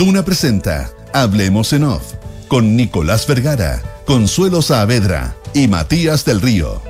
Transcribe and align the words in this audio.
Duna 0.00 0.24
presenta 0.24 0.90
Hablemos 1.12 1.74
en 1.74 1.84
Off 1.84 2.14
con 2.48 2.74
Nicolás 2.74 3.26
Vergara, 3.26 3.82
Consuelo 4.06 4.62
Saavedra 4.62 5.36
y 5.52 5.68
Matías 5.68 6.24
del 6.24 6.40
Río. 6.40 6.80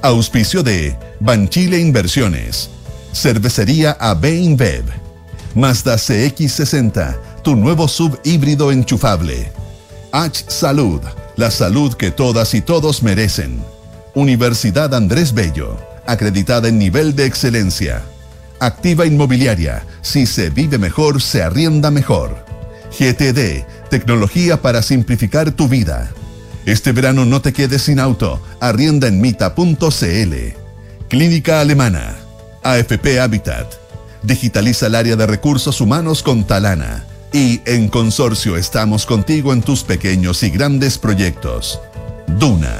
Auspicio 0.00 0.62
de 0.62 0.96
Banchile 1.20 1.78
Inversiones, 1.78 2.70
Cervecería 3.12 3.94
AB 4.00 4.24
InBev, 4.24 4.86
Mazda 5.54 5.96
CX60, 5.96 7.42
tu 7.42 7.56
nuevo 7.56 7.88
sub 7.88 8.18
híbrido 8.24 8.72
enchufable. 8.72 9.52
H 10.12 10.46
Salud, 10.48 11.02
la 11.36 11.50
salud 11.50 11.92
que 11.92 12.10
todas 12.10 12.54
y 12.54 12.62
todos 12.62 13.02
merecen. 13.02 13.62
Universidad 14.14 14.94
Andrés 14.94 15.34
Bello, 15.34 15.76
acreditada 16.06 16.68
en 16.68 16.78
nivel 16.78 17.14
de 17.14 17.26
excelencia. 17.26 18.02
Activa 18.60 19.04
Inmobiliaria, 19.04 19.84
si 20.00 20.24
se 20.24 20.48
vive 20.48 20.78
mejor, 20.78 21.20
se 21.20 21.42
arrienda 21.42 21.90
mejor. 21.90 22.45
GTD, 22.98 23.64
tecnología 23.90 24.62
para 24.62 24.82
simplificar 24.82 25.52
tu 25.52 25.68
vida. 25.68 26.10
Este 26.64 26.92
verano 26.92 27.24
no 27.24 27.40
te 27.40 27.52
quedes 27.52 27.82
sin 27.82 28.00
auto, 28.00 28.42
arrienda 28.60 29.06
en 29.06 29.20
mita.cl. 29.20 30.34
Clínica 31.08 31.60
Alemana, 31.60 32.16
AFP 32.62 33.20
Habitat. 33.20 33.72
Digitaliza 34.22 34.86
el 34.86 34.96
área 34.96 35.14
de 35.14 35.26
recursos 35.26 35.80
humanos 35.80 36.22
con 36.22 36.44
Talana. 36.44 37.04
Y 37.32 37.60
en 37.66 37.88
Consorcio 37.88 38.56
estamos 38.56 39.06
contigo 39.06 39.52
en 39.52 39.62
tus 39.62 39.84
pequeños 39.84 40.42
y 40.42 40.50
grandes 40.50 40.98
proyectos. 40.98 41.80
Duna. 42.26 42.74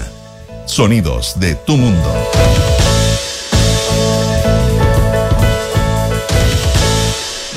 Sonidos 0.66 1.38
de 1.38 1.54
tu 1.54 1.76
mundo. 1.76 2.75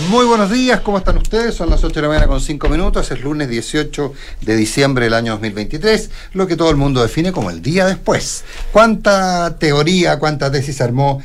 Muy 0.09 0.25
buenos 0.25 0.49
días, 0.49 0.81
¿cómo 0.81 0.97
están 0.97 1.17
ustedes? 1.17 1.53
Son 1.53 1.69
las 1.69 1.83
8 1.83 1.93
de 1.93 2.01
la 2.01 2.07
mañana 2.07 2.25
con 2.25 2.41
5 2.41 2.67
minutos, 2.67 3.11
es 3.11 3.21
lunes 3.21 3.47
18 3.47 4.11
de 4.41 4.55
diciembre 4.55 5.05
del 5.05 5.13
año 5.13 5.33
2023, 5.33 6.09
lo 6.33 6.47
que 6.47 6.55
todo 6.55 6.71
el 6.71 6.77
mundo 6.77 7.03
define 7.03 7.31
como 7.31 7.51
el 7.51 7.61
día 7.61 7.85
después. 7.85 8.43
¿Cuánta 8.71 9.57
teoría, 9.59 10.17
cuánta 10.17 10.51
tesis 10.51 10.81
armó? 10.81 11.21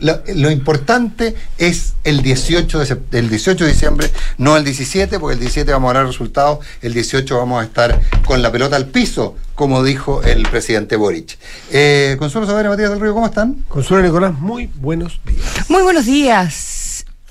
Lo, 0.00 0.20
lo 0.34 0.50
importante 0.50 1.36
es 1.58 1.94
el 2.02 2.22
18, 2.22 2.80
de, 2.80 2.98
el 3.12 3.30
18 3.30 3.66
de 3.66 3.70
diciembre, 3.70 4.10
no 4.38 4.56
el 4.56 4.64
17, 4.64 5.20
porque 5.20 5.34
el 5.34 5.40
17 5.40 5.70
vamos 5.70 5.92
a 5.92 5.94
dar 5.94 6.06
resultados, 6.06 6.58
el 6.82 6.92
18 6.92 7.38
vamos 7.38 7.62
a 7.62 7.64
estar 7.64 8.00
con 8.26 8.42
la 8.42 8.50
pelota 8.50 8.74
al 8.74 8.86
piso, 8.86 9.36
como 9.54 9.84
dijo 9.84 10.24
el 10.24 10.42
presidente 10.48 10.96
Boric. 10.96 11.38
Eh, 11.70 12.16
Consuelo 12.18 12.48
Saavedra, 12.48 12.70
Matías 12.70 12.90
del 12.90 13.00
Río, 13.00 13.14
¿cómo 13.14 13.26
están? 13.26 13.64
Consuelo 13.68 14.02
Nicolás, 14.02 14.36
muy 14.40 14.68
buenos 14.74 15.20
días. 15.24 15.70
Muy 15.70 15.84
buenos 15.84 16.04
días. 16.04 16.73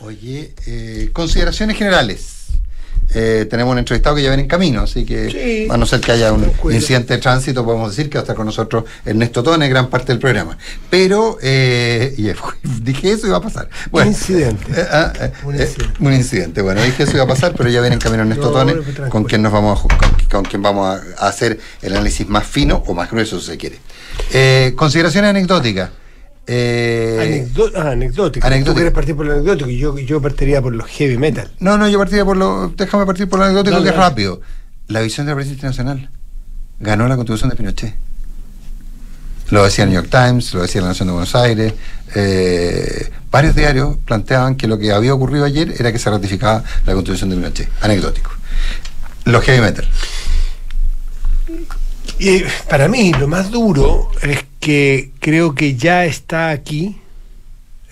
Oye, 0.06 0.54
eh, 0.68 1.10
consideraciones 1.14 1.78
generales. 1.78 2.30
Eh, 3.16 3.46
tenemos 3.50 3.74
un 3.74 3.78
entrevistado 3.80 4.16
que 4.16 4.24
ya 4.24 4.30
viene 4.30 4.44
en 4.44 4.50
camino, 4.50 4.82
así 4.82 5.06
que 5.06 5.30
Sí. 5.30 5.68
a 5.70 5.78
no 5.78 5.86
ser 5.86 6.00
que 6.00 6.14
haya 6.14 6.32
un 6.34 6.52
incidente 6.72 7.14
de 7.14 7.20
tránsito, 7.20 7.64
podemos 7.64 7.96
decir 7.96 8.10
que 8.10 8.18
va 8.18 8.22
a 8.22 8.24
estar 8.24 8.36
con 8.36 8.46
nosotros 8.46 8.86
Ernesto 9.06 9.44
Tone, 9.44 9.68
gran 9.70 9.90
parte 9.90 10.08
del 10.14 10.20
programa. 10.20 10.58
Pero, 10.90 11.38
eh, 11.42 12.14
y, 12.18 12.32
dije 12.82 13.12
eso 13.12 13.28
y 13.28 13.30
va 13.30 13.38
a 13.38 13.42
pasar. 13.42 13.70
Bueno, 13.92 14.10
Incidente. 14.10 14.66
eh, 14.76 14.86
ah, 14.90 15.14
eh, 15.20 15.32
Un 15.44 15.56
eh, 15.56 15.62
incidente. 15.64 15.94
un 16.00 16.14
incidente. 16.14 16.62
Bueno, 16.62 16.82
dije 16.82 17.04
eso 17.04 17.14
iba 17.14 17.24
a 17.24 17.28
pasar, 17.28 17.54
pero 17.56 17.70
ya 17.70 17.82
viene 17.82 17.96
en 17.96 18.00
camino 18.02 18.24
Ernesto 18.24 18.48
No, 18.52 18.52
Tone, 18.52 19.10
con 19.10 19.26
quien 19.26 19.42
nos 19.44 19.52
vamos 19.52 19.80
a, 19.80 19.96
con, 19.98 20.10
con 20.32 20.44
quien 20.46 20.62
vamos 20.64 21.00
a, 21.18 21.28
hacer 21.28 21.60
el 21.82 21.94
análisis 21.94 22.28
más 22.28 22.48
fino 22.48 22.84
o 22.88 22.94
más 22.94 23.12
grueso, 23.12 23.40
si 23.40 23.48
se 23.48 23.58
quiere. 23.58 23.78
Eh, 24.32 24.74
consideraciones 24.76 25.30
anecdóticas. 25.30 25.90
Eh, 26.46 27.20
Anecdó- 27.54 27.72
ah, 27.76 27.92
anecdótico. 27.92 28.46
anecdótico. 28.46 28.72
Tú 28.72 28.76
quieres 28.76 28.94
partir 28.94 29.16
por 29.16 29.26
lo 29.26 29.34
anecdótico 29.34 29.70
y 29.70 29.78
yo, 29.78 29.98
yo 29.98 30.22
partiría 30.22 30.62
por 30.62 30.74
los 30.76 30.88
heavy 30.90 31.18
metal. 31.18 31.50
No, 31.60 31.78
no, 31.78 31.88
yo 31.88 31.98
partiría 31.98 32.26
por 32.26 32.36
lo. 32.38 32.70
Déjame 32.76 33.06
partir 33.06 33.30
por 33.30 33.40
lo 33.40 33.46
anecdótico 33.46 33.76
Dale, 33.76 33.84
que 33.86 33.90
es 33.92 33.96
dale. 33.96 34.10
rápido. 34.10 34.42
La 34.88 35.00
visión 35.02 35.26
de 35.26 35.32
la 35.32 35.36
prensa 35.36 35.54
internacional 35.54 36.10
ganó 36.80 37.08
la 37.08 37.16
contribución 37.16 37.50
de 37.50 37.56
Pinochet. 37.56 37.96
Lo 39.52 39.64
decía 39.64 39.84
el 39.86 39.92
New 39.92 40.02
York 40.02 40.10
Times, 40.12 40.54
lo 40.54 40.62
decía 40.64 40.82
la 40.82 40.88
Nación 40.90 41.08
de 41.08 41.12
Buenos 41.14 41.36
Aires. 41.36 41.74
eh, 42.16 43.10
varios 43.32 43.56
diarios 43.56 43.98
planteaban 44.06 44.56
que 44.56 44.68
lo 44.68 44.78
que 44.78 44.92
había 44.92 45.14
ocurrido 45.14 45.46
ayer 45.46 45.74
era 45.80 45.92
que 45.92 45.98
se 46.00 46.10
ratificaba 46.10 46.64
la 46.86 46.94
contribución 46.94 47.30
de 47.30 47.38
Pinochet. 47.38 47.70
Anecdótico. 47.82 48.32
Los 49.26 49.44
heavy 49.46 49.62
metal. 49.62 49.88
Y 52.20 52.30
eh, 52.30 52.46
para 52.70 52.88
mí 52.88 53.12
lo 53.14 53.28
más 53.28 53.50
duro 53.52 54.10
es 54.22 54.40
que 54.64 55.12
creo 55.20 55.54
que 55.56 55.76
ya 55.76 56.06
está 56.06 56.50
aquí. 56.50 56.98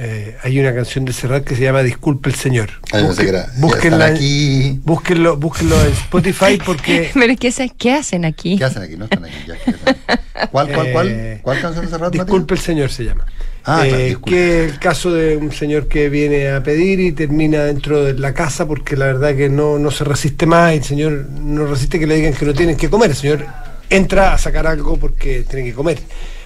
eh, 0.04 0.36
hay 0.44 0.59
una 0.59 0.74
canción 0.74 1.06
de 1.06 1.14
Serrat 1.14 1.44
que 1.44 1.56
se 1.56 1.62
llama 1.64 1.84
Disculpe 1.84 2.30
el 2.30 2.36
Señor. 2.36 2.70
Ah, 2.92 3.00
yo 3.02 3.08
pensé 3.08 3.24
Busque- 3.24 3.32
ya 3.34 3.48
búsquenla 3.58 4.06
aquí. 4.08 4.80
búsquenlo, 4.84 5.38
búsquenlo 5.38 5.80
en 5.86 5.92
Spotify 5.92 6.58
porque 6.66 7.12
Pero 7.14 7.34
es 7.34 7.38
que, 7.40 7.52
¿sabes 7.52 7.74
¿qué 7.78 7.94
hacen 7.94 8.26
aquí? 8.26 8.58
¿Qué 8.58 8.64
hacen 8.64 8.81
aquí? 8.84 8.96
No 8.98 9.04
están 9.06 9.26
aquí. 9.26 9.36
ya. 9.48 10.48
¿Cuál, 10.50 10.72
cuál, 10.74 10.92
cuál? 10.92 11.08
Eh, 11.10 11.40
¿Cuál 11.44 11.62
canción 11.62 11.86
de 11.86 11.92
Serrat, 11.92 12.14
Disculpe 12.14 12.54
el 12.56 12.60
Señor 12.60 12.90
se 12.90 13.04
llama. 13.04 13.26
Ah, 13.64 13.81
claro, 13.84 13.96
Eh, 14.00 14.06
disculpe. 14.06 14.30
que 14.31 14.66
es 14.66 14.72
el 14.74 14.80
caso 14.80 15.12
de 15.12 15.38
un 15.38 15.52
señor 15.52 15.88
que 15.88 16.10
viene 16.10 16.50
a 16.50 16.64
pedir 16.64 17.00
y 17.00 17.12
termina 17.12 17.64
dentro 17.66 18.04
de 18.04 18.14
la 18.16 18.34
casa 18.34 18.66
porque 18.66 18.96
la 18.98 19.06
verdad 19.06 19.36
que 19.36 19.50
no, 19.50 19.78
no 19.78 19.92
se 19.92 20.04
resiste 20.04 20.48
más 20.48 20.74
y 20.74 20.78
el 20.78 20.84
señor 20.84 21.12
no 21.30 21.68
resiste 21.68 22.00
que 22.00 22.08
le 22.08 22.16
digan 22.16 22.34
que 22.34 22.46
no 22.46 22.54
tienen 22.56 22.76
que 22.76 22.90
comer. 22.90 23.12
El 23.12 23.16
señor 23.18 23.46
entra 23.92 24.34
a 24.34 24.38
sacar 24.40 24.66
algo 24.66 24.98
porque 24.98 25.44
tiene 25.48 25.64
que 25.66 25.74
comer. 25.76 26.00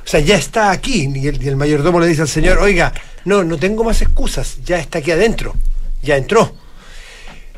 O 0.06 0.08
sea, 0.08 0.20
ya 0.20 0.38
está 0.38 0.70
aquí 0.70 1.10
y 1.16 1.28
el, 1.28 1.56
mayordomo 1.56 2.00
le 2.00 2.06
dice 2.06 2.22
al 2.22 2.28
señor, 2.28 2.60
oiga, 2.60 2.94
no, 3.26 3.44
no 3.44 3.58
tengo 3.58 3.84
más 3.84 4.04
excusas, 4.04 4.60
ya 4.64 4.80
está 4.80 5.00
aquí 5.00 5.10
adentro, 5.10 5.56
ya 6.04 6.16
entró. 6.16 6.54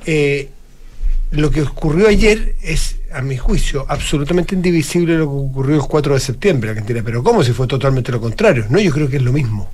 Eh, 0.06 0.50
lo 1.32 1.52
que 1.52 1.64
ocurrió 1.64 2.08
ayer 2.08 2.56
es, 2.62 3.00
a 3.12 3.22
mi 3.22 3.36
juicio, 3.36 3.86
absolutamente 3.90 4.56
indivisible 4.56 5.18
lo 5.18 5.26
que 5.26 5.36
ocurrió 5.36 5.76
el 5.76 5.82
4 5.82 6.14
de 6.14 6.20
septiembre. 6.22 6.74
Gente 6.74 6.94
dirá, 6.94 7.06
pero 7.06 7.22
¿cómo 7.22 7.44
si 7.44 7.52
fue 7.52 7.68
totalmente 7.68 8.14
lo 8.14 8.22
contrario? 8.22 8.66
No, 8.70 8.80
yo 8.80 8.94
creo 8.94 9.10
que 9.10 9.18
es 9.18 9.24
lo 9.24 9.34
mismo. 9.34 9.70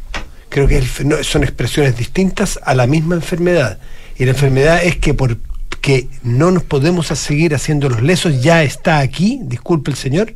Creo 0.50 0.68
que 0.68 0.80
el 0.80 1.24
son 1.24 1.44
expresiones 1.44 1.96
distintas 1.96 2.60
a 2.64 2.74
la 2.74 2.88
misma 2.88 3.14
enfermedad. 3.14 3.78
Y 4.18 4.26
la 4.26 4.32
enfermedad 4.32 4.84
es 4.84 4.98
que 4.98 5.14
porque 5.14 6.08
no 6.24 6.50
nos 6.50 6.64
podemos 6.64 7.06
seguir 7.08 7.54
haciendo 7.54 7.88
los 7.88 8.02
lesos, 8.02 8.42
ya 8.42 8.64
está 8.64 8.98
aquí, 8.98 9.42
disculpe 9.44 9.92
el 9.92 9.98
señor, 9.98 10.34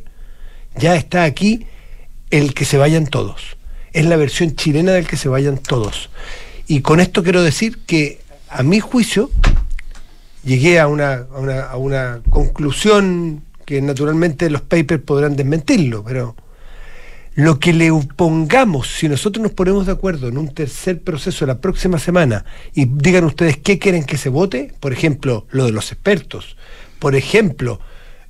ya 0.76 0.94
está 0.94 1.24
aquí 1.24 1.66
el 2.30 2.54
que 2.54 2.64
se 2.64 2.78
vayan 2.78 3.06
todos. 3.06 3.56
Es 3.92 4.06
la 4.06 4.16
versión 4.16 4.54
chilena 4.54 4.92
del 4.92 5.06
que 5.06 5.16
se 5.16 5.28
vayan 5.28 5.58
todos. 5.58 6.10
Y 6.66 6.82
con 6.82 7.00
esto 7.00 7.22
quiero 7.22 7.42
decir 7.42 7.78
que, 7.86 8.20
a 8.50 8.62
mi 8.62 8.80
juicio, 8.80 9.30
llegué 10.44 10.78
a 10.78 10.86
una, 10.86 11.26
a 11.70 11.76
una, 11.76 12.20
conclusión 12.30 13.42
que 13.64 13.80
naturalmente 13.82 14.50
los 14.50 14.62
papers 14.62 15.02
podrán 15.02 15.36
desmentirlo, 15.36 16.04
pero 16.04 16.36
lo 17.34 17.58
que 17.58 17.72
le 17.72 17.90
pongamos, 18.16 18.88
si 18.88 19.08
nosotros 19.08 19.42
nos 19.42 19.52
ponemos 19.52 19.86
de 19.86 19.92
acuerdo 19.92 20.28
en 20.28 20.38
un 20.38 20.52
tercer 20.52 21.00
proceso 21.02 21.46
la 21.46 21.60
próxima 21.60 21.98
semana 21.98 22.44
y 22.74 22.86
digan 22.86 23.24
ustedes 23.24 23.58
qué 23.58 23.78
quieren 23.78 24.04
que 24.04 24.18
se 24.18 24.28
vote, 24.28 24.74
por 24.80 24.92
ejemplo, 24.92 25.46
lo 25.50 25.66
de 25.66 25.72
los 25.72 25.92
expertos, 25.92 26.56
por 26.98 27.14
ejemplo, 27.14 27.80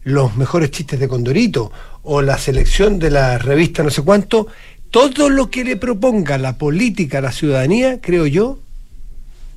los 0.02 0.36
mejores 0.36 0.70
chistes 0.70 1.00
de 1.00 1.08
Condorito 1.08 1.72
o 2.10 2.22
la 2.22 2.38
selección 2.38 2.98
de 2.98 3.10
la 3.10 3.36
revista 3.38 3.82
no 3.82 3.90
sé 3.90 4.00
cuánto, 4.02 4.46
todo 4.90 5.28
lo 5.28 5.50
que 5.50 5.62
le 5.64 5.76
proponga 5.76 6.38
la 6.38 6.56
política 6.56 7.18
a 7.18 7.20
la 7.20 7.32
ciudadanía, 7.32 8.00
creo 8.00 8.26
yo, 8.26 8.58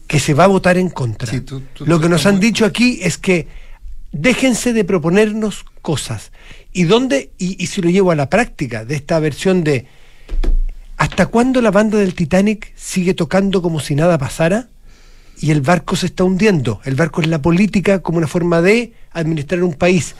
que 0.08 0.20
se 0.20 0.34
va 0.34 0.44
a 0.44 0.48
votar 0.48 0.78
en 0.78 0.90
contra. 0.90 1.32
Sí, 1.32 1.40
tú- 1.40 1.62
tú- 1.74 1.86
lo 1.86 2.02
que 2.02 2.10
nos 2.10 2.26
han 2.26 2.42
dicho 2.42 2.66
aquí 2.66 3.00
es 3.02 3.18
que 3.18 3.48
déjense 4.12 4.74
de 4.74 4.84
proponernos 4.84 5.64
cosas. 5.82 6.32
¿Y 6.74 6.84
dónde? 6.84 7.32
Y, 7.38 7.56
y 7.64 7.68
si 7.68 7.82
lo 7.82 7.90
llevo 7.90 8.12
a 8.12 8.16
la 8.16 8.30
práctica 8.30 8.84
de 8.84 8.96
esta 8.96 9.20
versión 9.20 9.64
de 9.64 9.86
¿hasta 10.98 11.28
cuándo 11.28 11.62
la 11.62 11.72
banda 11.72 11.98
del 11.98 12.14
Titanic 12.14 12.74
sigue 12.76 13.14
tocando 13.14 13.62
como 13.62 13.80
si 13.80 13.96
nada 13.96 14.18
pasara? 14.18 14.68
Y 15.40 15.52
el 15.52 15.62
barco 15.62 15.96
se 15.96 16.08
está 16.08 16.26
hundiendo. 16.26 16.82
El 16.84 16.96
barco 16.96 17.22
es 17.22 17.28
la 17.28 17.42
política 17.42 18.00
como 18.00 18.18
una 18.18 18.28
forma 18.28 18.62
de 18.62 18.94
administrar 19.14 19.64
un 19.64 19.74
país. 19.74 20.16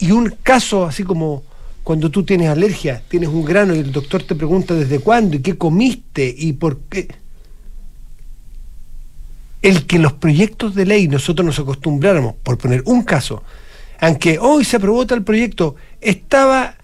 Y 0.00 0.10
un 0.10 0.34
caso 0.42 0.84
así 0.84 1.04
como 1.04 1.44
cuando 1.86 2.10
tú 2.10 2.24
tienes 2.24 2.48
alergia, 2.48 3.00
tienes 3.08 3.28
un 3.28 3.44
grano 3.44 3.72
y 3.72 3.78
el 3.78 3.92
doctor 3.92 4.20
te 4.20 4.34
pregunta 4.34 4.74
desde 4.74 4.98
cuándo 4.98 5.36
y 5.36 5.38
qué 5.38 5.56
comiste 5.56 6.34
y 6.36 6.54
por 6.54 6.80
qué 6.80 7.06
el 9.62 9.86
que 9.86 10.00
los 10.00 10.12
proyectos 10.14 10.74
de 10.74 10.84
ley 10.84 11.06
nosotros 11.06 11.46
nos 11.46 11.60
acostumbráramos, 11.60 12.34
por 12.42 12.58
poner 12.58 12.82
un 12.86 13.04
caso, 13.04 13.44
aunque 14.00 14.40
hoy 14.40 14.64
se 14.64 14.78
aprobó 14.78 15.06
tal 15.06 15.22
proyecto, 15.22 15.76
estaba, 16.00 16.74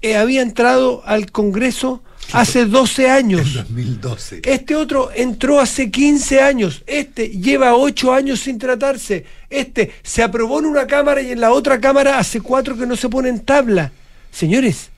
eh, 0.00 0.16
había 0.16 0.40
entrado 0.40 1.02
al 1.04 1.30
Congreso 1.30 2.02
hace 2.32 2.64
12 2.64 3.10
años. 3.10 3.52
2012. 3.52 4.40
Este 4.42 4.74
otro 4.74 5.10
entró 5.14 5.60
hace 5.60 5.90
15 5.90 6.40
años. 6.40 6.82
Este 6.86 7.28
lleva 7.28 7.74
8 7.74 8.14
años 8.14 8.40
sin 8.40 8.58
tratarse. 8.58 9.26
Este 9.50 9.92
se 10.02 10.22
aprobó 10.22 10.60
en 10.60 10.64
una 10.64 10.86
cámara 10.86 11.20
y 11.20 11.32
en 11.32 11.40
la 11.40 11.52
otra 11.52 11.78
cámara 11.78 12.18
hace 12.18 12.40
4 12.40 12.78
que 12.78 12.86
no 12.86 12.96
se 12.96 13.10
pone 13.10 13.28
en 13.28 13.40
tabla. 13.40 13.92
Señores, 14.36 14.90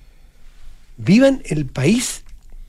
vivan 0.97 1.43
el 1.45 1.65
país 1.67 2.25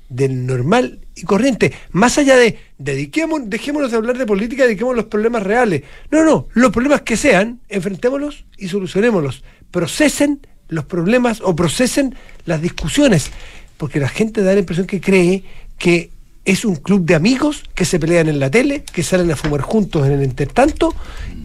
del 0.07 0.45
normal 0.45 0.99
y 1.15 1.23
corriente. 1.23 1.73
Más 1.93 2.19
allá 2.19 2.37
de 2.37 2.59
dejémonos 2.77 3.89
de 3.89 3.97
hablar 3.97 4.19
de 4.19 4.27
política, 4.27 4.65
dediquemos 4.65 4.95
los 4.95 5.05
problemas 5.05 5.41
reales. 5.41 5.81
No, 6.11 6.23
no, 6.23 6.47
los 6.53 6.71
problemas 6.71 7.01
que 7.01 7.17
sean, 7.17 7.59
enfrentémoslos 7.69 8.45
y 8.59 8.67
solucionémoslos. 8.67 9.43
Procesen 9.71 10.41
los 10.67 10.85
problemas 10.85 11.41
o 11.41 11.55
procesen 11.55 12.13
las 12.45 12.61
discusiones. 12.61 13.31
Porque 13.77 13.99
la 13.99 14.09
gente 14.09 14.43
da 14.43 14.53
la 14.53 14.59
impresión 14.59 14.85
que 14.85 15.01
cree 15.01 15.43
que 15.79 16.11
es 16.45 16.65
un 16.65 16.75
club 16.75 17.03
de 17.03 17.15
amigos 17.15 17.63
que 17.73 17.85
se 17.85 17.99
pelean 17.99 18.29
en 18.29 18.39
la 18.39 18.51
tele, 18.51 18.83
que 18.83 19.01
salen 19.01 19.31
a 19.31 19.35
fumar 19.35 19.61
juntos 19.61 20.05
en 20.05 20.11
el 20.11 20.23
intertanto 20.23 20.93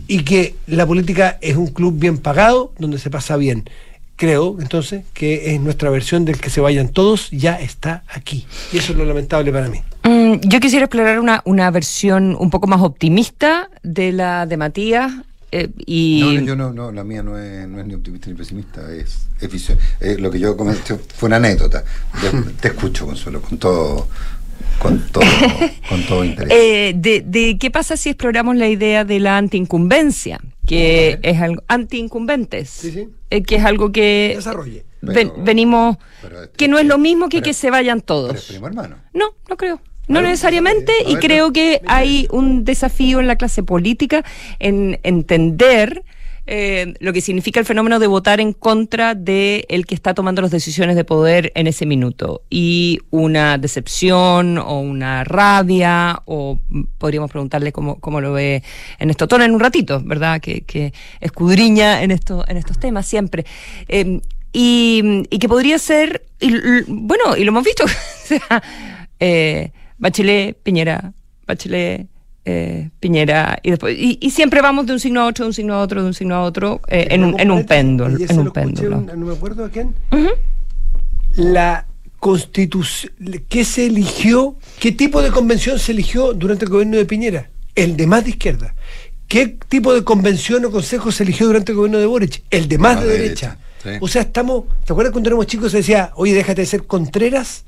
y 0.07 0.23
que 0.23 0.55
la 0.67 0.87
política 0.87 1.39
es 1.41 1.57
un 1.57 1.69
club 1.69 1.99
bien 1.99 2.19
pagado 2.19 2.75
donde 2.79 2.99
se 2.99 3.09
pasa 3.09 3.39
bien. 3.39 3.65
Creo 4.17 4.57
entonces 4.61 5.05
que 5.13 5.55
es 5.55 5.61
nuestra 5.61 5.91
versión 5.91 6.25
del 6.25 6.39
que 6.39 6.49
se 6.49 6.61
vayan 6.61 6.89
todos 6.89 7.31
ya 7.33 7.61
está 7.61 8.05
aquí. 8.09 8.47
Y 8.73 8.79
eso 8.79 8.93
es 8.93 8.99
lo 8.99 9.05
lamentable 9.05 9.51
para 9.53 9.69
mí. 9.69 9.81
Mm, 10.05 10.35
yo 10.47 10.61
quisiera 10.61 10.85
explorar 10.85 11.19
una, 11.19 11.43
una 11.45 11.71
versión 11.71 12.37
un 12.39 12.51
poco 12.51 12.67
más 12.69 12.81
optimista 12.81 13.69
de 13.83 14.13
la 14.13 14.47
de 14.47 14.57
Matías. 14.57 15.13
eh, 15.51 15.69
y 15.87 16.21
No, 16.21 16.33
no, 16.33 16.41
yo 16.47 16.57
no, 16.57 16.73
no, 16.73 16.93
la 16.93 17.03
mía 17.05 17.23
no 17.25 17.37
es, 17.39 17.67
no 17.69 17.81
es 17.81 17.87
ni 17.87 17.95
optimista 17.95 18.29
ni 18.31 18.35
pesimista, 18.37 18.93
es, 18.93 19.27
es 19.41 19.51
visión. 19.51 19.79
Eh, 20.01 20.17
lo 20.19 20.31
que 20.31 20.39
yo 20.39 20.57
comenté 20.57 20.97
fue 21.17 21.27
una 21.27 21.37
anécdota. 21.37 21.83
Te, 22.21 22.31
te 22.61 22.69
escucho, 22.69 23.07
Consuelo, 23.07 23.41
con 23.43 23.59
todo, 23.59 24.09
con 24.79 25.01
todo, 25.11 25.25
con 25.89 26.03
todo 26.07 26.25
interés. 26.25 26.53
Eh, 26.53 26.93
de, 26.97 27.21
de 27.27 27.59
qué 27.59 27.71
pasa 27.73 27.97
si 27.97 28.11
exploramos 28.11 28.55
la 28.57 28.69
idea 28.69 29.05
de 29.05 29.19
la 29.21 29.39
antiincumbencia, 29.39 30.41
que 30.67 31.19
es 31.23 31.41
algo 31.41 31.63
antiincumbentes, 31.69 32.71
Sí, 32.71 32.91
sí. 32.93 33.09
eh, 33.31 33.43
que 33.43 33.57
es 33.57 33.65
algo 33.65 33.93
que 33.93 34.33
Desarrolle. 34.37 34.85
ven- 35.03 35.15
Pero- 35.31 35.45
venimos, 35.45 35.97
pero 36.23 36.43
este- 36.45 36.57
que 36.57 36.69
no 36.69 36.79
es 36.79 36.87
lo 36.87 36.99
mismo 36.99 37.29
que 37.29 37.39
pero- 37.39 37.45
que 37.45 37.55
se 37.55 37.71
vayan 37.71 38.01
Pero 38.01 38.29
es 38.29 38.33
todos. 38.35 38.45
primo 38.47 38.67
hermano. 38.67 38.97
No, 39.13 39.27
no 39.49 39.57
creo. 39.57 39.81
No 40.07 40.21
necesariamente, 40.21 40.93
y 41.09 41.17
creo 41.17 41.51
que 41.53 41.81
hay 41.87 42.29
un 42.31 42.65
desafío 42.65 43.21
en 43.21 43.27
la 43.27 43.37
clase 43.37 43.63
política 43.63 44.23
en 44.59 45.01
entender 45.03 46.05
eh, 46.47 46.95
lo 47.01 47.13
que 47.13 47.21
significa 47.21 47.61
el 47.61 47.67
fenómeno 47.67 47.99
de 47.99 48.07
votar 48.07 48.41
en 48.41 48.53
contra 48.53 49.15
de 49.15 49.65
el 49.69 49.87
que 49.87 49.95
está 49.95 50.15
tomando 50.15 50.43
las 50.43 50.51
decisiones 50.51 50.97
de 50.97 51.05
poder 51.05 51.53
en 51.55 51.67
ese 51.67 51.87
minuto. 51.87 52.43
Y 52.51 53.01
una 53.11 53.59
decepción 53.59 54.59
o 54.59 54.81
una 54.81 55.25
rabia, 55.25 56.23
o 56.27 56.59
podríamos 56.99 57.31
preguntarle 57.31 57.73
cómo, 57.73 57.99
cómo 58.01 58.21
lo 58.21 58.33
ve 58.33 58.63
en 58.99 59.11
esto 59.11 59.29
tono 59.29 59.45
en 59.45 59.53
un 59.53 59.61
ratito, 59.61 60.03
¿verdad? 60.05 60.41
Que, 60.41 60.63
que 60.63 60.93
escudriña 61.21 62.03
en, 62.03 62.11
esto, 62.11 62.45
en 62.47 62.57
estos 62.57 62.79
temas 62.79 63.07
siempre. 63.07 63.47
Eh, 63.89 64.21
y, 64.53 65.25
y 65.31 65.39
que 65.39 65.49
podría 65.49 65.79
ser, 65.79 66.27
y 66.41 66.53
bueno, 66.87 67.37
y 67.37 67.45
lo 67.45 67.49
hemos 67.49 67.65
visto, 67.65 67.85
o 67.85 67.89
sea, 67.89 68.63
eh, 69.19 69.73
Bachelet, 69.99 70.57
Piñera, 70.63 71.13
Bachelet, 71.47 72.07
eh, 72.45 72.91
Piñera, 73.01 73.59
y 73.63 73.71
después, 73.71 73.97
y, 73.99 74.19
y 74.21 74.31
siempre 74.31 74.61
vamos 74.61 74.87
de 74.87 74.93
un 74.93 75.01
signo 75.01 75.23
a 75.23 75.27
otro, 75.27 75.45
de 75.45 75.49
un 75.49 75.55
signo 75.55 75.75
a 75.75 75.81
otro, 75.81 76.03
de 76.03 76.09
un 76.09 76.15
signo 76.15 76.35
a 76.35 76.43
otro, 76.43 76.81
eh, 76.89 77.09
en, 77.11 77.25
un, 77.25 77.39
en 77.41 77.51
un 77.51 77.65
péndulo, 77.65 78.17
en 78.19 78.39
un 78.39 78.51
péndulo. 78.51 78.99
un- 78.99 79.07
no 79.07 79.17
me 79.27 79.33
acuerdo 79.35 79.65
a 79.65 79.71
quién. 79.71 79.95
La 81.37 81.87
constitución, 82.21 83.13
¿qué 83.49 83.65
se 83.65 83.87
eligió? 83.87 84.57
¿Qué 84.79 84.93
tipo 84.93 85.21
de 85.23 85.31
convención 85.31 85.79
se 85.79 85.93
eligió 85.93 86.33
durante 86.33 86.65
el 86.65 86.71
gobierno 86.71 86.97
de 86.97 87.05
Piñera? 87.07 87.51
El 87.75 87.97
de 87.97 88.07
más 88.07 88.25
de 88.25 88.31
izquierda. 88.31 88.75
¿Qué 89.27 89.57
tipo 89.69 89.93
de 89.95 90.05
convención 90.05 90.65
o 90.65 90.71
consejo 90.71 91.11
se 91.11 91.25
eligió 91.25 91.47
durante 91.47 91.73
el 91.73 91.77
gobierno 91.77 91.99
de 91.99 92.07
Boric? 92.07 92.43
El 92.51 92.69
de 92.69 92.79
más 92.79 92.97
Más 92.97 93.05
de 93.05 93.11
de 93.11 93.19
derecha. 93.19 93.59
derecha, 93.83 93.99
sí. 93.99 94.05
O 94.05 94.07
sea, 94.09 94.23
estamos, 94.23 94.65
¿te 94.85 94.93
acuerdas 94.93 95.13
cuando 95.13 95.29
éramos 95.31 95.47
chicos 95.47 95.73
se 95.73 95.79
decía, 95.79 96.13
oye, 96.15 96.35
déjate 96.35 96.61
de 96.61 96.67
ser 96.67 96.87
Contreras? 96.87 97.65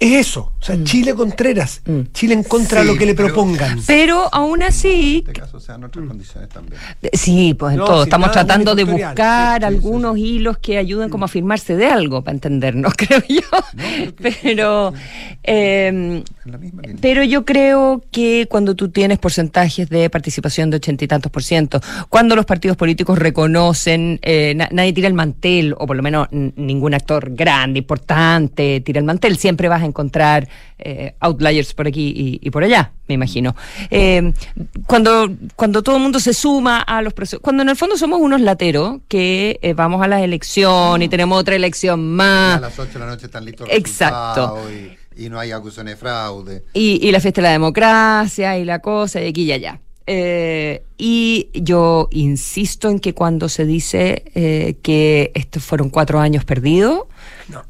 Es 0.00 0.12
eso, 0.28 0.52
o 0.60 0.64
sea, 0.64 0.76
Chile 0.84 1.12
Contreras, 1.12 1.82
Mm. 1.84 2.00
Chile 2.12 2.34
en 2.34 2.44
contra 2.44 2.82
de 2.82 2.86
Sí, 2.86 2.92
lo 2.92 2.98
que 2.98 3.04
le 3.06 3.14
propongan. 3.16 3.80
Pero 3.84 4.28
aún 4.32 4.62
así, 4.62 5.24
En 5.24 5.28
este 5.30 5.40
caso, 5.40 5.56
o 5.56 5.60
sea, 5.60 5.74
en 5.74 5.82
otras 5.84 6.06
condiciones 6.06 6.48
también. 6.50 6.80
Sí, 7.14 7.54
pues 7.58 7.72
en 7.72 7.78
No, 7.80 7.84
todo. 7.84 8.02
Estamos 8.04 8.30
tratando 8.30 8.76
de 8.76 8.84
buscar 8.84 9.60
Sí, 9.60 9.66
sí, 9.66 9.72
sí, 9.72 9.74
algunos 9.74 10.14
sí. 10.14 10.22
hilos 10.22 10.58
que 10.58 10.78
ayuden 10.78 11.08
como 11.10 11.24
a 11.24 11.26
afirmarse 11.26 11.74
de 11.76 11.86
algo, 11.86 12.22
para 12.22 12.34
entendernos, 12.36 12.94
creo 12.96 13.22
yo. 13.28 13.42
pero, 14.22 14.92
eh, 15.42 16.22
pero 17.00 17.24
yo 17.24 17.44
creo 17.44 18.02
que 18.12 18.46
cuando 18.48 18.74
tú 18.76 18.90
tienes 18.90 19.18
porcentajes 19.18 19.88
de 19.88 20.08
participación 20.10 20.70
de 20.70 20.76
ochenta 20.76 21.04
y 21.04 21.08
tantos 21.08 21.32
por 21.32 21.42
ciento, 21.42 21.80
cuando 22.08 22.36
los 22.36 22.46
partidos 22.46 22.76
políticos 22.76 23.18
reconocen, 23.18 24.20
eh, 24.22 24.54
na- 24.56 24.68
nadie 24.70 24.92
tira 24.92 25.08
el 25.08 25.14
mantel, 25.14 25.74
o 25.76 25.86
por 25.88 25.96
lo 25.96 26.02
menos 26.04 26.28
ningún 26.30 26.94
actor 26.94 27.30
grande, 27.34 27.80
importante, 27.80 28.80
tira 28.80 29.00
el 29.00 29.04
mantel, 29.04 29.36
siempre 29.38 29.68
vas 29.68 29.82
a 29.82 29.87
encontrar 29.88 30.48
eh, 30.78 31.14
outliers 31.20 31.74
por 31.74 31.86
aquí 31.88 32.12
y, 32.14 32.38
y 32.46 32.50
por 32.50 32.62
allá, 32.64 32.92
me 33.08 33.14
imagino. 33.14 33.56
Eh, 33.90 34.32
cuando, 34.86 35.28
cuando 35.56 35.82
todo 35.82 35.96
el 35.96 36.02
mundo 36.02 36.20
se 36.20 36.32
suma 36.34 36.80
a 36.80 37.02
los 37.02 37.12
procesos, 37.12 37.40
cuando 37.40 37.62
en 37.62 37.68
el 37.70 37.76
fondo 37.76 37.96
somos 37.96 38.20
unos 38.20 38.40
lateros 38.40 39.00
que 39.08 39.58
eh, 39.62 39.74
vamos 39.74 40.02
a 40.02 40.08
la 40.08 40.22
elección 40.22 41.02
y 41.02 41.08
tenemos 41.08 41.38
otra 41.40 41.56
elección 41.56 42.00
A 42.00 42.02
más. 42.02 42.60
las 42.60 42.78
8 42.78 42.92
de 42.92 42.98
la 43.00 43.06
noche 43.06 43.26
están 43.26 43.44
listos 43.44 43.68
Exacto. 43.70 44.58
Y, 44.70 45.24
y 45.24 45.28
no 45.28 45.38
hay 45.40 45.50
acusaciones 45.50 45.94
de 45.94 45.96
fraude. 45.96 46.64
Y, 46.74 47.06
y 47.06 47.10
la 47.10 47.20
fiesta 47.20 47.40
de 47.40 47.48
la 47.48 47.52
democracia 47.52 48.56
y 48.58 48.64
la 48.64 48.78
cosa 48.78 49.20
y 49.20 49.28
aquí 49.28 49.42
y 49.42 49.52
allá. 49.52 49.80
Eh, 50.10 50.84
y 50.96 51.50
yo 51.52 52.08
insisto 52.12 52.88
en 52.88 52.98
que 52.98 53.12
cuando 53.12 53.50
se 53.50 53.66
dice 53.66 54.22
eh, 54.34 54.76
que 54.80 55.32
estos 55.34 55.62
fueron 55.62 55.90
cuatro 55.90 56.18
años 56.18 56.46
perdidos, 56.46 57.02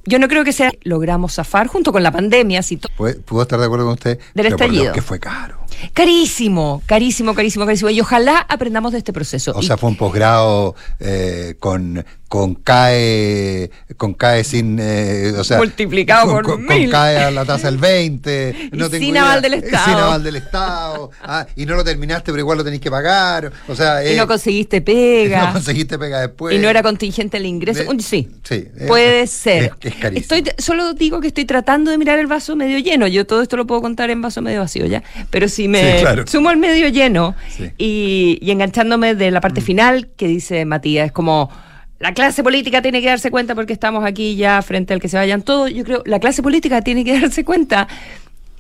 yo 0.05 0.19
no 0.19 0.29
creo 0.29 0.45
que 0.45 0.53
sea 0.53 0.73
logramos 0.83 1.35
zafar 1.35 1.67
junto 1.67 1.93
con 1.93 2.03
la 2.03 2.11
pandemia, 2.13 2.63
si 2.63 2.79
Puedo, 2.97 3.43
estar 3.43 3.59
de 3.59 3.67
acuerdo 3.67 3.85
con 3.87 3.95
usted. 3.95 4.19
Del 4.19 4.25
pero 4.35 4.57
por 4.57 4.63
estallido. 4.63 4.83
Dios, 4.85 4.95
que 4.95 5.03
fue 5.03 5.19
caro. 5.21 5.59
carísimo, 5.95 6.83
carísimo, 6.87 7.35
carísimo, 7.35 7.67
carísimo. 7.67 7.91
Y 7.91 8.01
ojalá 8.01 8.39
aprendamos 8.49 8.93
de 8.93 8.99
este 8.99 9.13
proceso. 9.13 9.53
O 9.55 9.61
Y- 9.63 9.67
sea, 9.67 9.77
fue 9.77 9.91
un 9.91 9.97
posgrado 9.97 10.75
eh, 11.01 11.55
con, 11.61 12.05
con 12.29 12.55
CAE, 12.57 13.71
con 13.97 14.13
CAE 14.15 14.45
sin. 14.45 14.79
eh, 14.81 15.33
o 15.37 15.45
sea, 15.45 15.57
Multiplicado 15.59 16.27
con, 16.27 16.35
por 16.45 16.67
con-. 16.67 16.67
CAE 16.91 17.17
a 17.19 17.31
la 17.31 17.45
tasa 17.45 17.69
del 17.71 17.79
20. 17.79 18.69
Y 18.73 18.77
no 18.77 18.91
tengo 18.91 19.03
sin 19.05 19.11
idea. 19.15 19.23
aval 19.23 19.43
del 19.43 19.55
Eh, 19.55 19.57
Estado. 19.59 19.85
Sin 19.87 19.95
aval 19.95 20.23
del 20.23 20.37
Estado. 20.37 21.11
Ah, 21.23 21.47
y 21.57 21.65
no 21.67 21.75
lo 21.75 21.85
terminaste, 21.85 22.31
pero 22.31 22.41
igual 22.41 22.59
lo 22.59 22.65
tenéis 22.65 22.83
que 22.83 22.91
pagar. 22.91 23.51
O 23.67 23.75
sea, 23.75 24.05
y 24.05 24.09
eh, 24.15 24.17
no 24.19 24.27
conseguiste 24.27 24.83
pega. 24.83 25.47
no 25.47 25.53
conseguiste 25.55 25.99
pega 25.99 26.21
después. 26.21 26.55
y 26.55 26.59
no 26.59 26.69
era 26.69 26.83
contingente 26.83 27.39
el 27.39 27.47
ingreso. 27.47 27.91
De- 27.93 28.03
sí, 28.03 28.29
sí, 28.43 28.55
eh, 28.77 28.85
puede 28.87 29.27
ser. 29.27 29.73
es- 29.81 29.93
es 29.93 29.95
carísimo. 29.95 30.37
Estoy, 30.37 30.53
solo 30.59 30.93
digo 30.95 31.21
que 31.21 31.29
estoy 31.29 31.45
tratando 31.47 31.91
de 31.91 31.99
mirar 31.99 32.19
el 32.19 32.27
vaso 32.27 32.57
medio 32.57 32.79
lleno. 32.79 33.07
Yo 33.07 33.27
todo 33.27 33.41
esto 33.43 33.57
lo 33.57 33.67
puedo 33.67 33.81
contar 33.81 34.11
en 34.11 34.21
vaso 34.21 34.43
medio 34.43 34.61
vacío 34.61 34.85
ya. 34.87 35.03
Pero 35.31 35.49
si 35.49 35.67
me 35.69 35.95
Sí, 35.97 36.01
claro. 36.03 36.27
sumo 36.27 36.51
al 36.51 36.59
medio 36.59 36.89
lleno 36.89 37.35
Sí. 37.57 37.71
y, 37.79 38.39
y 38.43 38.51
enganchándome 38.51 39.15
de 39.15 39.31
la 39.31 39.39
Mm. 39.39 39.43
parte 39.43 39.61
final 39.63 40.09
que 40.17 40.29
dice 40.29 40.65
Matías, 40.67 41.07
es 41.07 41.13
como 41.13 41.51
la 42.01 42.15
clase 42.15 42.43
política 42.43 42.81
tiene 42.83 43.01
que 43.01 43.09
darse 43.09 43.31
cuenta 43.31 43.55
porque 43.55 43.73
estamos 43.73 44.05
aquí 44.05 44.37
ya 44.37 44.63
frente 44.63 44.95
al 44.95 45.01
que 45.01 45.09
se 45.09 45.17
vayan 45.17 45.43
todos. 45.43 45.71
Yo 45.73 45.85
creo 45.85 46.03
la 46.07 46.21
clase 46.21 46.43
política 46.43 46.83
tiene 46.83 47.05
que 47.05 47.21
darse 47.21 47.45
cuenta 47.45 47.89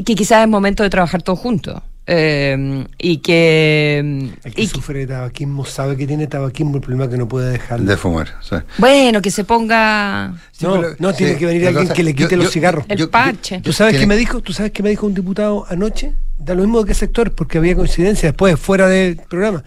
que 0.04 0.14
quizás 0.14 0.42
es 0.42 0.48
momento 0.48 0.82
de 0.82 0.90
trabajar 0.90 1.22
todos 1.22 1.38
juntos. 1.38 1.80
Eh, 2.10 2.86
y 2.96 3.18
que, 3.18 3.98
El 4.42 4.54
que 4.54 4.62
y 4.62 4.66
sufre 4.66 5.00
de 5.00 5.08
tabaquismo 5.08 5.66
sabe 5.66 5.94
que 5.94 6.06
tiene 6.06 6.26
tabaquismo, 6.26 6.76
el 6.76 6.80
problema 6.80 7.04
es 7.04 7.10
que 7.10 7.18
no 7.18 7.28
puede 7.28 7.50
dejarlo. 7.52 7.84
De 7.84 7.98
fumar. 7.98 8.28
sea. 8.40 8.64
bueno 8.78 9.20
que 9.20 9.30
se 9.30 9.44
ponga 9.44 10.32
Sí, 10.52 10.64
no, 10.64 10.80
pero- 10.80 10.96
no, 10.98 11.12
tiene 11.12 11.34
sí, 11.34 11.38
que 11.38 11.44
venir 11.46 11.66
alguien 11.66 11.84
cosa- 11.84 11.94
que 11.94 12.02
le 12.02 12.14
quite 12.14 12.30
yo- 12.30 12.36
los 12.38 12.46
yo- 12.46 12.52
cigarros. 12.52 12.84
El 12.88 13.08
parche. 13.10 13.60
¿Tú 13.60 13.74
sabes 13.74 13.98
qué 13.98 14.06
me 14.06 14.16
dijo? 14.16 14.40
¿Tú 14.40 14.54
sabes 14.54 14.72
qué 14.72 14.82
me 14.82 14.88
dijo 14.88 15.06
un 15.06 15.12
diputado 15.14 15.66
anoche? 15.68 16.14
Da 16.38 16.54
lo 16.54 16.62
mismo 16.62 16.80
de 16.82 16.88
qué 16.88 16.94
sector, 16.94 17.32
porque 17.32 17.58
había 17.58 17.74
coincidencia 17.76 18.30
después, 18.30 18.58
fuera 18.58 18.88
del 18.88 19.16
programa. 19.28 19.62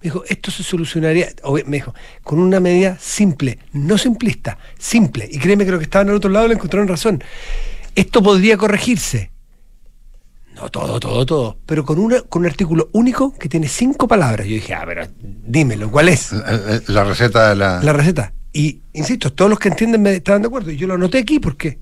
Me 0.00 0.10
dijo, 0.10 0.24
esto 0.28 0.50
se 0.50 0.62
solucionaría, 0.62 1.28
o 1.42 1.54
me 1.54 1.78
dijo, 1.78 1.94
con 2.22 2.38
una 2.38 2.60
medida 2.60 2.98
simple, 3.00 3.58
no 3.72 3.96
simplista, 3.98 4.58
simple. 4.78 5.28
Y 5.30 5.38
créeme 5.38 5.64
que 5.64 5.70
los 5.70 5.78
que 5.78 5.84
estaban 5.84 6.08
al 6.10 6.16
otro 6.16 6.30
lado 6.30 6.48
le 6.48 6.54
encontraron 6.54 6.88
razón. 6.88 7.22
Esto 7.94 8.22
podría 8.22 8.56
corregirse. 8.56 9.30
No 10.54 10.70
todo, 10.70 10.98
todo, 11.00 11.26
todo. 11.26 11.58
Pero 11.66 11.84
con, 11.84 11.98
una, 11.98 12.22
con 12.22 12.42
un 12.42 12.46
artículo 12.46 12.88
único 12.92 13.32
que 13.34 13.48
tiene 13.48 13.68
cinco 13.68 14.08
palabras. 14.08 14.46
Yo 14.46 14.54
dije, 14.54 14.74
ah, 14.74 14.84
pero 14.86 15.06
dímelo, 15.20 15.90
¿cuál 15.90 16.08
es? 16.08 16.32
La, 16.32 16.80
la 16.86 17.04
receta 17.04 17.50
de 17.50 17.56
la. 17.56 17.82
la 17.82 17.92
receta. 17.92 18.32
Y, 18.52 18.80
insisto, 18.94 19.32
todos 19.32 19.50
los 19.50 19.58
que 19.58 19.68
entienden 19.68 20.00
me 20.00 20.14
estaban 20.14 20.40
de 20.40 20.48
acuerdo. 20.48 20.70
Y 20.70 20.76
yo 20.76 20.86
lo 20.86 20.94
anoté 20.94 21.18
aquí 21.18 21.40
porque 21.40 21.78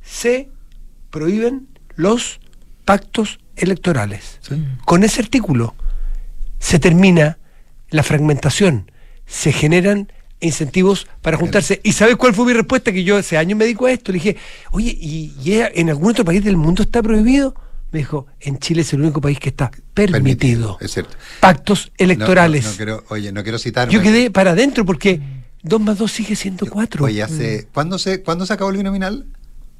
se 0.00 0.48
prohíben 1.10 1.68
los 1.94 2.40
pactos 2.84 3.38
electorales. 3.54 4.40
Sí. 4.40 4.64
Con 4.84 5.04
ese 5.04 5.20
artículo 5.20 5.76
se 6.62 6.78
termina 6.78 7.38
la 7.90 8.04
fragmentación, 8.04 8.90
se 9.26 9.52
generan 9.52 10.10
incentivos 10.40 11.06
para 11.20 11.36
juntarse. 11.36 11.80
¿Y 11.82 11.92
sabes 11.92 12.16
cuál 12.16 12.34
fue 12.34 12.46
mi 12.46 12.52
respuesta? 12.52 12.92
Que 12.92 13.02
yo 13.04 13.16
hace 13.16 13.36
años 13.36 13.58
me 13.58 13.64
dedico 13.64 13.86
a 13.86 13.90
esto. 13.92 14.12
Le 14.12 14.18
dije, 14.18 14.36
oye, 14.70 14.96
¿y, 14.98 15.34
y 15.42 15.52
en 15.54 15.90
algún 15.90 16.10
otro 16.12 16.24
país 16.24 16.42
del 16.44 16.56
mundo 16.56 16.82
está 16.84 17.02
prohibido? 17.02 17.54
Me 17.90 17.98
dijo, 17.98 18.26
en 18.40 18.58
Chile 18.58 18.82
es 18.82 18.92
el 18.92 19.02
único 19.02 19.20
país 19.20 19.38
que 19.40 19.48
está 19.50 19.70
permitido. 19.92 20.78
Es 20.80 20.92
cierto. 20.92 21.16
Pactos 21.40 21.92
electorales. 21.98 22.64
No, 22.64 22.70
no 22.70 22.76
quiero, 22.76 23.04
oye, 23.10 23.32
no 23.32 23.42
quiero 23.42 23.58
citar. 23.58 23.88
Yo 23.88 24.00
quedé 24.00 24.30
para 24.30 24.52
adentro 24.52 24.84
porque 24.86 25.20
2 25.62 25.80
más 25.80 25.98
2 25.98 26.10
sigue 26.10 26.36
siendo 26.36 26.64
4. 26.66 27.04
Oye, 27.04 27.22
hace. 27.22 27.68
¿cuándo, 27.74 27.98
se, 27.98 28.22
¿Cuándo 28.22 28.46
se 28.46 28.52
acabó 28.52 28.70
el 28.70 28.76
binominal? 28.78 29.26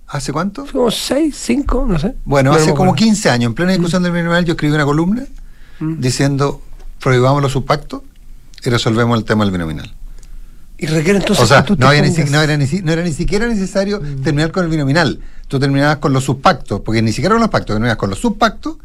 ¿Hace 0.09 0.33
cuánto? 0.33 0.67
Como 0.67 0.91
6, 0.91 1.35
5, 1.35 1.87
no 1.89 1.99
sé. 1.99 2.15
Bueno, 2.25 2.51
No, 2.51 2.57
no 2.57 2.63
hace 2.63 2.73
como 2.75 2.91
acuerdo. 2.93 3.07
15 3.07 3.31
años, 3.31 3.47
en 3.51 3.55
plena 3.55 3.73
discusión 3.73 4.03
del 4.03 4.13
binominal, 4.13 4.45
yo 4.45 4.53
escribí 4.53 4.75
una 4.75 4.85
columna 4.85 5.25
Mm. 5.81 6.01
diciendo 6.01 6.63
prohibamos 7.03 7.43
los 7.43 7.53
subpactos 7.53 8.03
y 8.65 8.71
resolvemos 8.71 9.19
el 9.19 9.25
tema 9.25 9.45
del 9.45 9.53
binominal. 9.53 9.93
Y 10.79 10.87
requiere 10.87 11.19
entonces 11.21 11.45
o 11.45 11.47
sea, 11.47 11.63
que 11.63 11.69
tú 11.69 11.77
no, 11.79 11.89
había 11.89 12.03
ni 12.03 12.09
pongas- 12.11 12.31
no 12.31 12.43
era 12.43 12.57
ni, 12.57 12.67
si- 12.67 12.83
no 12.83 12.93
era 12.93 13.03
ni 13.03 13.13
siquiera 13.13 13.47
necesario 13.47 14.01
Mm. 14.01 14.23
terminar 14.23 14.51
con 14.51 14.65
el 14.65 14.71
binominal. 14.71 15.21
Tú 15.49 15.59
terminabas 15.61 15.99
con 15.99 16.13
los 16.13 16.25
subpactos, 16.25 16.81
porque 16.81 17.03
ni 17.03 17.13
siquiera 17.13 17.35
con 17.35 17.41
los 17.41 17.51
pactos, 17.51 17.75
terminabas 17.75 17.99
con 17.99 18.11
los 18.11 18.19
subpactos 18.19 18.77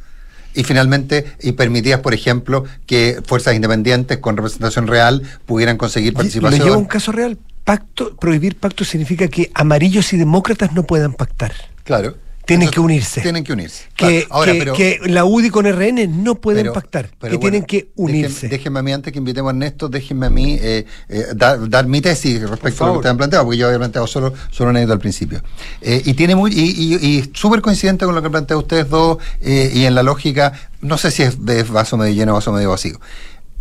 y 0.54 0.64
finalmente 0.64 1.26
y 1.42 1.54
permitías, 1.54 2.02
por 2.02 2.14
ejemplo, 2.14 2.66
que 2.86 3.22
fuerzas 3.26 3.56
independientes 3.56 4.18
con 4.20 4.36
representación 4.38 4.86
real 4.88 5.24
pudieran 5.46 5.78
conseguir 5.78 6.14
participación. 6.14 6.62
llevo 6.64 6.76
a 6.76 6.80
un 6.80 6.86
caso 6.86 7.12
real. 7.12 7.38
Pacto, 7.64 8.16
prohibir 8.16 8.56
pacto 8.58 8.86
significa 8.86 9.28
que 9.28 9.52
amarillos 9.54 10.14
y 10.14 10.18
demócratas 10.18 10.74
no 10.74 10.84
puedan 10.84 11.14
pactar. 11.14 11.52
Claro. 11.84 12.16
Tienen 12.48 12.70
Entonces, 12.70 12.74
que 12.74 12.80
unirse. 12.80 13.22
Tienen 13.22 13.44
que 13.44 13.54
unirse. 13.54 13.84
Que, 13.96 14.06
Claro. 14.26 14.26
Ahora, 14.30 14.54
que- 14.54 14.60
pero- 14.60 14.74
que 14.74 15.00
la 15.06 15.26
UDI 15.26 15.50
con 15.50 15.66
RN 15.68 16.08
no 16.08 16.36
pueden 16.36 16.64
Pero- 16.64 16.74
pactar, 16.74 17.10
pero 17.20 17.32
que 17.32 17.38
bueno, 17.38 17.40
tienen 17.40 17.64
que 17.66 17.92
unirse. 17.98 18.48
déjenme 18.48 18.80
a 18.80 18.84
mí, 18.84 18.92
antes 18.94 19.12
que 19.14 19.20
invitemos 19.20 19.50
a 19.50 19.52
Ernesto, 19.52 19.90
déjenme 19.90 20.26
a 20.28 20.30
mí 20.30 20.58
eh, 20.62 20.86
eh, 21.10 21.26
dar, 21.36 21.70
dar 21.70 21.86
mi 21.88 22.00
tesis 22.02 22.42
respecto 22.50 22.84
a 22.84 22.88
lo 22.88 22.94
que 22.94 22.98
ustedes 23.00 23.12
han 23.12 23.18
planteado, 23.18 23.46
porque 23.46 23.58
yo 23.58 23.68
había 23.68 23.78
planteado 23.80 24.08
solo, 24.08 24.34
solo 24.50 24.70
anécdota 24.70 24.94
al 24.94 25.00
principio. 25.00 25.44
Eh, 25.82 26.02
y 26.06 26.14
tiene 26.14 26.36
muy, 26.36 26.52
y, 26.54 26.96
y- 26.96 27.18
y 27.20 27.32
súper 27.34 27.62
coincidente 27.62 28.06
con 28.06 28.16
lo 28.16 28.22
que 28.24 28.30
plantean 28.30 28.60
ustedes 28.60 28.90
dos, 28.90 29.18
y 29.42 29.84
en 29.86 29.94
la 29.94 30.02
lógica, 30.04 30.54
no 30.82 30.98
sé 30.98 31.12
si 31.12 31.24
es 31.24 31.46
de 31.46 31.64
vaso 31.64 31.98
medio 31.98 32.14
lleno 32.16 32.32
o 32.32 32.36
vaso 32.36 32.54
medio 32.54 32.70
vacío. 32.70 33.00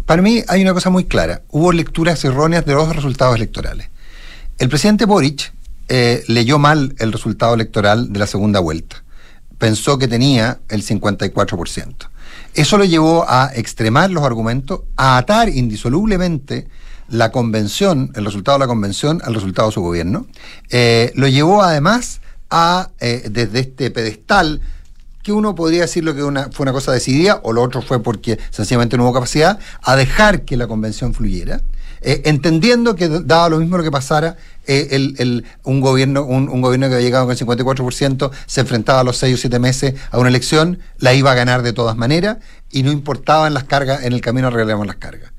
Para 0.04 0.22
mí 0.22 0.44
hay 0.46 0.62
una 0.62 0.72
cosa 0.74 0.90
muy 0.90 1.06
clara. 1.06 1.42
Hubo 1.50 1.72
lecturas 1.72 2.24
erróneas 2.24 2.64
de 2.64 2.74
los 2.74 2.94
resultados 2.94 3.34
electorales. 3.34 3.88
El 4.58 4.68
presidente 4.68 5.04
Boric 5.04 5.52
eh, 5.88 6.24
leyó 6.28 6.58
mal 6.58 6.94
el 6.98 7.12
resultado 7.12 7.54
electoral 7.54 8.12
de 8.12 8.18
la 8.18 8.26
segunda 8.26 8.60
vuelta. 8.60 9.04
Pensó 9.58 9.98
que 9.98 10.08
tenía 10.08 10.60
el 10.68 10.84
54%. 10.84 11.94
Eso 12.54 12.78
lo 12.78 12.84
llevó 12.84 13.24
a 13.28 13.50
extremar 13.54 14.10
los 14.10 14.24
argumentos, 14.24 14.80
a 14.96 15.18
atar 15.18 15.48
indisolublemente 15.48 16.68
la 17.08 17.30
convención, 17.30 18.10
el 18.14 18.24
resultado 18.24 18.58
de 18.58 18.64
la 18.64 18.66
convención, 18.66 19.20
al 19.24 19.34
resultado 19.34 19.68
de 19.68 19.74
su 19.74 19.80
gobierno. 19.80 20.26
Eh, 20.70 21.12
lo 21.14 21.28
llevó 21.28 21.62
además 21.62 22.20
a, 22.50 22.90
eh, 23.00 23.28
desde 23.30 23.60
este 23.60 23.90
pedestal, 23.90 24.60
que 25.22 25.32
uno 25.32 25.54
podría 25.54 25.82
decir 25.82 26.04
lo 26.04 26.14
que 26.14 26.22
una, 26.22 26.50
fue 26.52 26.64
una 26.64 26.72
cosa 26.72 26.92
decidida, 26.92 27.40
o 27.42 27.52
lo 27.52 27.62
otro 27.62 27.82
fue 27.82 28.02
porque 28.02 28.38
sencillamente 28.50 28.96
no 28.96 29.04
hubo 29.04 29.12
capacidad, 29.12 29.58
a 29.82 29.96
dejar 29.96 30.42
que 30.42 30.56
la 30.56 30.66
convención 30.66 31.14
fluyera, 31.14 31.62
eh, 32.06 32.22
entendiendo 32.24 32.94
que 32.94 33.08
daba 33.08 33.48
lo 33.50 33.58
mismo 33.58 33.76
lo 33.76 33.82
que 33.84 33.90
pasara, 33.90 34.36
eh, 34.66 34.88
el, 34.92 35.14
el- 35.18 35.44
un, 35.64 35.80
gobierno, 35.80 36.24
un, 36.24 36.48
un 36.48 36.62
gobierno 36.62 36.88
que 36.88 36.94
había 36.94 37.04
llegado 37.06 37.26
con 37.26 37.32
el 37.32 37.38
54%, 37.38 38.30
se 38.46 38.60
enfrentaba 38.62 39.00
a 39.00 39.04
los 39.04 39.18
6 39.18 39.34
o 39.34 39.36
7 39.38 39.58
meses 39.58 39.94
a 40.10 40.18
una 40.18 40.28
elección, 40.30 40.78
la 40.98 41.12
iba 41.12 41.32
a 41.32 41.34
ganar 41.34 41.62
de 41.62 41.72
todas 41.74 41.96
maneras, 41.96 42.38
y 42.70 42.82
no 42.82 42.90
importaban 42.92 43.52
las 43.54 43.64
cargas, 43.64 44.04
en 44.04 44.12
el 44.14 44.20
camino 44.22 44.46
arreglamos 44.48 44.86
las 44.86 44.96
cargas. 44.96 45.32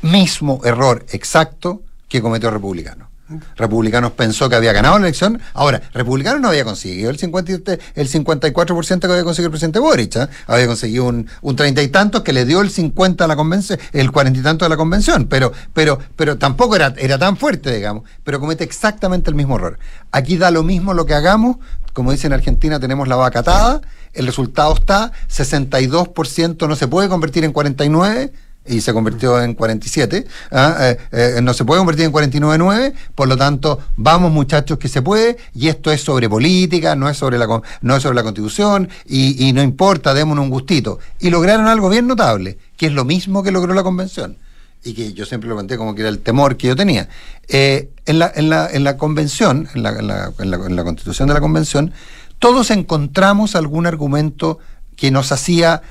Mismo 0.00 0.60
error 0.64 1.04
exacto 1.12 1.82
que 2.08 2.20
cometió 2.22 2.48
el 2.48 2.54
republicano. 2.54 3.11
Republicanos 3.56 4.12
pensó 4.12 4.48
que 4.48 4.56
había 4.56 4.72
ganado 4.72 4.98
la 4.98 5.06
elección. 5.06 5.40
Ahora, 5.54 5.82
Republicanos 5.94 6.40
no 6.40 6.48
había 6.48 6.64
conseguido 6.64 7.10
el, 7.10 7.18
50, 7.18 7.52
y- 7.52 7.62
el 7.94 8.08
54% 8.08 9.00
que 9.00 9.06
había 9.06 9.24
conseguido 9.24 9.46
el 9.48 9.50
presidente 9.52 9.78
Boric. 9.78 10.16
¿ah? 10.16 10.28
Había 10.46 10.66
conseguido 10.66 11.04
un, 11.06 11.56
30 11.56 11.82
y 11.82 11.88
tantos 11.88 12.22
que 12.22 12.32
le 12.32 12.44
dio 12.44 12.60
el 12.60 12.70
50 12.70 13.24
a 13.24 13.28
la 13.28 13.36
convención, 13.36 13.78
el 13.92 14.10
40 14.10 14.40
y 14.40 14.42
tanto 14.42 14.64
de 14.64 14.68
la 14.70 14.76
convención. 14.76 15.26
Pero, 15.26 15.52
pero, 15.72 15.98
pero 16.16 16.38
tampoco 16.38 16.76
era, 16.76 16.94
era 16.96 17.18
tan 17.18 17.36
fuerte, 17.36 17.74
digamos. 17.74 18.04
Pero 18.24 18.40
comete 18.40 18.64
exactamente 18.64 19.30
el 19.30 19.36
mismo 19.36 19.56
error. 19.56 19.78
Aquí 20.10 20.36
da 20.36 20.50
lo 20.50 20.62
mismo 20.62 20.94
lo 20.94 21.06
que 21.06 21.14
hagamos. 21.14 21.56
Como 21.92 22.10
dice 22.10 22.26
en 22.26 22.32
Argentina, 22.32 22.80
tenemos 22.80 23.06
la 23.06 23.16
vaca 23.16 23.40
atada. 23.40 23.82
El 24.14 24.26
resultado 24.26 24.74
está, 24.74 25.12
62% 25.28 26.68
no 26.68 26.76
se 26.76 26.88
puede 26.88 27.08
convertir 27.08 27.44
en 27.44 27.52
49% 27.52 28.32
y 28.64 28.80
se 28.80 28.92
convirtió 28.92 29.42
en 29.42 29.54
47, 29.54 30.24
¿ah? 30.52 30.76
Eh, 30.80 30.96
eh, 31.10 31.40
no 31.42 31.52
se 31.52 31.64
puede 31.64 31.80
convertir 31.80 32.04
en 32.04 32.12
49.9, 32.12 32.94
por 33.14 33.26
lo 33.28 33.36
tanto, 33.36 33.80
vamos 33.96 34.30
muchachos 34.30 34.78
que 34.78 34.88
se 34.88 35.02
puede, 35.02 35.36
y 35.54 35.68
esto 35.68 35.90
es 35.90 36.02
sobre 36.02 36.28
política, 36.28 36.94
no 36.94 37.08
es 37.08 37.16
sobre 37.16 37.38
la, 37.38 37.46
no 37.80 37.96
es 37.96 38.02
sobre 38.02 38.14
la 38.16 38.22
constitución, 38.22 38.88
y, 39.04 39.52
no 39.52 39.62
importa, 39.62 40.14
démonos 40.14 40.44
un 40.44 40.50
gustito. 40.50 40.98
Y 41.18 41.30
lograron 41.30 41.66
algo 41.66 41.88
bien 41.88 42.06
notable, 42.06 42.56
que 42.76 42.86
es 42.86 42.92
lo 42.92 43.04
mismo 43.04 43.42
que 43.42 43.50
logró 43.50 43.74
la 43.74 43.82
convención, 43.82 44.36
y 44.84 44.94
que 44.94 45.12
yo 45.12 45.26
siempre 45.26 45.48
lo 45.48 45.56
planteé 45.56 45.76
como 45.76 45.94
que 45.94 46.02
era 46.02 46.08
el 46.08 46.20
temor 46.20 46.56
que 46.56 46.68
yo 46.68 46.76
tenía. 46.76 47.08
Eh, 47.48 47.90
en, 48.06 48.18
la, 48.20 48.30
en, 48.34 48.48
la, 48.48 48.68
en 48.70 48.84
la 48.84 48.96
convención, 48.96 49.68
en 49.74 49.82
la- 49.82 49.90
en 49.98 50.06
la- 50.06 50.32
en 50.38 50.76
la 50.76 50.84
constitución 50.84 51.26
de 51.28 51.34
la 51.34 51.40
convención, 51.40 51.92
todos 52.38 52.70
encontramos 52.70 53.54
algún 53.56 53.86
argumento 53.86 54.58
que 54.96 55.10
nos 55.10 55.32
hacía 55.32 55.82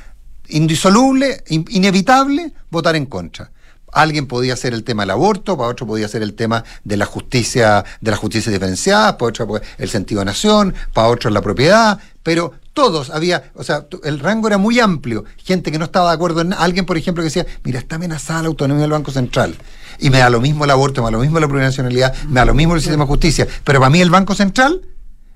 indisoluble, 0.52 1.44
in- 1.50 1.66
inevitable, 1.70 2.54
votar 2.70 2.96
en 2.96 3.06
contra. 3.06 3.52
Alguien 3.94 4.26
podía 4.26 4.56
ser 4.56 4.74
el 4.74 4.86
tema 4.86 5.04
del 5.04 5.12
aborto, 5.12 5.58
para 5.58 5.70
otro 5.70 5.86
podía 5.86 6.08
ser 6.08 6.22
el 6.22 6.34
tema 6.34 6.64
de 6.86 6.96
la 6.96 7.06
justicia, 7.06 7.84
de 8.00 8.12
la 8.12 8.16
justicia 8.16 8.50
diferenciada, 8.50 9.18
para 9.18 9.30
otro 9.30 9.48
pues, 9.48 9.64
el 9.78 9.90
sentido 9.90 10.20
de 10.20 10.26
nación, 10.26 10.74
para 10.94 11.10
otro 11.10 11.30
la 11.30 11.42
propiedad, 11.42 12.00
pero 12.24 12.54
todos 12.72 13.10
había, 13.10 13.52
o 13.56 13.66
sea, 13.66 13.86
el 14.06 14.20
rango 14.20 14.48
era 14.48 14.58
muy 14.58 14.80
amplio. 14.80 15.26
Gente 15.44 15.74
que 15.74 15.78
no 15.78 15.84
estaba 15.86 16.10
de 16.12 16.16
acuerdo 16.16 16.40
en. 16.40 16.54
Alguien, 16.54 16.86
por 16.86 16.98
ejemplo, 16.98 17.22
que 17.22 17.26
decía, 17.26 17.46
mira, 17.66 17.80
está 17.80 17.98
amenazada 17.98 18.44
la 18.44 18.48
autonomía 18.48 18.84
del 18.84 18.92
Banco 18.92 19.12
Central. 19.12 19.56
Y 20.00 20.10
me 20.10 20.20
da 20.20 20.30
lo 20.30 20.40
mismo 20.40 20.64
el 20.64 20.72
aborto, 20.72 21.02
me 21.02 21.08
da 21.08 21.12
lo 21.12 21.20
mismo 21.20 21.38
la 21.42 21.50
plurinacionalidad, 21.50 22.14
me 22.30 22.40
da 22.40 22.46
lo 22.46 22.54
mismo 22.54 22.76
el 22.76 22.80
sistema 22.80 23.04
de 23.04 23.10
justicia. 23.10 23.46
Pero 23.66 23.80
para 23.80 23.90
mí 23.90 24.00
el 24.00 24.10
Banco 24.10 24.36
Central 24.36 24.82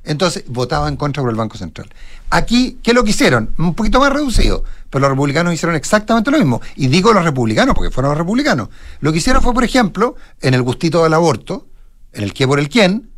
entonces 0.05 0.43
votaba 0.47 0.87
en 0.87 0.95
contra 0.95 1.21
por 1.21 1.29
el 1.29 1.35
Banco 1.35 1.57
Central. 1.57 1.89
Aquí, 2.29 2.79
¿qué 2.81 2.91
es 2.91 2.95
lo 2.95 3.03
que 3.03 3.11
hicieron? 3.11 3.53
Un 3.57 3.73
poquito 3.73 3.99
más 3.99 4.11
reducido, 4.11 4.63
pero 4.89 5.01
los 5.01 5.09
republicanos 5.09 5.53
hicieron 5.53 5.75
exactamente 5.75 6.31
lo 6.31 6.37
mismo. 6.37 6.61
Y 6.75 6.87
digo 6.87 7.13
los 7.13 7.23
republicanos, 7.23 7.75
porque 7.75 7.91
fueron 7.91 8.11
los 8.11 8.17
republicanos. 8.17 8.69
Lo 8.99 9.11
que 9.11 9.19
hicieron 9.19 9.41
fue, 9.41 9.53
por 9.53 9.63
ejemplo, 9.63 10.15
en 10.41 10.53
el 10.53 10.61
gustito 10.61 11.03
del 11.03 11.13
aborto, 11.13 11.67
en 12.13 12.23
el 12.23 12.33
qué 12.33 12.47
por 12.47 12.59
el 12.59 12.69
quién, 12.69 13.09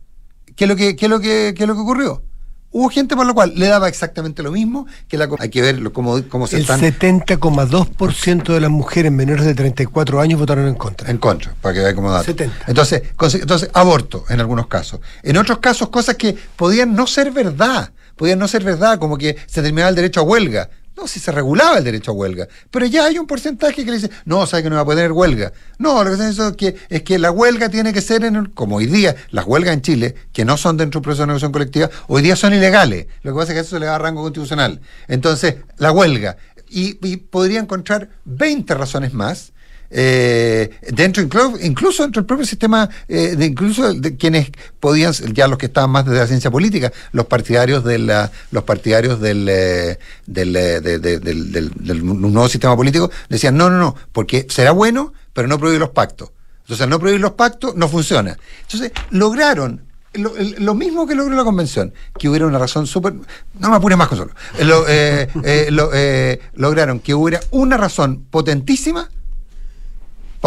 ¿qué 0.55 0.65
es 0.65 0.69
lo 0.69 0.75
que, 0.75 0.95
qué 0.95 1.05
es 1.05 1.09
lo 1.09 1.19
que, 1.19 1.53
qué 1.55 1.63
es 1.63 1.67
lo 1.67 1.75
que 1.75 1.81
ocurrió? 1.81 2.23
Hubo 2.71 2.89
gente 2.89 3.15
por 3.15 3.25
lo 3.25 3.33
cual 3.33 3.53
le 3.55 3.67
daba 3.67 3.87
exactamente 3.87 4.43
lo 4.43 4.51
mismo 4.51 4.87
que 5.07 5.17
la... 5.17 5.29
Hay 5.39 5.49
que 5.49 5.61
ver 5.61 5.81
cómo, 5.91 6.21
cómo 6.27 6.47
se 6.47 6.57
El 6.57 6.63
están 6.63 6.81
70,2% 6.81 8.53
de 8.53 8.59
las 8.59 8.69
mujeres 8.69 9.11
menores 9.11 9.45
de 9.45 9.55
34 9.55 10.19
años 10.19 10.39
votaron 10.39 10.67
en 10.67 10.75
contra. 10.75 11.09
en 11.09 11.17
contra, 11.17 11.53
para 11.61 11.73
que 11.73 11.79
vea 11.79 11.95
cómo 11.95 12.11
dato. 12.11 12.25
70. 12.25 12.65
Entonces, 12.67 13.03
entonces, 13.33 13.69
aborto 13.73 14.25
en 14.29 14.41
algunos 14.41 14.67
casos. 14.67 14.99
En 15.23 15.37
otros 15.37 15.59
casos, 15.59 15.89
cosas 15.89 16.15
que 16.15 16.37
podían 16.55 16.93
no 16.93 17.07
ser 17.07 17.31
verdad. 17.31 17.91
Podían 18.15 18.39
no 18.39 18.47
ser 18.47 18.63
verdad, 18.63 18.97
como 18.97 19.17
que 19.17 19.37
se 19.45 19.61
terminaba 19.61 19.89
el 19.89 19.95
derecho 19.95 20.19
a 20.21 20.23
huelga. 20.23 20.69
No, 20.97 21.07
si 21.07 21.19
se 21.19 21.31
regulaba 21.31 21.77
el 21.77 21.83
derecho 21.83 22.09
a 22.11 22.15
huelga. 22.15 22.47
Pero 22.71 22.87
ya 22.87 23.05
hay 23.05 23.19
un 23.19 23.27
porcentaje 23.27 23.85
que 23.85 23.91
le 23.91 23.97
dice, 23.97 24.09
no, 24.25 24.47
sabe 24.47 24.63
que 24.63 24.69
no 24.71 24.75
va 24.77 24.81
a 24.81 24.85
poder 24.85 25.11
huelga. 25.11 25.53
No, 25.77 26.03
lo 26.03 26.09
que 26.09 26.17
se 26.17 26.29
es 26.29 26.55
que, 26.57 26.75
es 26.89 27.03
que 27.03 27.19
la 27.19 27.29
huelga 27.29 27.69
tiene 27.69 27.93
que 27.93 28.01
ser, 28.01 28.25
en 28.25 28.35
el- 28.35 28.51
como 28.51 28.77
hoy 28.77 28.87
día, 28.87 29.15
las 29.29 29.45
huelgas 29.45 29.75
en 29.75 29.81
Chile, 29.83 30.15
que 30.33 30.43
no 30.43 30.57
son 30.57 30.75
dentro 30.75 30.99
del 30.99 31.03
proceso 31.03 31.21
de 31.23 31.27
negociación 31.27 31.51
colectiva, 31.51 31.89
hoy 32.07 32.23
día 32.23 32.35
son 32.35 32.53
ilegales. 32.53 33.05
Lo 33.21 33.31
que 33.31 33.37
pasa 33.37 33.51
es 33.53 33.59
que 33.59 33.67
eso 33.67 33.77
le 33.77 33.85
da 33.85 33.97
rango 33.99 34.23
constitucional. 34.23 34.81
Entonces, 35.07 35.57
la 35.77 35.91
huelga. 35.91 36.37
Y, 36.69 36.97
y 37.07 37.17
podría 37.17 37.59
encontrar 37.59 38.09
20 38.25 38.73
razones 38.73 39.13
más 39.13 39.53
eh, 39.89 40.69
dentro 40.91 41.23
inclu- 41.23 41.57
incluso 41.61 42.03
dentro 42.03 42.21
del 42.21 42.27
propio 42.27 42.45
sistema 42.45 42.89
eh, 43.07 43.35
incluso 43.39 43.93
de 43.93 44.17
quienes 44.17 44.49
podían 44.79 45.13
ya 45.33 45.47
los 45.47 45.57
que 45.57 45.67
estaban 45.67 45.89
más 45.91 46.05
desde 46.05 46.19
la 46.19 46.27
ciencia 46.27 46.51
política 46.51 46.91
los 47.13 47.25
partidarios 47.27 47.83
de 47.83 47.97
la, 47.99 48.31
los 48.51 48.63
partidarios 48.63 49.21
del 49.21 49.47
eh, 49.49 49.97
del, 50.25 50.55
eh, 50.55 50.81
de- 50.81 50.99
de- 50.99 51.19
del, 51.19 51.51
del- 51.51 51.71
del 51.75 52.05
nuevo 52.05 52.49
sistema 52.49 52.75
político 52.75 53.09
decían 53.29 53.55
no 53.55 53.69
no 53.69 53.77
no 53.79 53.95
porque 54.11 54.45
será 54.49 54.71
bueno 54.71 55.13
pero 55.33 55.47
no 55.47 55.57
prohibir 55.57 55.79
los 55.79 55.91
pactos 55.91 56.31
entonces 56.61 56.83
al 56.83 56.89
no 56.89 56.99
prohibir 56.99 57.21
los 57.21 57.31
pactos 57.33 57.75
no 57.75 57.87
funciona 57.87 58.37
entonces 58.63 58.91
lograron 59.11 59.83
lo, 60.13 60.73
mismo 60.73 61.05
que 61.05 61.13
logró 61.13 61.35
la 61.35 61.43
convención, 61.43 61.93
que 62.17 62.27
hubiera 62.27 62.47
una 62.47 62.57
razón 62.57 62.87
súper... 62.87 63.13
No 63.59 63.69
me 63.69 63.75
apures 63.75 63.95
más 63.99 64.07
con 64.07 64.17
solo. 64.17 64.31
Lo, 64.63 64.83
eh, 64.87 65.27
eh, 65.43 65.67
lo, 65.69 65.91
eh, 65.93 66.39
lograron 66.55 66.99
que 67.01 67.13
hubiera 67.13 67.39
una 67.51 67.77
razón 67.77 68.25
potentísima 68.31 69.11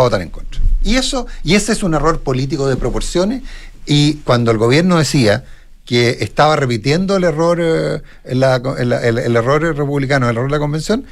para 0.00 0.16
votar 0.16 0.23
en 0.23 0.30
contra. 0.30 0.61
Y 0.83 0.97
eso, 0.97 1.26
y 1.45 1.54
ese 1.54 1.73
es 1.73 1.83
un 1.83 1.95
error 1.95 2.21
político 2.21 2.69
de 2.69 2.76
proporciones. 2.76 3.42
Y 3.87 4.14
cuando 4.25 4.50
el 4.50 4.59
gobierno 4.59 4.99
decía 4.99 5.45
que 5.85 6.19
estaba 6.21 6.57
repitiendo 6.57 7.16
el 7.16 7.25
error, 7.25 7.59
eh, 7.61 8.00
en 8.25 8.40
la- 8.40 8.57
en 8.78 8.88
la- 8.88 9.02
el, 9.07 9.19
el 9.19 9.37
error 9.37 9.62
republicano, 9.76 10.28
el 10.28 10.37
error 10.37 10.49
de 10.49 10.52
la 10.57 10.59
convención, 10.61 11.04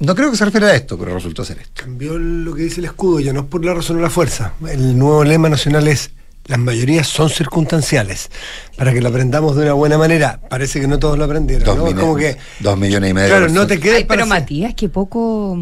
no 0.00 0.14
creo 0.14 0.30
que 0.30 0.36
se 0.36 0.44
refiera 0.44 0.66
a 0.68 0.74
esto, 0.74 0.98
pero 0.98 1.14
resultó 1.14 1.44
ser 1.44 1.58
esto. 1.58 1.82
Cambió 1.84 2.18
lo 2.18 2.54
que 2.54 2.62
dice 2.62 2.80
el 2.80 2.86
escudo, 2.86 3.20
ya 3.20 3.32
no 3.32 3.40
es 3.40 3.46
por 3.46 3.64
la 3.64 3.72
razón 3.74 3.98
o 3.98 4.00
la 4.00 4.10
fuerza. 4.10 4.52
El 4.68 4.98
nuevo 4.98 5.24
lema 5.24 5.48
nacional 5.48 5.86
es 5.88 6.10
las 6.46 6.58
mayorías 6.58 7.06
son 7.06 7.30
circunstanciales. 7.30 8.28
Para 8.76 8.92
que 8.92 9.00
lo 9.00 9.08
aprendamos 9.10 9.54
de 9.56 9.62
una 9.62 9.74
buena 9.74 9.96
manera. 9.96 10.40
Parece 10.50 10.80
que 10.80 10.88
no 10.88 10.98
todos 10.98 11.16
lo 11.16 11.24
aprendieron, 11.24 11.64
Dos, 11.64 11.76
¿no? 11.78 11.86
Es 11.86 11.94
mine- 11.94 12.00
como 12.00 12.16
que, 12.16 12.36
dos 12.58 12.76
millones 12.76 13.10
y 13.10 13.14
medio. 13.14 13.28
claro, 13.28 13.46
de 13.46 13.52
no 13.52 13.60
te 13.62 13.74
personas. 13.76 13.82
quedes 13.84 13.96
Ay, 13.98 14.04
pero 14.08 14.26
Matías, 14.26 14.74
qué 14.74 14.88
poco. 14.88 15.56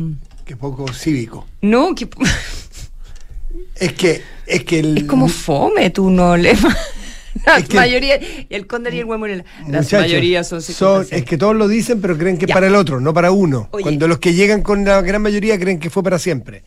Que 0.50 0.56
poco 0.56 0.92
cívico. 0.92 1.46
No, 1.62 1.94
que 1.94 2.08
Es 3.76 3.92
que, 3.92 4.20
es 4.46 4.64
que 4.64 4.80
el, 4.80 4.98
es 4.98 5.04
como 5.04 5.28
fome 5.28 5.90
tu 5.90 6.10
no 6.10 6.36
lema. 6.36 6.76
Las 7.46 7.72
mayorías, 7.72 8.18
y 8.48 8.52
el 8.52 8.66
cóndor 8.66 8.92
y 8.92 8.98
el 8.98 9.04
huevo, 9.04 9.26
las 9.28 9.92
mayorías 9.92 10.48
son 10.48 10.60
son- 10.60 10.74
56. 11.06 11.22
Es 11.22 11.24
que 11.28 11.38
todos 11.38 11.54
lo 11.54 11.68
dicen, 11.68 12.00
pero 12.00 12.18
creen 12.18 12.36
que 12.36 12.46
es 12.46 12.52
para 12.52 12.66
el 12.66 12.74
otro, 12.74 13.00
no 13.00 13.14
para 13.14 13.30
uno. 13.30 13.68
Oye. 13.70 13.84
Cuando 13.84 14.08
los 14.08 14.18
que 14.18 14.34
llegan 14.34 14.62
con 14.62 14.84
la 14.84 15.00
gran 15.02 15.22
mayoría 15.22 15.56
creen 15.58 15.78
que 15.78 15.88
fue 15.88 16.02
para 16.02 16.18
siempre. 16.18 16.64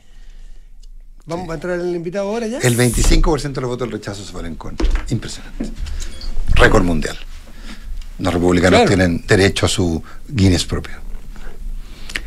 ¿Vamos 1.25 1.49
a 1.49 1.55
entrar 1.55 1.77
el 1.79 1.93
invitado 1.93 2.29
ahora 2.29 2.47
ya? 2.47 2.59
El 2.59 2.77
25% 2.77 3.51
de 3.53 3.61
los 3.61 3.69
votos 3.69 3.87
del 3.89 3.91
rechazo 3.99 4.23
se 4.23 4.31
fueron 4.31 4.51
en 4.51 4.55
contra. 4.57 4.87
Impresionante. 5.09 5.65
Récord 6.55 6.83
mundial. 6.85 7.17
Los 8.19 8.33
republicanos 8.33 8.79
Claro. 8.83 8.87
tienen 8.87 9.25
derecho 9.27 9.65
a 9.65 9.69
su 9.69 10.01
Guinness 10.29 10.63
propio. 10.65 10.95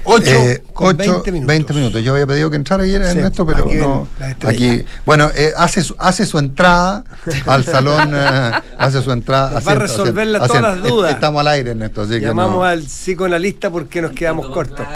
8 0.09 0.31
Eh, 0.31 0.63
con 0.73 0.89
ocho, 1.01 1.13
20 1.13 1.33
minutos. 1.33 1.47
20 1.49 1.73
minutos. 1.75 2.03
Yo 2.03 2.13
había 2.13 2.27
pedido 2.27 2.49
que 2.51 2.57
entrara 2.57 2.85
ayer 2.85 3.05
Sí, 3.05 3.19
en 3.19 3.27
esto, 3.27 3.45
pero 3.45 3.65
aquí 3.65 3.75
no. 3.75 4.09
Aquí, 4.47 4.85
bueno, 5.05 5.31
eh, 5.35 5.53
hace, 5.57 5.83
su, 5.83 5.95
hace 5.99 6.25
su 6.27 6.39
entrada 6.39 7.05
al 7.47 7.65
salón, 7.65 8.13
eh, 8.15 8.53
hace 8.79 9.03
su 9.03 9.11
entrada. 9.13 9.61
Va 9.61 9.73
a 9.73 9.75
resolverle 9.75 10.39
todas 10.39 10.63
las 10.63 10.83
dudas. 10.83 11.13
Estamos 11.13 11.41
al 11.41 11.49
aire 11.49 11.73
en 11.73 11.83
esto, 11.83 12.03
así 12.03 12.15
que 12.15 12.27
Llamamos 12.27 12.57
no. 12.57 12.65
al 12.65 12.83
psicoanalista 12.83 13.71
porque 13.71 14.01
nos 14.01 14.13
quedamos 14.13 14.49
cortos. 14.49 14.87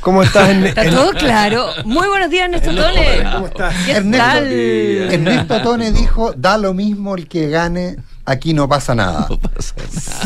¿Cómo 0.00 0.22
estás? 0.22 0.48
En, 0.58 0.64
Está 0.64 0.84
en- 0.84 0.94
todo 0.94 1.10
claro. 1.12 1.66
Muy 1.84 2.08
buenos 2.08 2.30
días, 2.30 2.48
Néstor 2.48 2.74
Tole. 2.74 3.24
¿Cómo 3.34 3.46
estás? 3.48 3.74
¿Qué 3.84 3.92
Ernesto, 3.92 4.26
tal? 4.26 4.46
Ernesto 4.46 5.62
Tone 5.62 5.92
dijo, 5.92 6.32
da 6.36 6.56
lo 6.56 6.72
mismo 6.72 7.14
el 7.16 7.28
que 7.28 7.48
gane, 7.50 7.96
aquí 8.30 8.52
no 8.54 8.68
pasa 8.68 8.94
nada. 8.94 9.28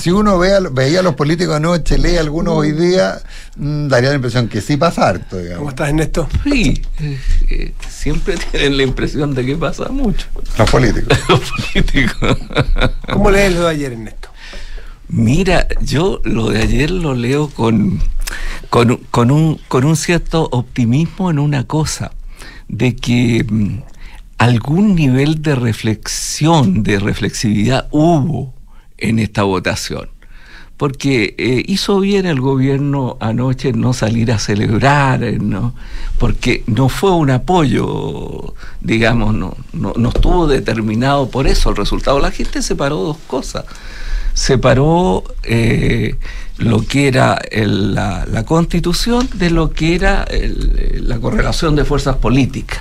Si 0.00 0.10
uno 0.10 0.38
ve 0.38 0.54
a 0.54 0.60
lo- 0.60 0.70
veía 0.70 1.00
a 1.00 1.02
los 1.02 1.14
políticos 1.14 1.56
anoche, 1.56 1.98
lee 1.98 2.16
algunos 2.16 2.54
hoy 2.54 2.72
día, 2.72 3.20
mm, 3.56 3.88
daría 3.88 4.10
la 4.10 4.16
impresión 4.16 4.48
que 4.48 4.60
sí 4.60 4.76
pasa 4.76 5.08
harto, 5.08 5.36
digamos. 5.38 5.58
¿Cómo 5.58 5.70
estás, 5.70 5.88
Ernesto? 5.90 6.28
Sí, 6.44 6.82
eh, 7.00 7.18
eh, 7.50 7.72
siempre 7.88 8.36
tienen 8.50 8.76
la 8.76 8.82
impresión 8.82 9.34
de 9.34 9.46
que 9.46 9.56
pasa 9.56 9.88
mucho. 9.88 10.26
Los 10.58 10.70
políticos. 10.70 11.18
Los 11.28 11.40
políticos. 11.40 12.38
¿Cómo 13.12 13.30
lees 13.30 13.54
lo 13.54 13.62
de 13.64 13.70
ayer, 13.70 13.92
Ernesto? 13.92 14.28
Mira, 15.08 15.66
yo 15.82 16.20
lo 16.24 16.48
de 16.50 16.62
ayer 16.62 16.90
lo 16.90 17.14
leo 17.14 17.48
con, 17.48 18.00
con, 18.70 18.96
con 19.10 19.30
un, 19.30 19.60
con 19.68 19.84
un 19.84 19.96
cierto 19.96 20.48
optimismo 20.52 21.30
en 21.30 21.38
una 21.38 21.64
cosa, 21.64 22.12
de 22.68 22.96
que 22.96 23.44
mm, 23.46 23.78
algún 24.44 24.94
nivel 24.94 25.40
de 25.42 25.54
reflexión, 25.54 26.82
de 26.82 26.98
reflexividad 26.98 27.88
hubo 27.90 28.52
en 28.98 29.18
esta 29.18 29.42
votación. 29.44 30.08
Porque 30.76 31.36
eh, 31.38 31.62
hizo 31.66 32.00
bien 32.00 32.26
el 32.26 32.40
gobierno 32.40 33.16
anoche 33.20 33.72
no 33.72 33.92
salir 33.92 34.32
a 34.32 34.40
celebrar, 34.40 35.20
no, 35.40 35.74
porque 36.18 36.64
no 36.66 36.88
fue 36.88 37.12
un 37.12 37.30
apoyo, 37.30 38.54
digamos, 38.80 39.32
no, 39.34 39.56
no, 39.72 39.92
no 39.96 40.08
estuvo 40.08 40.48
determinado 40.48 41.28
por 41.30 41.46
eso 41.46 41.70
el 41.70 41.76
resultado. 41.76 42.18
La 42.18 42.32
gente 42.32 42.62
separó 42.62 42.96
dos 42.96 43.18
cosas 43.26 43.64
separó 44.34 45.24
eh, 45.42 46.16
lo 46.56 46.86
que 46.86 47.06
era 47.06 47.38
el- 47.50 47.94
la, 47.94 48.24
la 48.24 48.44
constitución 48.44 49.28
de 49.34 49.50
lo 49.50 49.72
que 49.72 49.94
era 49.94 50.24
el- 50.24 51.06
la 51.06 51.18
correlación 51.20 51.76
de 51.76 51.84
fuerzas 51.84 52.16
políticas. 52.16 52.80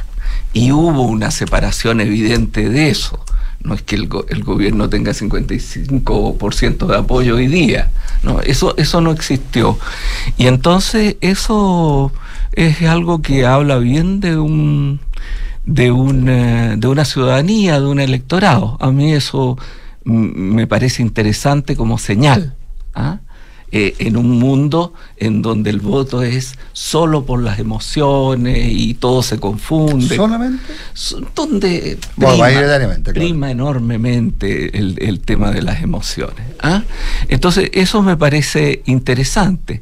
Y 0.53 0.71
hubo 0.71 1.03
una 1.03 1.31
separación 1.31 2.01
evidente 2.01 2.69
de 2.69 2.89
eso. 2.89 3.23
No 3.63 3.75
es 3.75 3.83
que 3.83 3.95
el, 3.95 4.07
go- 4.07 4.25
el 4.29 4.43
gobierno 4.43 4.89
tenga 4.89 5.13
55% 5.13 6.87
de 6.87 6.97
apoyo 6.97 7.35
hoy 7.35 7.47
día. 7.47 7.91
No, 8.23 8.39
eso, 8.41 8.75
eso 8.77 9.01
no 9.01 9.11
existió. 9.11 9.77
Y 10.37 10.47
entonces 10.47 11.17
eso 11.21 12.11
es 12.53 12.81
algo 12.83 13.21
que 13.21 13.45
habla 13.45 13.77
bien 13.77 14.19
de 14.19 14.37
un 14.37 14.99
de 15.65 15.91
una, 15.91 16.75
de 16.75 16.87
una 16.87 17.05
ciudadanía, 17.05 17.79
de 17.79 17.85
un 17.85 17.99
electorado. 17.99 18.77
A 18.81 18.91
mí 18.91 19.13
eso 19.13 19.57
me 20.03 20.65
parece 20.65 21.03
interesante 21.03 21.75
como 21.75 21.97
señal. 21.99 22.55
¿ah? 22.95 23.19
Eh, 23.73 23.95
en 23.99 24.17
un 24.17 24.31
mundo 24.37 24.93
en 25.15 25.41
donde 25.41 25.69
el 25.69 25.79
voto 25.79 26.23
es 26.23 26.55
solo 26.73 27.25
por 27.25 27.41
las 27.41 27.57
emociones 27.57 28.67
y 28.69 28.95
todo 28.95 29.23
se 29.23 29.39
confunde. 29.39 30.17
¿Solamente? 30.17 30.61
So- 30.93 31.21
donde 31.33 31.97
Bueno, 32.17 32.43
prima, 32.43 32.49
claro. 32.51 33.13
prima 33.13 33.49
enormemente 33.51 34.77
el, 34.77 34.97
el 34.99 35.21
tema 35.21 35.51
de 35.51 35.61
las 35.61 35.81
emociones. 35.81 36.45
¿ah? 36.61 36.83
Entonces, 37.29 37.69
eso 37.73 38.01
me 38.01 38.17
parece 38.17 38.81
interesante. 38.87 39.81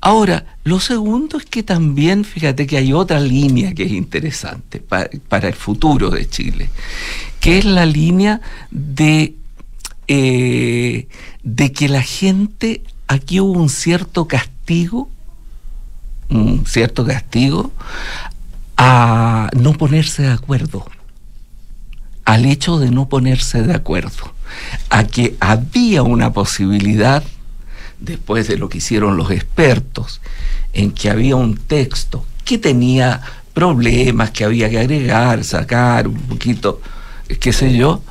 Ahora, 0.00 0.56
lo 0.64 0.80
segundo 0.80 1.38
es 1.38 1.44
que 1.44 1.62
también, 1.62 2.24
fíjate 2.24 2.66
que 2.66 2.76
hay 2.76 2.92
otra 2.92 3.20
línea 3.20 3.72
que 3.72 3.84
es 3.84 3.92
interesante 3.92 4.80
pa- 4.80 5.08
para 5.28 5.46
el 5.46 5.54
futuro 5.54 6.10
de 6.10 6.28
Chile, 6.28 6.70
que 7.38 7.58
es 7.58 7.64
la 7.66 7.86
línea 7.86 8.40
de, 8.72 9.36
eh, 10.08 11.06
de 11.44 11.72
que 11.72 11.88
la 11.88 12.02
gente, 12.02 12.82
aquí 13.12 13.40
hubo 13.40 13.60
un 13.60 13.68
cierto 13.68 14.26
castigo, 14.26 15.08
un 16.30 16.64
cierto 16.66 17.04
castigo 17.04 17.70
a 18.76 19.50
no 19.54 19.74
ponerse 19.74 20.22
de 20.22 20.32
acuerdo, 20.32 20.86
al 22.24 22.46
hecho 22.46 22.78
de 22.78 22.90
no 22.90 23.08
ponerse 23.08 23.62
de 23.62 23.74
acuerdo, 23.74 24.34
a 24.90 25.04
que 25.04 25.36
había 25.40 26.02
una 26.02 26.32
posibilidad, 26.32 27.22
después 28.00 28.48
de 28.48 28.56
lo 28.56 28.68
que 28.68 28.78
hicieron 28.78 29.16
los 29.16 29.30
expertos, 29.30 30.20
en 30.72 30.90
que 30.90 31.10
había 31.10 31.36
un 31.36 31.56
texto 31.56 32.24
que 32.44 32.58
tenía 32.58 33.20
problemas 33.52 34.30
que 34.30 34.44
había 34.44 34.70
que 34.70 34.78
agregar, 34.78 35.44
sacar 35.44 36.08
un 36.08 36.16
poquito, 36.16 36.80
qué 37.38 37.52
sé 37.52 37.76
yo, 37.76 38.02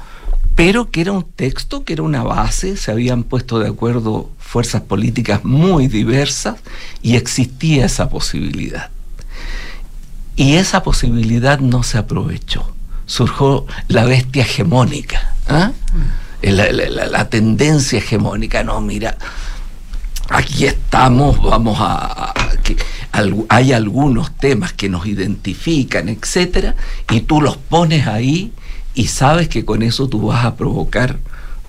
pero 0.56 0.92
que 0.92 1.02
era 1.02 1.12
un 1.12 1.24
texto, 1.24 1.84
que 1.84 1.94
era 1.94 2.04
una 2.04 2.24
base, 2.24 2.78
se 2.78 2.92
habían 2.92 3.24
puesto 3.24 3.60
de 3.60 3.70
acuerdo 3.70 4.30
fuerzas 4.52 4.82
políticas 4.82 5.46
muy 5.46 5.88
diversas 5.88 6.56
y 7.02 7.16
existía 7.16 7.86
esa 7.86 8.10
posibilidad. 8.10 8.90
Y 10.36 10.56
esa 10.56 10.84
posibilidad 10.84 11.62
no 11.62 11.84
se 11.84 11.98
aprovechó. 11.98 12.70
Surgió 13.06 13.66
la 13.88 14.04
bestia 14.04 14.44
hegemónica, 14.44 15.36
¿ah? 15.48 15.72
la, 16.42 17.30
tendencia 17.30 18.00
hegemónica. 18.00 18.62
No, 18.62 18.82
mira, 18.82 19.18
aquí 20.28 20.66
estamos, 20.66 21.42
vamos 21.42 21.78
a, 21.80 22.34
hay 23.48 23.72
algunos 23.72 24.36
temas 24.36 24.74
que 24.74 24.90
nos 24.90 25.06
identifican, 25.06 26.10
etcétera, 26.10 26.76
y 27.10 27.22
tú 27.22 27.40
los 27.40 27.56
pones 27.56 28.06
ahí 28.06 28.52
y 28.96 29.08
sabes 29.08 29.48
que 29.48 29.64
con 29.64 29.82
eso 29.82 30.10
tú 30.10 30.28
vas 30.28 30.44
a 30.44 30.58
provocar 30.58 31.20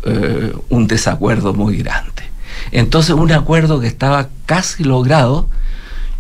eh, 0.04 0.52
un 0.68 0.88
desacuerdo 0.88 1.54
muy 1.54 1.76
grande. 1.76 2.31
Entonces, 2.70 3.14
un 3.14 3.32
acuerdo 3.32 3.80
que 3.80 3.86
estaba 3.88 4.28
casi 4.46 4.84
logrado, 4.84 5.48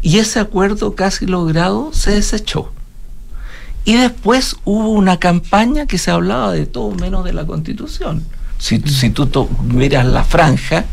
y 0.00 0.18
ese 0.18 0.40
acuerdo 0.40 0.94
casi 0.96 1.26
logrado 1.26 1.90
se 1.92 2.12
desechó. 2.12 2.72
Y 3.84 3.94
después 3.94 4.56
hubo 4.64 4.90
una 4.90 5.18
campaña 5.18 5.86
que 5.86 5.98
se 5.98 6.10
hablaba 6.10 6.52
de 6.52 6.66
todo 6.66 6.90
menos 6.92 7.24
de 7.24 7.32
la 7.32 7.46
constitución. 7.46 8.24
Si, 8.58 8.78
si 8.80 9.10
tú 9.10 9.26
to- 9.26 9.48
miras 9.64 10.06
la 10.06 10.22
franja, 10.22 10.84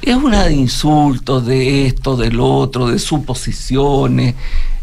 es 0.00 0.16
una 0.16 0.44
de 0.44 0.54
insultos, 0.54 1.44
de 1.44 1.86
esto, 1.86 2.16
del 2.16 2.40
otro, 2.40 2.88
de 2.88 2.98
suposiciones, 2.98 4.34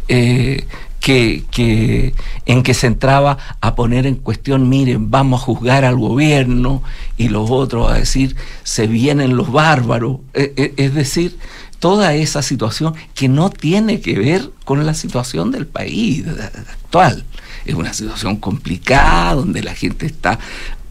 eh, 0.07 0.67
que, 1.05 1.43
que, 1.51 2.15
en 2.47 2.63
que 2.63 2.73
se 2.73 2.87
entraba 2.87 3.37
a 3.61 3.75
poner 3.75 4.07
en 4.07 4.15
cuestión, 4.15 4.69
miren, 4.69 5.11
vamos 5.11 5.39
a 5.39 5.45
juzgar 5.45 5.85
al 5.85 5.97
gobierno, 5.97 6.81
y 7.15 7.29
los 7.29 7.51
otros 7.51 7.91
a 7.91 7.93
decir, 7.93 8.35
se 8.63 8.87
vienen 8.87 9.37
los 9.37 9.51
bárbaros. 9.51 10.17
Eh, 10.33 10.51
eh, 10.57 10.73
es 10.77 10.95
decir, 10.95 11.37
toda 11.77 12.15
esa 12.15 12.41
situación 12.41 12.95
que 13.13 13.27
no 13.27 13.51
tiene 13.51 14.01
que 14.01 14.17
ver 14.17 14.49
con 14.63 14.83
la 14.87 14.95
situación 14.95 15.51
del 15.51 15.67
país 15.67 16.25
actual. 16.71 17.23
Es 17.65 17.75
una 17.75 17.93
situación 17.93 18.37
complicada 18.37 19.35
donde 19.35 19.61
la 19.61 19.75
gente 19.75 20.07
está, 20.07 20.39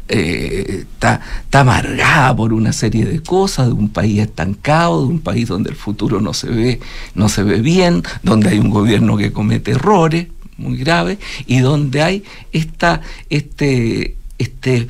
está, 0.09 1.21
está 1.43 1.61
amargada 1.61 2.35
por 2.37 2.53
una 2.53 2.73
serie 2.73 3.05
de 3.05 3.23
cosas, 3.23 3.69
de 3.69 3.73
un 3.73 3.89
país 3.89 4.21
estancado, 4.21 5.03
de 5.03 5.09
un 5.09 5.21
país 5.21 5.49
donde 5.49 5.71
el 5.71 5.77
futuro 5.77 6.21
no 6.21 6.35
se 6.35 6.49
ve, 6.49 6.81
no 7.15 7.29
se 7.29 7.43
ve 7.43 7.61
bien, 7.61 8.03
donde 8.23 8.51
hay 8.51 8.59
un 8.59 8.71
gobierno 8.71 9.17
que 9.17 9.33
comete 9.33 9.73
errores 9.73 10.29
muy 10.57 10.77
graves 10.77 11.19
y 11.47 11.59
donde 11.59 12.03
hay 12.03 12.25
esta, 12.53 13.01
este, 13.31 14.17
este 14.39 14.89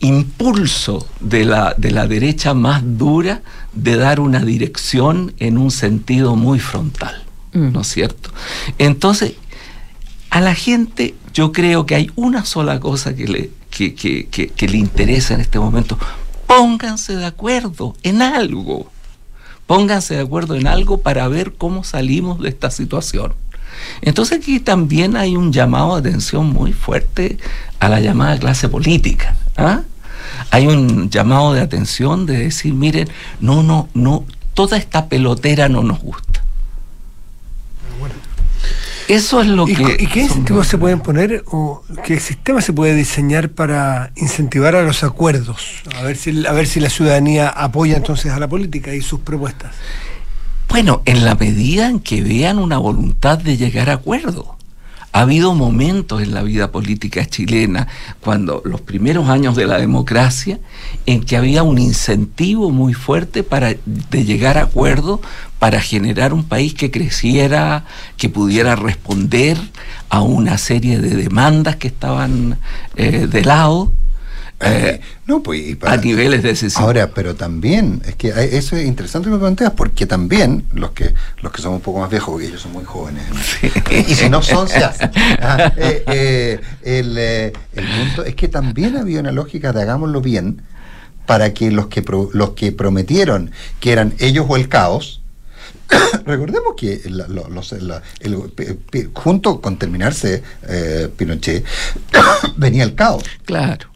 impulso 0.00 1.06
de 1.20 1.44
la, 1.44 1.74
de 1.76 1.90
la 1.90 2.06
derecha 2.06 2.54
más 2.54 2.82
dura 2.84 3.42
de 3.72 3.96
dar 3.96 4.20
una 4.20 4.44
dirección 4.44 5.32
en 5.38 5.58
un 5.58 5.70
sentido 5.70 6.36
muy 6.36 6.60
frontal. 6.60 7.24
¿no 7.52 7.82
es 7.82 7.88
cierto? 7.88 8.30
Entonces, 8.78 9.34
a 10.32 10.40
la 10.40 10.54
gente 10.54 11.14
yo 11.34 11.52
creo 11.52 11.84
que 11.86 11.94
hay 11.94 12.10
una 12.16 12.44
sola 12.46 12.80
cosa 12.80 13.14
que 13.14 13.28
le, 13.28 13.50
que, 13.70 13.94
que- 13.94 14.26
que- 14.28 14.68
le 14.68 14.78
interesa 14.78 15.34
en 15.34 15.40
este 15.42 15.58
momento. 15.58 15.98
Pónganse 16.46 17.14
de 17.16 17.26
acuerdo 17.26 17.94
en 18.02 18.22
algo. 18.22 18.90
Pónganse 19.66 20.14
de 20.14 20.20
acuerdo 20.22 20.56
en 20.56 20.66
algo 20.66 21.02
para 21.02 21.28
ver 21.28 21.52
cómo 21.52 21.84
salimos 21.84 22.40
de 22.40 22.48
esta 22.48 22.70
situación. 22.70 23.34
Entonces 24.00 24.38
aquí 24.38 24.58
también 24.58 25.16
hay 25.16 25.36
un 25.36 25.52
llamado 25.52 26.00
de 26.00 26.08
atención 26.08 26.46
muy 26.50 26.72
fuerte 26.72 27.36
a 27.78 27.88
la 27.90 28.00
llamada 28.00 28.38
clase 28.38 28.68
política. 28.70 29.36
¿ah? 29.56 29.82
Hay 30.50 30.66
un 30.66 31.10
llamado 31.10 31.52
de 31.52 31.60
atención 31.60 32.24
de 32.26 32.38
decir, 32.38 32.72
miren, 32.74 33.08
no, 33.40 33.62
no, 33.62 33.88
no, 33.94 34.24
toda 34.54 34.76
esta 34.78 35.08
pelotera 35.08 35.68
no 35.68 35.82
nos 35.82 36.00
gusta. 36.00 36.31
Eso 39.08 39.42
es 39.42 39.48
lo 39.48 39.68
¿Y, 39.68 39.74
que... 39.74 39.96
¿Y 39.98 40.06
qué 40.06 40.20
incentivos 40.20 40.66
se 40.66 40.78
pueden 40.78 41.00
poner 41.00 41.44
o 41.46 41.82
qué 42.04 42.20
sistema 42.20 42.60
se 42.60 42.72
puede 42.72 42.94
diseñar 42.94 43.50
para 43.50 44.12
incentivar 44.16 44.74
a 44.76 44.82
los 44.82 45.04
acuerdos? 45.04 45.82
A 45.96 46.02
ver 46.02 46.16
si, 46.16 46.46
a 46.46 46.52
ver 46.52 46.66
si 46.66 46.80
la 46.80 46.90
ciudadanía 46.90 47.48
apoya 47.48 47.96
entonces 47.96 48.32
a 48.32 48.38
la 48.38 48.48
política 48.48 48.94
y 48.94 49.02
sus 49.02 49.20
propuestas. 49.20 49.74
Bueno, 50.68 51.02
en 51.04 51.24
la 51.24 51.34
medida 51.34 51.88
en 51.88 52.00
que 52.00 52.22
vean 52.22 52.58
una 52.58 52.78
voluntad 52.78 53.38
de 53.38 53.56
llegar 53.56 53.90
a 53.90 53.94
acuerdo. 53.94 54.56
Ha 55.12 55.20
habido 55.20 55.54
momentos 55.54 56.22
en 56.22 56.32
la 56.32 56.42
vida 56.42 56.72
política 56.72 57.26
chilena, 57.26 57.86
cuando 58.20 58.62
los 58.64 58.80
primeros 58.80 59.28
años 59.28 59.54
de 59.56 59.66
la 59.66 59.78
democracia, 59.78 60.58
en 61.04 61.22
que 61.22 61.36
había 61.36 61.62
un 61.62 61.78
incentivo 61.78 62.70
muy 62.70 62.94
fuerte 62.94 63.42
para 63.42 63.74
llegar 64.10 64.56
a 64.56 64.62
acuerdo 64.62 65.20
para 65.58 65.80
generar 65.80 66.32
un 66.32 66.44
país 66.44 66.74
que 66.74 66.90
creciera, 66.90 67.84
que 68.16 68.28
pudiera 68.28 68.74
responder 68.74 69.58
a 70.08 70.22
una 70.22 70.58
serie 70.58 70.98
de 70.98 71.10
demandas 71.14 71.76
que 71.76 71.88
estaban 71.88 72.58
eh, 72.96 73.28
de 73.30 73.44
lado 73.44 73.92
Eh, 74.62 74.90
eh, 74.94 75.00
no, 75.26 75.42
pues, 75.42 75.76
para- 75.76 75.92
a 75.94 75.96
niveles 75.96 76.42
decisivos. 76.42 76.82
Ahora, 76.84 77.10
pero 77.14 77.34
también, 77.34 78.02
es 78.06 78.14
que 78.16 78.28
eso 78.28 78.76
es 78.76 78.86
interesante 78.86 79.28
lo 79.28 79.36
que 79.36 79.40
planteas, 79.40 79.72
porque 79.72 80.06
también 80.06 80.64
los 80.72 80.90
que 80.92 81.14
los 81.40 81.52
que 81.52 81.60
somos 81.62 81.78
un 81.78 81.82
poco 81.82 82.00
más 82.00 82.10
viejos, 82.10 82.30
porque 82.30 82.46
ellos 82.46 82.60
son 82.62 82.72
muy 82.72 82.84
jóvenes, 82.84 83.24
y 84.08 84.14
si 84.14 84.28
no 84.30 84.42
son, 84.42 84.68
se 84.68 84.78
hacen. 84.84 85.10
Ah, 85.40 85.72
eh, 85.76 86.04
eh, 86.06 86.60
el, 86.82 87.18
el 87.18 87.52
punto 87.98 88.24
es 88.24 88.34
que 88.34 88.48
también 88.48 88.96
había 88.96 89.20
una 89.20 89.32
lógica 89.32 89.72
de 89.72 89.82
hagámoslo 89.82 90.20
bien 90.20 90.62
para 91.26 91.52
que 91.54 91.70
los 91.70 91.86
que 91.86 92.02
pro- 92.02 92.30
los 92.32 92.50
que 92.50 92.72
prometieron 92.72 93.50
que 93.80 93.92
eran 93.92 94.14
ellos 94.18 94.46
o 94.48 94.56
el 94.56 94.68
caos, 94.68 95.20
recordemos 96.26 96.74
que 96.76 97.00
la- 97.06 97.28
lo- 97.28 97.48
los- 97.48 97.72
la- 97.72 98.02
el- 98.20 98.36
junto 99.12 99.60
con 99.60 99.76
terminarse 99.78 100.42
eh, 100.68 101.08
Pinochet, 101.16 101.64
venía 102.56 102.84
el 102.84 102.94
caos. 102.94 103.22
Claro. 103.44 103.88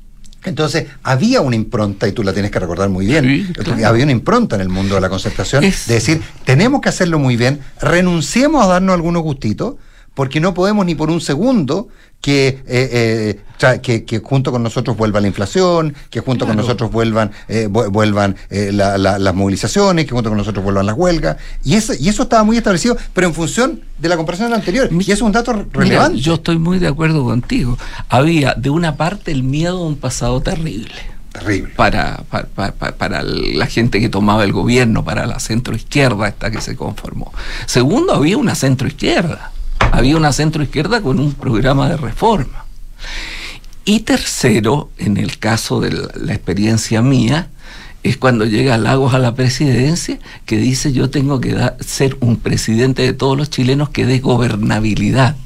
Entonces, 0.47 0.87
había 1.03 1.41
una 1.43 1.57
impronta, 1.57 2.09
y 2.09 2.13
tú 2.13 2.23
la 2.23 2.33
tienes 2.33 2.51
que 2.51 2.59
recordar 2.61 2.89
muy 2.89 3.05
bien, 3.05 3.25
Sí, 3.25 3.53
claro. 3.53 3.87
había 3.89 4.05
una 4.05 4.13
impronta 4.13 4.55
en 4.57 4.63
el 4.63 4.69
mundo 4.69 4.95
de 4.95 5.01
la 5.03 5.09
concertación, 5.11 5.65
Es- 5.65 5.87
de 5.89 5.95
decir, 5.95 6.23
tenemos 6.45 6.81
que 6.81 6.89
hacerlo 6.89 7.19
muy 7.19 7.37
bien, 7.37 7.61
renunciemos 7.81 8.65
a 8.65 8.69
darnos 8.69 8.95
algunos 8.95 9.23
gustitos, 9.23 9.75
porque 10.15 10.41
no 10.41 10.55
podemos 10.55 10.87
ni 10.87 10.95
por 10.95 11.11
un 11.11 11.21
segundo 11.21 11.89
que, 12.27 12.49
eh, 12.67 13.39
eh, 13.61 13.79
que, 13.81 14.05
que 14.05 14.19
junto 14.19 14.51
con 14.51 14.61
nosotros 14.61 14.97
vuelva 14.97 15.21
la 15.21 15.29
inflación, 15.29 15.95
que 16.11 16.19
junto 16.19 16.45
con 16.45 16.57
nosotros 16.57 16.91
vuelvan, 16.91 17.31
eh, 17.47 17.69
vu- 17.71 17.89
vuelvan 17.89 18.35
eh, 18.51 18.71
la- 18.73 18.99
la- 18.99 19.21
las 19.21 19.33
movilizaciones, 19.33 20.07
que 20.07 20.11
junto 20.11 20.29
con 20.31 20.37
nosotros 20.37 20.65
vuelvan 20.65 20.87
las 20.87 20.97
huelgas. 20.97 21.37
Y 21.63 21.75
eso, 21.77 21.93
y 21.97 22.09
eso 22.09 22.25
estaba 22.25 22.43
muy 22.43 22.57
establecido, 22.57 22.97
pero 23.15 23.29
en 23.29 23.35
función 23.35 23.81
de 23.99 24.09
la 24.09 24.17
comparación 24.17 24.53
anterior. 24.53 24.91
Mi- 24.91 25.05
Y 25.05 25.13
eso 25.13 25.13
es 25.13 25.23
un 25.23 25.31
dato 25.31 25.53
Mira, 25.55 25.67
relevante. 25.73 26.19
yo 26.19 26.35
estoy 26.35 26.59
muy 26.59 26.81
de 26.81 26.89
acuerdo 26.89 27.23
contigo. 27.23 27.79
Había, 28.09 28.55
de 28.55 28.71
una 28.71 28.97
parte, 28.97 29.31
el 29.31 29.45
miedo 29.45 29.79
a 29.79 29.87
un 29.87 29.95
pasado 29.97 30.41
terrible. 30.41 30.91
Terrible. 31.31 31.73
Para, 31.77 32.25
para, 32.29 32.47
para- 32.73 32.97
para 32.97 33.23
la 33.23 33.67
gente 33.67 34.01
que 34.01 34.09
tomaba 34.09 34.43
el 34.43 34.53
gobierno, 34.53 35.05
para 35.05 35.27
la 35.27 35.39
centroizquierda 35.39 36.27
esta 36.27 36.51
que 36.51 36.61
se 36.61 36.75
conformó. 36.75 37.33
Segundo, 37.67 38.15
había 38.15 38.37
una 38.37 38.57
centroizquierda. 38.57 39.53
Había 39.93 40.17
una 40.17 40.33
centroizquierda 40.33 41.01
con 41.01 41.19
un 41.19 41.33
programa 41.33 41.89
de 41.89 41.97
reforma. 41.97 42.65
Y 43.85 44.01
tercero, 44.01 44.91
en 44.99 45.17
el 45.17 45.39
caso 45.39 45.81
de 45.81 45.93
la, 45.93 46.09
la 46.15 46.35
experiencia 46.35 47.03
mía, 47.03 47.49
es 48.03 48.17
cuando 48.17 48.45
llega 48.45 48.79
Lagos 48.79 49.15
a 49.15 49.19
la 49.19 49.35
presidencia, 49.35 50.19
que 50.45 50.57
dice 50.59 50.93
yo 50.93 51.11
tengo 51.11 51.41
que 51.41 51.55
da- 51.55 51.77
ser 51.81 52.17
un 52.21 52.37
presidente 52.37 53.03
de 53.03 53.13
todos 53.13 53.37
los 53.37 53.49
chilenos 53.51 53.89
que 53.91 54.07
dé 54.07 54.19
gobernabilidad. 54.19 55.37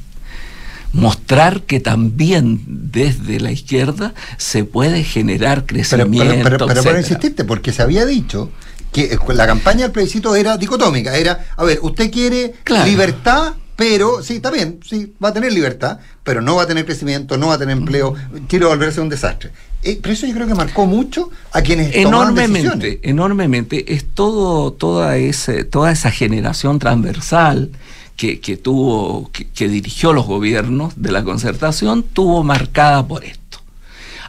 Mostrar 0.93 1.61
que 1.61 1.79
también 1.79 2.61
desde 2.67 3.39
la 3.39 3.51
izquierda 3.51 4.13
se 4.37 4.65
puede 4.65 5.03
generar 5.03 5.65
crecimiento. 5.65 6.33
pero, 6.43 6.57
pero, 6.67 6.83
pero 6.83 7.47
porque 7.47 7.71
se 7.71 7.81
había 7.81 8.05
dicho 8.05 8.51
que 8.91 9.03
eh, 9.13 9.17
la 9.33 9.47
campaña 9.47 9.83
del 9.83 9.91
plebiscito 9.91 10.35
era 10.35 10.57
dicotómica, 10.57 11.15
era, 11.15 11.45
a 11.55 11.63
ver, 11.63 11.79
usted 11.81 12.11
quiere 12.11 12.53
Claro. 12.65 12.85
libertad, 12.89 13.53
pero, 13.75 14.21
sí, 14.23 14.35
está 14.35 14.51
bien, 14.51 14.79
sí, 14.85 15.13
va 15.23 15.29
a 15.29 15.33
tener 15.33 15.51
libertad, 15.51 15.99
pero 16.23 16.41
no 16.41 16.55
va 16.55 16.63
a 16.63 16.67
tener 16.67 16.85
crecimiento, 16.85 17.37
no 17.37 17.47
va 17.47 17.55
a 17.55 17.57
tener 17.57 17.77
empleo, 17.77 18.13
quiere 18.47 18.65
volverse 18.65 19.01
un 19.01 19.09
desastre. 19.09 19.51
Eh, 19.83 19.99
pero 20.01 20.13
eso 20.13 20.27
yo 20.27 20.33
creo 20.33 20.47
que 20.47 20.53
marcó 20.53 20.85
mucho 20.85 21.31
a 21.51 21.61
quienes 21.61 21.91
tomaban 21.91 22.35
decisiones. 22.35 22.63
enormemente, 22.63 22.99
enormemente. 23.09 23.93
Es 23.93 24.05
todo, 24.05 24.71
toda, 24.73 25.17
ese, 25.17 25.63
toda 25.63 25.91
esa 25.91 26.11
generación 26.11 26.77
transversal 26.77 27.71
que, 28.15 28.39
que 28.39 28.57
tuvo, 28.57 29.31
que, 29.31 29.47
que 29.47 29.67
dirigió 29.67 30.13
los 30.13 30.27
gobiernos 30.27 30.93
de 30.97 31.11
la 31.11 31.23
concertación, 31.23 32.03
tuvo 32.03 32.43
marcada 32.43 33.07
por 33.07 33.23
esto. 33.23 33.59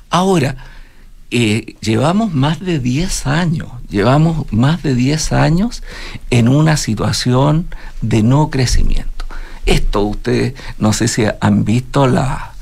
Ahora, 0.08 0.56
eh, 1.34 1.76
llevamos 1.80 2.34
más 2.34 2.60
de 2.60 2.78
10 2.78 3.26
años, 3.26 3.68
llevamos 3.88 4.52
más 4.52 4.82
de 4.82 4.94
10 4.94 5.32
años 5.32 5.82
en 6.28 6.46
una 6.46 6.76
situación 6.76 7.68
de 8.02 8.22
no 8.22 8.50
crecimiento. 8.50 9.11
Esto 9.66 10.02
ustedes, 10.02 10.54
no 10.78 10.92
sé 10.92 11.08
si 11.08 11.24
han 11.40 11.64
visto 11.64 12.06
la- 12.06 12.52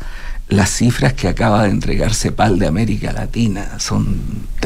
las 0.49 0.71
cifras 0.71 1.13
que 1.15 1.29
acaba 1.29 1.63
de 1.65 1.71
entregar 1.71 2.13
CEPAL 2.13 2.59
de 2.59 2.67
América 2.67 3.13
Latina, 3.13 3.79
son 3.79 4.07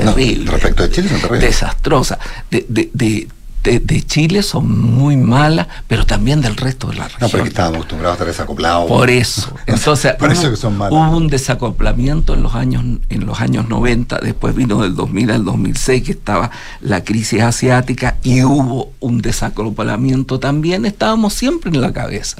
No, 0.03 0.15
terribles. 0.15 0.51
respecto 0.51 0.83
de 0.83 0.91
Chile 0.91 1.09
son 1.11 1.21
terribles. 1.21 1.43
Desastrosas. 1.51 2.19
De, 2.51 2.65
de- 2.69 2.91
de- 2.95 3.29
de- 3.65 3.81
de 3.81 4.03
Chile 4.03 4.43
son 4.43 4.71
muy 4.81 5.17
malas, 5.17 5.67
pero 5.89 6.07
también 6.07 6.41
del 6.41 6.57
resto 6.57 6.89
de 6.89 6.95
la 6.97 7.05
región. 7.05 7.21
No, 7.23 7.29
pero 7.31 7.43
que 7.45 7.49
estábamos 7.49 7.77
acostumbrados 7.79 8.13
a 8.13 8.15
estar 8.17 8.27
desacoplados. 8.29 8.87
Por 8.87 9.11
eso. 9.11 9.53
Entonces, 9.67 10.13
Por 10.15 10.31
eso 10.31 10.51
que 10.51 10.57
son 10.57 10.79
malas. 10.79 10.93
hubo 10.93 11.17
un 11.17 11.29
desacoplamiento 11.29 12.35
en 12.35 12.43
los 12.43 12.55
años 12.55 12.85
en 13.09 13.27
los 13.27 13.41
años 13.41 13.69
90, 13.69 14.21
después 14.21 14.55
vino 14.55 14.83
del 14.83 14.95
2000 14.95 15.31
al 15.31 15.45
2006 15.45 16.03
que 16.05 16.13
estaba 16.13 16.51
la 16.81 17.03
crisis 17.03 17.43
asiática 17.43 18.17
y 18.23 18.43
hubo 18.45 18.93
un 19.01 19.21
desacoplamiento 19.23 20.39
también, 20.39 20.85
estábamos 20.85 21.33
siempre 21.35 21.71
en 21.71 21.81
la 21.81 21.93
cabeza. 21.93 22.37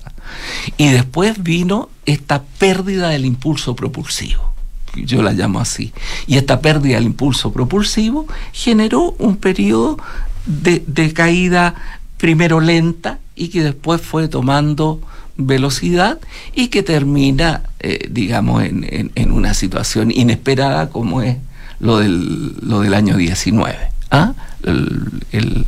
Y 0.77 0.89
después 0.91 1.43
vino 1.43 1.89
esta 2.07 2.43
pérdida 2.59 3.09
del 3.09 3.25
impulso 3.25 3.75
propulsivo. 3.75 4.53
Yo 4.97 5.23
la 5.23 5.33
llamo 5.33 5.59
así. 5.59 5.93
Y 6.27 6.37
esta 6.37 6.61
pérdida 6.61 6.95
del 6.95 7.05
impulso 7.07 7.53
propulsivo 7.53 8.27
generó 8.53 9.15
un 9.19 9.37
periodo 9.37 9.99
de, 10.47 10.83
de 10.87 11.13
caída 11.13 11.75
primero 12.19 12.61
lenta 12.61 13.19
y 13.37 13.49
que 13.49 13.63
después 13.63 14.01
fue 14.01 14.29
tomando 14.29 15.01
velocidad 15.37 16.19
y 16.55 16.69
que 16.69 16.83
termina, 16.83 17.63
eh, 17.81 18.09
digamos, 18.11 18.63
en, 18.63 18.85
en- 18.89 19.13
en 19.15 19.33
una 19.33 19.53
situación 19.55 20.11
inesperada 20.11 20.91
como 20.91 21.23
es 21.23 21.37
lo 21.81 21.99
del, 21.99 22.55
lo 22.63 22.81
del 22.81 22.95
año 22.95 23.17
19. 23.17 23.77
¿ah? 24.11 24.33
El, 24.63 25.11
el- 25.33 25.67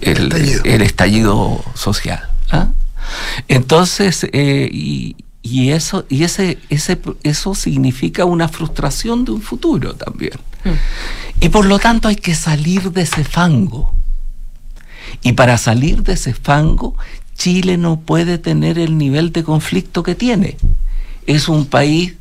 el- 0.00 0.22
Estallido. 0.32 0.62
el 0.64 0.82
estallido 0.82 1.64
social. 1.74 2.20
¿ah? 2.50 2.68
Entonces, 3.48 4.26
eh, 4.32 4.68
y, 4.72 5.16
y 5.42 5.70
eso, 5.70 6.04
y 6.08 6.24
ese, 6.24 6.58
ese, 6.68 6.98
eso 7.22 7.54
significa 7.54 8.24
una 8.24 8.48
frustración 8.48 9.24
de 9.24 9.30
un 9.32 9.40
futuro 9.42 9.94
también. 9.94 10.32
Y 11.40 11.48
por 11.48 11.64
lo 11.64 11.78
tanto 11.78 12.08
hay 12.08 12.16
que 12.16 12.34
salir 12.34 12.92
de 12.92 13.02
ese 13.02 13.24
fango. 13.24 13.94
Y 15.22 15.32
para 15.32 15.58
salir 15.58 16.02
de 16.02 16.12
ese 16.12 16.34
fango, 16.34 16.94
Chile 17.34 17.78
no 17.78 18.00
puede 18.00 18.36
tener 18.36 18.78
el 18.78 18.98
nivel 18.98 19.32
de 19.32 19.42
conflicto 19.42 20.02
que 20.02 20.14
tiene. 20.14 20.58
Es 21.26 21.48
un 21.48 21.66
país 21.66 22.14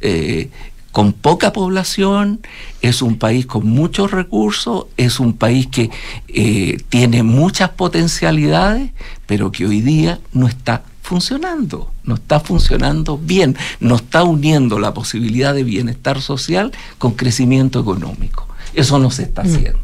eh, 0.00 0.50
con 0.90 1.12
poca 1.12 1.52
población, 1.52 2.40
es 2.82 3.00
un 3.02 3.16
país 3.16 3.46
con 3.46 3.66
muchos 3.66 4.10
recursos, 4.10 4.86
es 4.96 5.20
un 5.20 5.32
país 5.32 5.68
que 5.68 5.90
eh, 6.28 6.78
tiene 6.88 7.22
muchas 7.22 7.70
potencialidades, 7.70 8.90
pero 9.26 9.52
que 9.52 9.66
hoy 9.66 9.80
día 9.80 10.20
no 10.32 10.46
está 10.48 10.82
funcionando, 11.02 11.92
no 12.04 12.14
está 12.14 12.40
funcionando 12.40 13.18
bien, 13.18 13.56
no 13.78 13.96
está 13.96 14.24
uniendo 14.24 14.78
la 14.78 14.94
posibilidad 14.94 15.54
de 15.54 15.64
bienestar 15.64 16.20
social 16.20 16.72
con 16.98 17.12
crecimiento 17.12 17.80
económico. 17.80 18.48
Eso 18.74 18.98
no 18.98 19.10
se 19.10 19.24
está 19.24 19.42
haciendo. 19.42 19.80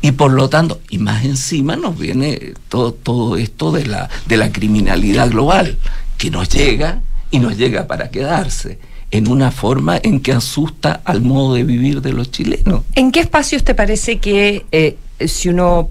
Y 0.00 0.12
por 0.12 0.32
lo 0.32 0.48
tanto, 0.48 0.80
y 0.90 0.98
más 0.98 1.24
encima 1.24 1.76
nos 1.76 1.98
viene 1.98 2.54
todo, 2.68 2.92
todo 2.92 3.36
esto 3.36 3.70
de 3.70 3.86
la, 3.86 4.08
de 4.26 4.36
la 4.36 4.50
criminalidad 4.50 5.30
global, 5.30 5.78
que 6.18 6.30
nos 6.30 6.48
llega 6.48 7.02
y 7.30 7.38
nos 7.38 7.56
llega 7.56 7.86
para 7.86 8.10
quedarse 8.10 8.78
en 9.12 9.28
una 9.28 9.50
forma 9.50 10.00
en 10.02 10.20
que 10.20 10.32
asusta 10.32 11.02
al 11.04 11.20
modo 11.20 11.54
de 11.54 11.64
vivir 11.64 12.00
de 12.00 12.12
los 12.12 12.30
chilenos. 12.30 12.82
¿En 12.94 13.12
qué 13.12 13.20
espacios 13.20 13.62
te 13.62 13.74
parece 13.74 14.18
que 14.18 14.64
eh, 14.72 14.96
si 15.26 15.50
uno 15.50 15.90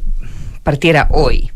partiera 0.64 1.08
hoy, 1.12 1.52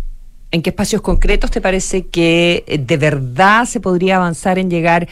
en 0.51 0.61
qué 0.61 0.69
espacios 0.69 1.01
concretos 1.01 1.51
te 1.51 1.61
parece 1.61 2.05
que 2.05 2.63
eh, 2.67 2.77
de 2.77 2.97
verdad 2.97 3.65
se 3.65 3.79
podría 3.79 4.17
avanzar 4.17 4.59
en 4.59 4.69
llegar 4.69 5.07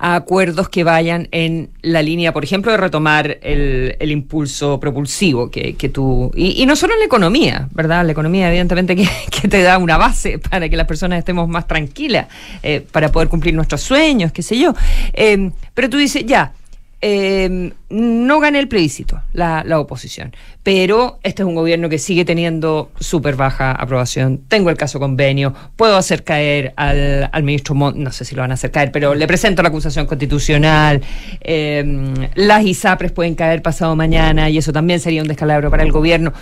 a 0.00 0.14
acuerdos 0.14 0.70
que 0.70 0.82
vayan 0.82 1.28
en 1.30 1.68
la 1.82 2.00
línea, 2.00 2.32
por 2.32 2.42
ejemplo, 2.42 2.72
de 2.72 2.78
retomar 2.78 3.38
el, 3.42 3.96
el 4.00 4.10
impulso 4.10 4.80
propulsivo 4.80 5.50
que, 5.50 5.74
que 5.76 5.90
tú... 5.90 6.32
Y, 6.34 6.64
no 6.64 6.74
solo 6.74 6.94
en 6.94 7.00
la 7.00 7.04
economía, 7.04 7.68
¿verdad? 7.72 8.06
La 8.06 8.12
economía 8.12 8.48
evidentemente 8.48 8.96
que, 8.96 9.06
que 9.30 9.46
te 9.46 9.60
da 9.60 9.76
una 9.76 9.98
base 9.98 10.38
para 10.38 10.70
que 10.70 10.76
las 10.76 10.86
personas 10.86 11.18
estemos 11.18 11.46
más 11.48 11.68
tranquilas, 11.68 12.28
eh, 12.62 12.84
para 12.90 13.12
poder 13.12 13.28
cumplir 13.28 13.54
nuestros 13.54 13.82
sueños, 13.82 14.32
qué 14.32 14.42
sé 14.42 14.58
yo. 14.58 14.74
Eh, 15.12 15.50
pero 15.74 15.90
tú 15.90 15.98
dices, 15.98 16.24
ya, 16.24 16.54
eh, 17.02 17.72
no 17.88 18.40
gane 18.40 18.58
el 18.58 18.68
plebiscito, 18.68 19.22
la, 19.32 19.64
la, 19.64 19.80
oposición. 19.80 20.34
Pero 20.62 21.18
este 21.22 21.42
es 21.42 21.48
un 21.48 21.54
gobierno 21.54 21.88
que 21.88 21.98
sigue 21.98 22.24
teniendo 22.24 22.90
súper 23.00 23.36
baja 23.36 23.72
aprobación. 23.72 24.42
Tengo 24.48 24.68
el 24.68 24.76
caso 24.76 25.00
convenio, 25.00 25.54
puedo 25.76 25.96
hacer 25.96 26.24
caer 26.24 26.74
al, 26.76 27.30
al 27.32 27.42
ministro 27.42 27.74
Montt, 27.74 27.96
no 27.96 28.12
sé 28.12 28.24
si 28.24 28.34
lo 28.34 28.42
van 28.42 28.50
a 28.50 28.54
hacer 28.54 28.70
caer, 28.70 28.92
pero 28.92 29.14
le 29.14 29.26
presento 29.26 29.62
la 29.62 29.70
acusación 29.70 30.06
constitucional. 30.06 31.00
Eh, 31.40 32.28
las 32.34 32.64
ISAPRES 32.64 33.12
pueden 33.12 33.34
caer 33.34 33.62
pasado 33.62 33.96
mañana 33.96 34.50
y 34.50 34.58
eso 34.58 34.72
también 34.72 35.00
sería 35.00 35.22
un 35.22 35.28
descalabro 35.28 35.70
para 35.70 35.82
el 35.82 35.92
gobierno. 35.92 36.32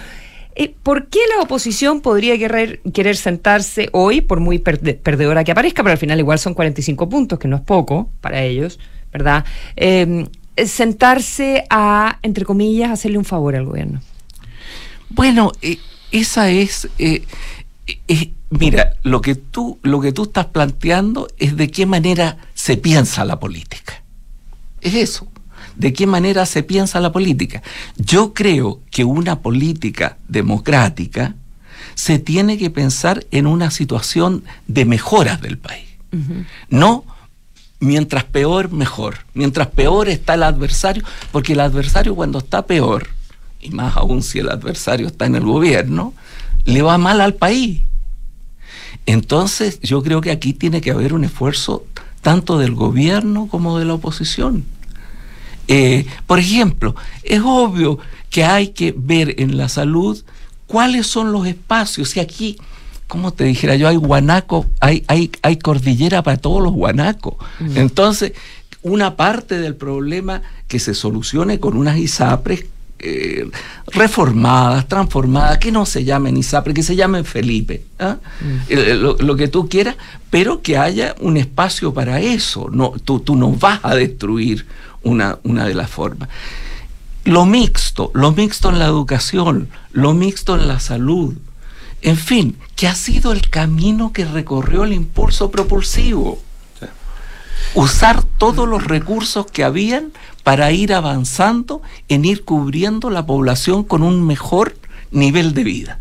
Eh, 0.57 0.75
¿Por 0.83 1.07
qué 1.07 1.21
la 1.37 1.45
oposición 1.45 2.01
podría 2.01 2.37
querer, 2.37 2.81
querer 2.93 3.17
sentarse 3.17 3.91
hoy, 3.93 4.23
por 4.23 4.41
muy 4.41 4.59
perde, 4.59 4.95
perdedora 4.95 5.45
que 5.45 5.53
aparezca, 5.53 5.85
pero 5.85 5.93
al 5.93 5.99
final 5.99 6.19
igual 6.19 6.41
son 6.41 6.53
45 6.53 7.09
puntos, 7.09 7.39
que 7.39 7.47
no 7.47 7.57
es 7.57 7.63
poco 7.63 8.11
para 8.21 8.43
ellos, 8.43 8.81
¿verdad? 9.13 9.45
Eh, 9.77 10.27
sentarse 10.67 11.65
a, 11.71 12.19
entre 12.23 12.45
comillas, 12.45 12.91
hacerle 12.91 13.19
un 13.19 13.25
favor 13.25 13.55
al 13.55 13.67
gobierno? 13.67 14.01
Bueno, 15.11 15.53
eh, 15.63 15.79
esa 16.11 16.51
es, 16.51 16.89
eh, 16.99 17.25
eh, 18.09 18.33
mira, 18.51 18.95
lo 19.03 19.21
que 19.21 19.35
tú, 19.35 19.79
lo 19.83 20.01
que 20.01 20.13
tú 20.13 20.25
estás 20.25 20.47
planteando 20.47 21.29
es 21.39 21.57
de 21.57 21.71
qué 21.71 21.87
manera 21.87 22.39
se 22.55 22.77
piensa 22.77 23.25
la 23.25 23.39
política. 23.39 24.03
Es 24.81 24.95
eso. 24.95 25.29
De 25.77 25.93
qué 25.93 26.07
manera 26.07 26.45
se 26.45 26.63
piensa 26.63 27.01
la 27.01 27.13
política. 27.13 27.63
Yo 27.97 28.35
creo 28.35 28.81
que 28.91 29.05
una 29.05 29.41
política 29.41 30.19
democrática 30.29 31.37
se 31.95 32.19
tiene 32.19 32.59
que 32.59 32.71
pensar 32.71 33.27
en 33.31 33.47
una 33.47 33.71
situación 33.71 34.45
de 34.67 34.85
mejoras 34.85 35.41
del 35.41 35.59
país. 35.59 35.87
Uh 36.13 36.17
-huh. 36.17 36.47
No 36.69 37.05
mientras 37.81 38.25
peor, 38.25 38.71
mejor. 38.71 39.19
Mientras 39.35 39.69
peor 39.69 40.09
está 40.09 40.35
el 40.35 40.43
adversario, 40.43 41.05
porque 41.33 41.53
el 41.53 41.61
adversario 41.61 42.15
cuando 42.15 42.39
está 42.39 42.67
peor, 42.67 43.09
y 43.61 43.71
más 43.71 43.97
aún 43.97 44.23
si 44.23 44.39
el 44.39 44.51
adversario 44.51 45.07
está 45.07 45.27
en 45.27 45.37
el 45.37 45.45
gobierno, 45.45 46.15
le 46.65 46.83
va 46.83 46.99
mal 46.99 47.21
al 47.21 47.35
país. 47.35 47.83
Entonces 49.07 49.81
yo 49.81 50.03
creo 50.03 50.21
que 50.21 50.31
aquí 50.31 50.53
tiene 50.53 50.81
que 50.81 50.91
haber 50.91 51.15
un 51.15 51.25
esfuerzo 51.25 51.87
tanto 52.21 52.59
del 52.59 52.75
gobierno 52.75 53.49
como 53.49 53.79
de 53.79 53.85
la 53.85 53.95
oposición. 53.95 54.65
Eh, 55.67 56.07
por 56.27 56.39
ejemplo, 56.39 56.95
es 57.23 57.41
obvio 57.45 57.99
que 58.31 58.45
hay 58.45 58.69
que 58.69 58.95
ver 58.97 59.41
en 59.41 59.57
la 59.57 59.69
salud 59.69 60.23
cuáles 60.67 61.07
son 61.07 61.33
los 61.33 61.47
espacios. 61.47 62.17
Y 62.17 62.21
aquí 62.21 62.59
como 63.09 63.33
te 63.33 63.45
dijera 63.45 63.75
yo, 63.75 63.89
hay 63.89 63.97
guanaco, 63.97 64.67
hay, 64.81 65.03
hay, 65.09 65.31
hay 65.43 65.57
cordillera 65.57 66.23
para 66.23 66.37
todos 66.37 66.63
los 66.63 66.73
guanacos. 66.73 67.35
Mm. 67.59 67.79
Entonces, 67.79 68.35
una 68.83 69.17
parte 69.17 69.59
del 69.59 69.75
problema 69.75 70.43
que 70.69 70.79
se 70.79 70.95
solucione 70.95 71.59
con 71.59 71.77
unas 71.77 71.99
ISAPRES 71.99 72.67
eh, 73.01 73.49
reformadas, 73.93 74.87
transformadas, 74.89 75.59
que 75.59 75.73
no 75.73 75.87
se 75.87 76.05
llamen 76.05 76.37
ISAPRES, 76.37 76.75
que 76.75 76.83
se 76.83 76.97
llamen 76.97 77.25
Felipe, 77.25 77.83
¿ah? 77.99 78.19
mm. 78.41 78.73
lo, 79.01 79.17
lo, 79.17 79.37
que 79.37 79.49
tú 79.49 79.69
quieras, 79.69 79.97
pero 80.31 80.61
que 80.61 80.77
haya 80.77 81.15
un 81.21 81.39
espacio 81.39 81.95
para 81.95 82.21
eso. 82.21 82.69
No, 82.71 82.93
tú, 83.05 83.21
tú 83.21 83.37
no 83.37 83.53
vas 83.53 83.81
a 83.83 83.95
destruir 83.95 84.67
una, 85.03 85.39
una 85.45 85.65
de 85.67 85.75
las 85.75 85.89
formas. 85.89 86.29
Lo 87.25 87.47
mixto, 87.47 88.11
lo 88.15 88.33
mixto 88.33 88.69
en 88.69 88.79
la 88.79 88.87
educación, 88.87 89.69
lo 89.93 90.13
mixto 90.15 90.57
en 90.57 90.69
la 90.69 90.81
salud, 90.81 91.35
en 92.03 92.17
fin, 92.17 92.57
que 92.77 92.87
ha 92.87 92.95
sido 92.95 93.33
el 93.33 93.49
camino 93.51 94.13
que 94.13 94.25
recorrió 94.25 94.85
el 94.85 94.93
impulso 94.93 95.51
propulsivo. 95.51 96.39
Sí. 96.79 96.87
Usar 97.75 98.23
todos 98.23 98.69
los 98.69 98.85
recursos 98.85 99.47
que 99.47 99.65
habían 99.65 100.13
para 100.45 100.71
ir 100.73 100.95
avanzando 100.95 101.83
en 102.09 102.25
ir 102.25 102.45
cubriendo 102.45 103.11
la 103.11 103.27
población 103.27 103.83
con 103.85 104.03
un 104.03 104.27
mejor 104.27 104.77
nivel 105.11 105.55
de 105.55 105.65
vida. 105.65 106.01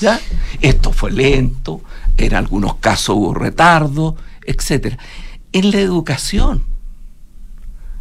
¿Ya? 0.00 0.20
Esto 0.60 0.92
fue 0.92 1.10
lento, 1.10 1.82
en 2.16 2.34
algunos 2.34 2.76
casos 2.76 3.16
hubo 3.16 3.34
retardo, 3.34 4.16
etc. 4.44 4.96
En 5.52 5.70
la 5.70 5.80
educación, 5.80 6.62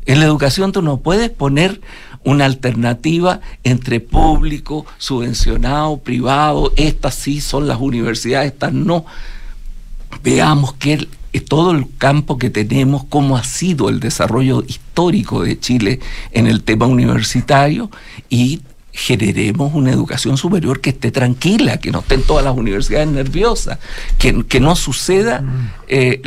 en 0.05 0.19
la 0.19 0.25
educación 0.25 0.71
tú 0.71 0.81
no 0.81 0.97
puedes 0.97 1.29
poner 1.29 1.81
una 2.23 2.45
alternativa 2.45 3.41
entre 3.63 3.99
público, 3.99 4.85
subvencionado, 4.97 5.97
privado, 5.97 6.73
estas 6.75 7.15
sí 7.15 7.41
son 7.41 7.67
las 7.67 7.79
universidades, 7.79 8.53
estas 8.53 8.73
no. 8.73 9.05
Veamos 10.23 10.73
que 10.73 10.93
el, 10.93 11.09
todo 11.47 11.71
el 11.71 11.87
campo 11.97 12.37
que 12.37 12.49
tenemos, 12.49 13.03
cómo 13.05 13.37
ha 13.37 13.43
sido 13.43 13.89
el 13.89 13.99
desarrollo 13.99 14.63
histórico 14.67 15.43
de 15.43 15.59
Chile 15.59 15.99
en 16.31 16.47
el 16.47 16.63
tema 16.63 16.87
universitario 16.87 17.89
y 18.29 18.61
generemos 18.91 19.73
una 19.73 19.91
educación 19.91 20.37
superior 20.37 20.81
que 20.81 20.89
esté 20.89 21.11
tranquila, 21.11 21.77
que 21.77 21.91
no 21.91 21.99
estén 21.99 22.23
todas 22.23 22.43
las 22.43 22.57
universidades 22.57 23.07
nerviosas, 23.07 23.79
que, 24.17 24.43
que 24.45 24.59
no 24.59 24.75
suceda, 24.75 25.43
eh, 25.87 26.21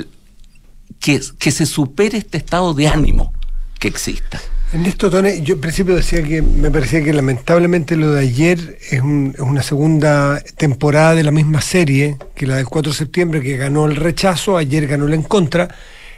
que, 1.01 1.21
que 1.39 1.51
se 1.51 1.67
supere 1.67 2.19
este 2.19 2.39
estado 2.39 2.73
de 2.73 2.89
ánimo 2.89 3.33
que 3.79 3.89
exista. 3.89 4.41
En 4.73 4.87
esto, 4.87 5.11
Tone, 5.11 5.43
yo 5.43 5.57
en 5.57 5.61
principio 5.61 5.95
decía 5.95 6.23
que 6.23 6.41
me 6.41 6.71
parecía 6.71 7.05
que 7.05 7.13
lamentablemente 7.13 7.95
lo 7.95 8.13
de 8.13 8.21
ayer 8.21 8.79
es, 8.91 9.03
un, 9.03 9.35
es, 9.35 9.41
una 9.41 9.63
segunda 9.63 10.43
temporada 10.57 11.15
de 11.15 11.23
la 11.23 11.31
misma 11.31 11.61
serie 11.61 12.17
que 12.35 12.47
la 12.47 12.57
del 12.57 12.65
4 12.65 12.91
de 12.91 12.97
septiembre, 12.97 13.43
que 13.43 13.59
ganó 13.59 13.85
el 13.85 13.97
rechazo, 13.97 14.57
ayer 14.57 14.87
ganó 14.87 15.07
el 15.09 15.13
en 15.13 15.25
contra, 15.25 15.69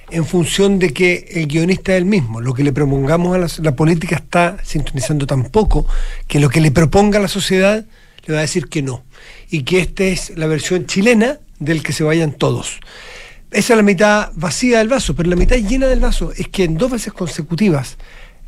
en 0.08 0.24
función 0.24 0.78
de 0.78 0.92
que 0.92 1.26
el 1.32 1.48
guionista 1.48 1.94
es 1.94 1.98
el 1.98 2.04
mismo. 2.04 2.40
Lo 2.40 2.54
que 2.54 2.62
le 2.62 2.72
propongamos 2.72 3.34
a 3.34 3.38
la, 3.38 3.48
la 3.58 3.74
política 3.74 4.14
está 4.14 4.58
sintonizando 4.62 5.26
tan 5.26 5.46
poco 5.46 5.84
que 6.28 6.38
lo 6.38 6.48
que 6.48 6.60
le 6.60 6.70
proponga 6.70 7.18
a 7.18 7.22
la 7.22 7.28
sociedad 7.28 7.84
le 8.24 8.32
va 8.34 8.38
a 8.38 8.42
decir 8.42 8.68
que 8.68 8.82
no. 8.82 9.02
Y 9.50 9.64
que 9.64 9.80
esta 9.80 10.04
es 10.04 10.32
la 10.38 10.46
versión 10.46 10.86
chilena 10.86 11.40
del 11.58 11.82
que 11.82 11.92
se 11.92 12.04
vayan 12.04 12.30
todos. 12.30 12.78
Esa 13.50 13.72
es 13.72 13.76
la 13.76 13.82
mitad 13.82 14.30
vacía 14.36 14.78
del 14.78 14.88
vaso, 14.88 15.16
pero 15.16 15.28
la 15.28 15.36
mitad 15.36 15.56
llena 15.56 15.88
del 15.88 15.98
vaso 15.98 16.32
es 16.36 16.46
que 16.46 16.62
en 16.62 16.78
dos 16.78 16.92
veces 16.92 17.12
consecutivas 17.12 17.96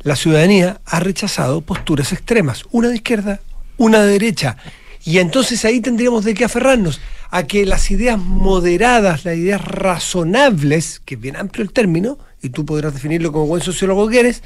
la 0.07 0.15
ciudadanía 0.15 0.79
ha 0.85 0.99
rechazado 0.99 1.61
posturas 1.61 2.13
extremas, 2.13 2.63
una 2.71 2.87
de 2.87 2.95
izquierda, 2.95 3.41
una 3.77 4.01
de 4.01 4.13
derecha. 4.13 4.57
Y 5.03 5.19
entonces 5.19 5.63
ahí 5.65 5.81
tendríamos 5.81 6.23
de 6.25 6.33
qué 6.33 6.45
aferrarnos 6.45 7.01
a 7.29 7.43
que 7.43 7.65
las 7.65 7.91
ideas 7.91 8.17
moderadas, 8.17 9.25
las 9.25 9.35
ideas 9.35 9.61
razonables, 9.61 11.01
que 11.03 11.15
es 11.15 11.21
bien 11.21 11.35
amplio 11.35 11.63
el 11.63 11.71
término, 11.71 12.17
y 12.41 12.49
tú 12.49 12.65
podrás 12.65 12.93
definirlo 12.93 13.33
como 13.33 13.47
buen 13.47 13.61
sociólogo 13.61 14.07
que 14.07 14.19
eres, 14.21 14.43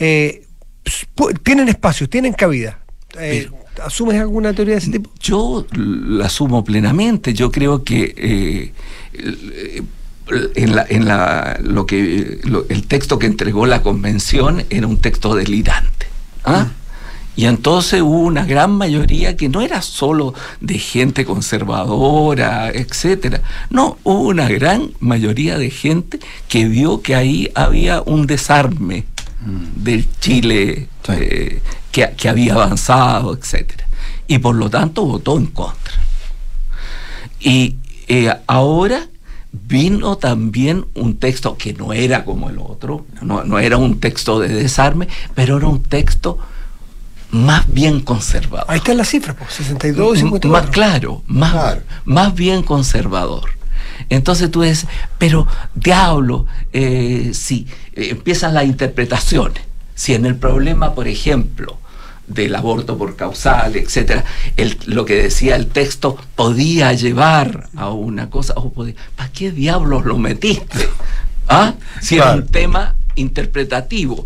eh, 0.00 0.42
tienen 1.44 1.68
espacio, 1.68 2.08
tienen 2.08 2.32
cabida. 2.32 2.80
Eh, 3.18 3.48
¿Asumes 3.82 4.20
alguna 4.20 4.52
teoría 4.52 4.74
de 4.74 4.80
ese 4.80 4.90
tipo? 4.90 5.12
Yo 5.20 5.66
la 5.72 6.26
asumo 6.26 6.64
plenamente. 6.64 7.32
Yo 7.32 7.50
creo 7.50 7.84
que 7.84 8.14
eh, 9.12 9.82
en, 10.54 10.76
la, 10.76 10.86
en 10.88 11.06
la, 11.06 11.58
lo 11.62 11.86
que, 11.86 12.40
lo, 12.44 12.66
el 12.68 12.86
texto 12.86 13.18
que 13.18 13.26
entregó 13.26 13.66
la 13.66 13.82
convención 13.82 14.64
era 14.70 14.86
un 14.86 14.98
texto 14.98 15.34
delirante. 15.34 16.06
¿ah? 16.44 16.64
Mm. 16.64 16.80
Y 17.36 17.46
entonces 17.46 18.02
hubo 18.02 18.18
una 18.18 18.44
gran 18.44 18.72
mayoría 18.72 19.36
que 19.36 19.48
no 19.48 19.60
era 19.62 19.82
solo 19.82 20.34
de 20.60 20.78
gente 20.78 21.24
conservadora, 21.24 22.70
etcétera. 22.70 23.40
No, 23.70 23.98
hubo 24.04 24.28
una 24.28 24.48
gran 24.48 24.90
mayoría 25.00 25.56
de 25.56 25.70
gente 25.70 26.20
que 26.48 26.66
vio 26.66 27.00
que 27.00 27.14
ahí 27.14 27.50
había 27.54 28.02
un 28.02 28.26
desarme 28.26 29.04
mm. 29.40 29.82
del 29.82 30.08
Chile 30.20 30.88
sí. 31.06 31.12
eh, 31.12 31.62
que, 31.90 32.10
que, 32.16 32.28
había 32.28 32.54
avanzado, 32.54 33.34
etcétera. 33.34 33.86
Y 34.26 34.38
por 34.38 34.56
lo 34.56 34.68
tanto 34.68 35.06
votó 35.06 35.38
en 35.38 35.46
contra. 35.46 35.94
Y 37.40 37.76
eh, 38.06 38.34
ahora 38.48 39.08
vino 39.52 40.16
también 40.16 40.86
un 40.94 41.16
texto 41.16 41.56
que 41.56 41.72
no 41.72 41.92
era 41.92 42.24
como 42.24 42.50
el 42.50 42.58
otro, 42.58 43.06
no, 43.22 43.44
no, 43.44 43.58
era 43.58 43.76
un 43.76 44.00
texto 44.00 44.38
de 44.38 44.48
desarme, 44.48 45.08
pero 45.34 45.56
era 45.56 45.66
un 45.66 45.82
texto 45.82 46.38
más 47.30 47.72
bien 47.72 48.00
conservador. 48.00 48.66
Ahí 48.68 48.78
está 48.78 48.94
la 48.94 49.04
cifra, 49.04 49.34
pues, 49.34 49.52
62 49.54 50.18
y 50.18 50.20
54. 50.20 50.50
Más 50.50 50.70
claro, 50.70 51.22
más, 51.26 51.52
claro. 51.52 51.82
más 52.04 52.34
bien 52.34 52.62
conservador. 52.62 53.50
Entonces 54.08 54.50
tú 54.50 54.62
dices, 54.62 54.86
pero 55.18 55.46
diablo, 55.74 56.46
eh, 56.72 57.30
si 57.34 57.66
eh, 57.94 58.08
empiezan 58.10 58.54
las 58.54 58.64
interpretaciones, 58.64 59.62
si 59.94 60.14
en 60.14 60.26
el 60.26 60.36
problema, 60.36 60.94
por 60.94 61.08
ejemplo, 61.08 61.78
del 62.30 62.54
aborto 62.54 62.96
por 62.96 63.16
causal, 63.16 63.76
etcétera, 63.76 64.24
el, 64.56 64.78
lo 64.86 65.04
que 65.04 65.22
decía 65.22 65.56
el 65.56 65.66
texto 65.66 66.16
podía 66.36 66.92
llevar 66.92 67.68
a 67.76 67.90
una 67.90 68.30
cosa, 68.30 68.54
o 68.56 68.70
podía, 68.72 68.94
¿para 69.16 69.30
qué 69.32 69.50
diablos 69.50 70.04
lo 70.04 70.16
metiste? 70.18 70.88
¿Ah? 71.48 71.74
Si 72.00 72.16
era 72.16 72.32
un 72.32 72.46
tema 72.46 72.94
interpretativo. 73.16 74.24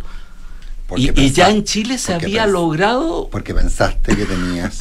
Y, 0.96 1.30
ya 1.30 1.48
en 1.50 1.64
Chile 1.64 1.96
se 1.98 2.12
había 2.12 2.44
pens- 2.46 2.50
logrado 2.52 3.28
Porque 3.32 3.54
pensaste 3.54 4.14
que 4.14 4.26
tenías 4.26 4.78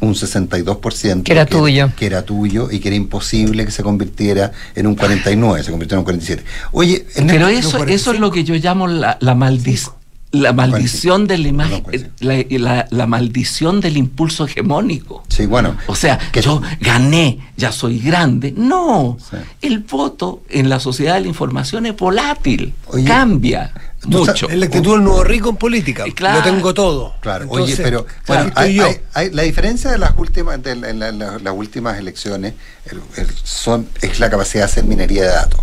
un 0.00 0.14
62% 0.14 1.22
Que 1.24 1.32
era 1.32 1.44
tuyo. 1.44 1.90
que 1.96 2.06
era 2.06 2.22
tuyo 2.24 2.68
y 2.70 2.78
que 2.78 2.88
era 2.88 2.96
imposible 2.96 3.64
que 3.66 3.72
se 3.72 3.82
convirtiera 3.82 4.52
en 4.76 4.86
un 4.86 4.94
49, 4.94 5.62
se 5.64 5.70
convirtió 5.72 5.96
en 5.96 5.98
un 6.00 6.04
47. 6.04 6.44
Oye, 6.70 7.04
Ernesto, 7.14 7.26
Pero 7.26 7.40
no, 7.40 7.48
eso, 7.48 7.70
45. 7.72 7.88
eso 7.94 8.12
es 8.12 8.20
lo 8.20 8.30
que 8.30 8.44
yo 8.44 8.54
llamo 8.54 8.86
la, 8.86 9.18
la 9.20 9.34
maldición. 9.34 9.94
La 10.34 10.52
maldición 10.52 11.26
de 11.26 11.38
la 11.38 11.48
imagen, 11.48 11.82
Perdón, 11.84 12.10
la, 12.20 12.44
la- 12.58 12.86
la 12.90 13.06
maldición 13.06 13.80
del 13.80 13.96
impulso 13.96 14.46
hegemónico. 14.46 15.22
Sí, 15.28 15.46
bueno. 15.46 15.76
O 15.86 15.94
sea, 15.94 16.18
que- 16.32 16.42
yo 16.42 16.60
gané, 16.80 17.38
ya 17.56 17.70
soy 17.70 18.00
grande. 18.00 18.52
No, 18.56 19.16
Sí. 19.30 19.36
el 19.62 19.78
voto 19.80 20.42
en 20.50 20.68
la 20.68 20.80
sociedad 20.80 21.14
de 21.14 21.20
la 21.20 21.28
información 21.28 21.86
es 21.86 21.96
volátil, 21.96 22.74
Oye, 22.88 23.04
cambia 23.04 23.72
mucho. 24.06 24.48
Es 24.48 24.58
la 24.58 24.66
actitud 24.66 24.92
del 24.94 25.04
nuevo 25.04 25.22
rico 25.24 25.50
en 25.50 25.56
política. 25.56 26.04
Claro. 26.14 26.38
Lo 26.38 26.44
tengo 26.44 26.74
todo. 26.74 27.14
Claro, 27.20 27.44
Entonces, 27.44 27.76
oye, 27.78 27.84
pero 27.84 28.06
bueno, 28.26 28.50
hay- 28.56 28.74
yo. 28.74 28.86
hay- 28.86 29.00
hay- 29.14 29.30
la 29.30 29.42
diferencia 29.42 29.90
de 29.90 29.98
las 29.98 30.12
últimas 30.18 30.62
de 30.62 30.74
la- 30.76 30.90
en 30.90 30.98
la- 30.98 31.12
la- 31.12 31.38
las 31.38 31.54
últimas 31.56 31.96
elecciones 31.98 32.54
el- 32.90 33.00
el- 33.16 33.34
son 33.44 33.88
es 34.02 34.18
la 34.20 34.28
capacidad 34.30 34.62
de 34.64 34.70
hacer 34.72 34.84
minería 34.84 35.22
de 35.22 35.28
datos. 35.28 35.60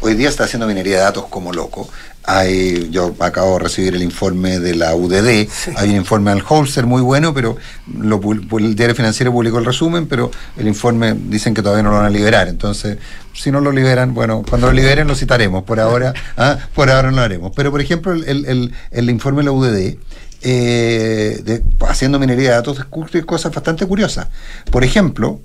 Hoy 0.00 0.14
día 0.14 0.28
está 0.28 0.44
haciendo 0.44 0.66
minería 0.66 0.96
de 0.96 1.02
datos 1.02 1.26
como 1.26 1.52
loco. 1.52 1.88
Hay, 2.28 2.88
yo 2.90 3.14
acabo 3.20 3.52
de 3.54 3.60
recibir 3.60 3.94
el 3.94 4.02
informe 4.02 4.58
de 4.58 4.74
la 4.74 4.96
UDD, 4.96 5.48
hay 5.76 5.90
un 5.90 5.96
informe 5.96 6.32
al 6.32 6.42
Holzer 6.46 6.84
muy 6.84 7.00
bueno, 7.00 7.32
pero 7.32 7.56
lo, 7.98 8.20
el 8.58 8.74
diario 8.74 8.96
financiero 8.96 9.30
publicó 9.30 9.58
el 9.60 9.64
resumen, 9.64 10.06
pero 10.08 10.32
el 10.56 10.66
informe 10.66 11.14
dicen 11.14 11.54
que 11.54 11.62
todavía 11.62 11.84
no 11.84 11.90
lo 11.90 11.96
van 11.98 12.06
a 12.06 12.10
liberar. 12.10 12.48
Entonces, 12.48 12.98
si 13.32 13.52
no 13.52 13.60
lo 13.60 13.70
liberan, 13.70 14.12
bueno, 14.12 14.42
cuando 14.48 14.66
lo 14.66 14.72
liberen 14.72 15.06
lo 15.06 15.14
citaremos. 15.14 15.62
Por 15.62 15.78
ahora, 15.78 16.12
ah, 16.36 16.58
por 16.74 16.90
ahora 16.90 17.10
no 17.12 17.18
lo 17.18 17.22
haremos. 17.22 17.52
Pero 17.54 17.70
por 17.70 17.80
ejemplo, 17.80 18.12
el, 18.12 18.24
el- 18.24 18.44
el- 18.46 18.72
el 18.90 19.10
informe 19.10 19.42
de 19.42 19.44
la 19.44 19.52
UDD 19.52 19.96
eh, 20.42 21.40
de- 21.44 21.62
haciendo 21.88 22.18
minería 22.18 22.50
de 22.50 22.54
datos 22.56 22.76
descubre 22.76 23.24
cosas 23.24 23.52
bastante 23.54 23.86
curiosas. 23.86 24.28
Por 24.70 24.84
ejemplo, 24.84 25.40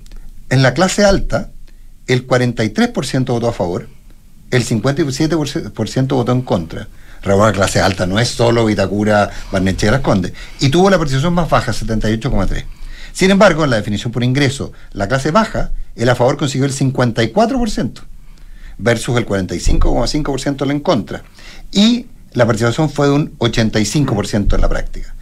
en 0.49 0.63
la 0.63 0.73
clase 0.73 1.05
alta, 1.05 1.51
el 2.07 2.27
43% 2.27 3.25
votó 3.27 3.47
a 3.47 3.53
favor, 3.53 3.87
el 4.51 4.65
57% 4.65 6.07
votó 6.09 6.31
en 6.31 6.41
contra. 6.41 6.87
La 7.23 7.51
clase 7.51 7.79
alta 7.79 8.05
no 8.05 8.19
es 8.19 8.29
solo 8.29 8.65
Vitacura, 8.65 9.29
Barnechea 9.51 10.01
Condes. 10.01 10.33
Y 10.59 10.69
tuvo 10.69 10.89
la 10.89 10.97
participación 10.97 11.33
más 11.33 11.49
baja, 11.49 11.71
78,3. 11.71 12.65
Sin 13.13 13.31
embargo, 13.31 13.63
en 13.63 13.69
la 13.69 13.75
definición 13.77 14.11
por 14.11 14.23
ingreso, 14.23 14.71
la 14.93 15.07
clase 15.07 15.31
baja, 15.31 15.71
el 15.95 16.09
a 16.09 16.15
favor 16.15 16.37
consiguió 16.37 16.65
el 16.65 16.73
54% 16.73 18.01
versus 18.77 19.17
el 19.17 19.25
45,5% 19.27 20.63
el 20.63 20.71
en 20.71 20.79
contra. 20.79 21.23
Y 21.71 22.07
la 22.33 22.45
participación 22.45 22.89
fue 22.89 23.07
de 23.07 23.13
un 23.13 23.37
85% 23.37 24.55
en 24.55 24.61
la 24.61 24.69
práctica. 24.69 25.13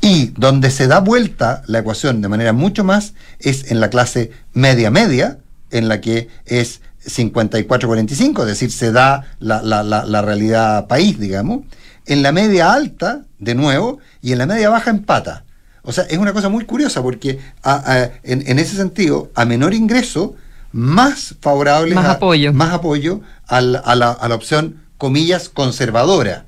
Y 0.00 0.26
donde 0.36 0.70
se 0.70 0.86
da 0.86 1.00
vuelta 1.00 1.62
la 1.66 1.80
ecuación 1.80 2.22
de 2.22 2.28
manera 2.28 2.52
mucho 2.52 2.84
más 2.84 3.14
es 3.38 3.70
en 3.70 3.80
la 3.80 3.90
clase 3.90 4.30
media-media, 4.54 5.38
en 5.70 5.88
la 5.88 6.00
que 6.00 6.28
es 6.46 6.80
54-45, 7.04 8.40
es 8.40 8.46
decir, 8.46 8.70
se 8.70 8.92
da 8.92 9.24
la, 9.38 9.62
la- 9.62 9.82
la- 9.82 10.04
la 10.04 10.22
realidad 10.22 10.86
país, 10.86 11.18
digamos. 11.18 11.60
En 12.06 12.22
la 12.22 12.32
media 12.32 12.72
alta, 12.72 13.22
de 13.38 13.54
nuevo, 13.54 13.98
y 14.22 14.32
en 14.32 14.38
la 14.38 14.46
media 14.46 14.70
baja 14.70 14.90
empata. 14.90 15.44
O 15.82 15.92
sea, 15.92 16.04
es 16.04 16.18
una 16.18 16.32
cosa 16.32 16.48
muy 16.48 16.64
curiosa 16.64 17.02
porque 17.02 17.38
a- 17.62 17.92
a- 17.92 18.10
en, 18.22 18.42
en 18.46 18.58
ese 18.58 18.76
sentido, 18.76 19.30
a 19.34 19.44
menor 19.44 19.74
ingreso, 19.74 20.34
más 20.72 21.34
favorable 21.40 21.94
Más 21.94 22.06
a- 22.06 22.12
apoyo. 22.12 22.52
más 22.52 22.72
apoyo 22.72 23.20
al- 23.46 23.80
a, 23.84 23.94
la, 23.94 24.10
a 24.12 24.28
la 24.28 24.34
opción, 24.34 24.82
comillas, 24.98 25.48
conservadora. 25.48 26.44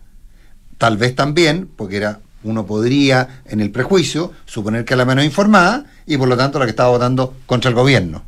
Tal 0.79 0.97
vez 0.97 1.15
también, 1.15 1.69
porque 1.77 1.97
era 1.97 2.21
uno 2.45 2.67
podría, 2.67 3.41
en 3.47 3.61
el 3.61 3.71
prejuicio, 3.71 4.33
suponer 4.47 4.85
que 4.85 4.95
era 4.95 4.99
la 4.99 5.05
menos 5.07 5.25
informada 5.25 5.85
y 6.07 6.17
por 6.17 6.29
lo 6.29 6.37
tanto 6.37 6.59
la 6.59 6.65
que 6.67 6.71
estaba 6.71 6.91
votando 6.91 7.35
contra 7.47 7.69
el 7.69 7.75
gobierno. 7.77 8.25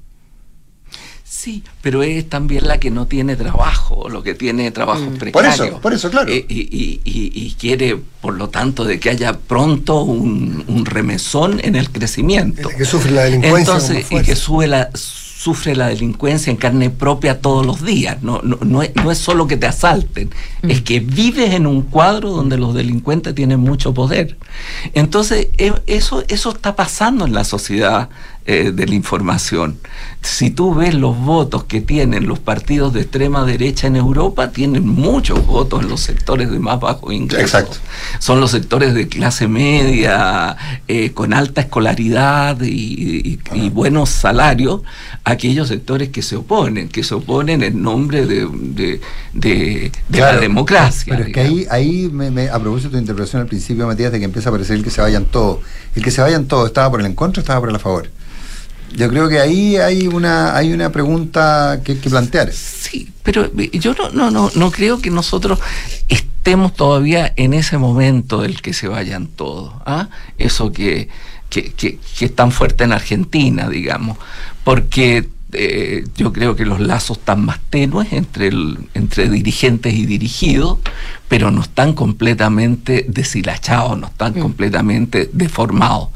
Sí, 1.37 1.65
pero 1.83 2.05
es 2.05 2.29
también 2.29 2.69
la 2.69 2.79
que 2.79 2.91
no 2.93 3.07
tiene 3.07 3.35
trabajo, 3.35 4.09
lo 4.09 4.23
que 4.23 4.35
tiene 4.35 4.71
trabajo 4.71 5.05
Por 5.07 5.19
precario. 5.19 5.65
eso, 5.65 5.81
por 5.81 5.93
eso, 5.93 6.09
claro. 6.09 6.31
Eh, 6.31 6.47
y, 6.49 6.61
y- 6.61 7.01
y- 7.05 7.33
y 7.35 7.55
quiere, 7.59 7.99
por 8.21 8.35
lo 8.35 8.49
tanto, 8.51 8.85
de 8.85 9.01
que 9.01 9.11
haya 9.11 9.37
pronto 9.37 10.03
un, 10.03 10.65
un 10.69 10.87
remesón 10.87 11.61
en 11.65 11.75
el 11.75 11.91
crecimiento. 11.91 12.69
Que 12.69 12.85
sufre 12.85 13.11
la 13.11 13.25
delincuencia 13.25 13.59
Entonces, 13.75 14.07
y 14.13 14.23
que 14.23 14.37
sube 14.37 14.69
la, 14.69 14.91
sufre 14.95 15.75
la 15.75 15.89
delincuencia 15.89 16.51
en 16.53 16.57
carne 16.57 16.89
propia 16.89 17.41
todos 17.41 17.67
los 17.67 17.85
días. 17.85 18.23
No, 18.23 18.41
no, 18.43 18.57
no, 18.65 18.83
es, 18.85 18.95
no 18.95 19.11
es 19.11 19.19
solo 19.19 19.49
que 19.49 19.57
te 19.57 19.67
asalten, 19.67 20.31
es 20.63 20.83
que 20.83 21.01
vives 21.01 21.53
en 21.53 21.67
un 21.67 21.83
cuadro 21.83 22.31
donde 22.31 22.57
los 22.59 22.75
delincuentes 22.75 23.35
tienen 23.35 23.59
mucho 23.59 23.93
poder. 23.93 24.39
Entonces, 24.95 25.49
e- 25.59 25.75
eso, 25.89 26.23
eso 26.29 26.51
está 26.53 26.77
pasando 26.77 27.27
en 27.27 27.35
la 27.35 27.43
sociedad 27.45 28.09
eh, 28.47 28.73
de 28.75 28.87
la 28.87 28.95
información. 28.95 29.79
Si 30.21 30.51
tú 30.51 30.75
ves 30.75 30.95
los 30.95 31.19
votos 31.19 31.65
que 31.65 31.81
tienen 31.81 32.27
los 32.27 32.39
partidos 32.39 32.93
de 32.93 33.01
extrema 33.03 33.45
derecha 33.45 33.87
en 33.87 33.97
Europa, 33.97 34.51
tienen 34.51 34.87
muchos 34.87 35.47
votos 35.47 35.83
en 35.83 35.89
los 35.89 36.01
sectores 36.01 36.51
de 36.51 36.59
más 36.59 36.81
bajo 36.81 37.11
ingreso. 37.13 37.43
Exacto. 37.43 37.77
Son 38.19 38.41
los 38.41 38.51
sectores 38.51 38.95
de 38.95 39.09
clase 39.09 39.49
media, 39.49 40.57
eh, 40.89 41.13
con 41.13 41.33
alta 41.35 41.61
escolaridad 41.63 42.61
y, 42.63 42.69
y- 42.71 43.41
y 43.55 43.71
buenos 43.71 44.11
salarios, 44.11 44.83
aquellos 45.25 45.69
sectores 45.69 46.09
que 46.11 46.23
se 46.23 46.37
oponen, 46.37 46.89
que 46.89 47.03
se 47.05 47.15
oponen 47.15 47.63
en 47.63 47.83
nombre 47.83 48.27
de, 48.27 48.47
de- 48.51 49.01
de- 49.33 49.91
de 50.09 50.19
Claro, 50.19 50.35
la 50.37 50.41
democracia. 50.41 51.15
Pero 51.17 51.29
es 51.29 51.35
que 51.35 51.41
ahí, 51.41 51.67
ahí 51.71 52.09
me, 52.13 52.31
me- 52.31 52.49
a 52.49 52.59
propósito 52.59 52.91
de 52.91 52.97
tu 52.97 53.01
interpretación 53.01 53.43
al 53.43 53.49
principio, 53.49 53.87
Matías, 53.87 54.13
de 54.13 54.19
que 54.19 54.25
empieza 54.25 54.49
a 54.49 54.53
aparecer 54.53 54.77
el 54.77 54.85
que 54.85 54.91
se 54.91 55.01
vayan 55.01 55.25
todos. 55.27 55.59
El 55.95 56.03
que 56.03 56.11
se 56.11 56.21
vayan 56.21 56.47
todos, 56.47 56.67
¿estaba 56.67 56.91
por 56.91 57.01
el 57.01 57.07
en 57.07 57.15
contra 57.15 57.41
o 57.41 57.43
estaba 57.43 57.61
por 57.61 57.69
el 57.71 57.77
a 57.77 57.79
favor? 57.79 58.11
Yo 58.97 59.09
creo 59.09 59.29
que 59.29 59.41
ahí 59.41 59.77
hay 59.77 60.07
una, 60.07 60.57
hay 60.57 60.73
una 60.73 60.91
pregunta 60.91 61.81
que, 61.85 61.99
que 61.99 62.09
plantear. 62.11 62.53
Sí, 62.53 63.11
pero 63.23 63.45
eh, 63.59 63.71
yo 63.79 63.95
no, 63.95 64.11
no, 64.11 64.31
no, 64.31 64.51
no 64.55 64.71
creo 64.71 65.01
que 65.01 65.11
nosotros 65.11 65.59
estemos 66.09 66.75
todavía 66.75 67.33
en 67.37 67.55
ese 67.55 67.77
momento 67.79 68.43
del 68.43 68.61
que 68.63 68.73
se 68.73 68.87
vayan 68.89 69.27
todos. 69.27 69.73
¿ah? 69.87 70.09
Eso 70.39 70.73
que, 70.73 71.09
que, 71.51 71.73
que- 71.73 71.99
que 72.19 72.25
es 72.27 72.35
tan 72.35 72.53
fuerte 72.53 72.85
en 72.85 72.93
Argentina, 72.93 73.69
digamos. 73.69 74.17
Porque 74.63 75.29
eh, 75.55 76.05
yo 76.17 76.33
creo 76.33 76.57
que 76.57 76.65
los 76.67 76.81
lazos 76.81 77.19
están 77.19 77.45
más 77.45 77.59
tenues 77.71 78.13
entre, 78.13 78.49
el- 78.49 78.79
entre 78.95 79.29
dirigentes 79.31 79.95
y 79.95 80.07
dirigidos, 80.07 80.79
pero 81.29 81.51
no 81.51 81.63
están 81.63 81.93
completamente 81.95 83.07
deshilachados, 83.09 83.99
no 83.99 84.07
están 84.09 84.35
completamente 84.35 85.31
deformados. 85.33 86.09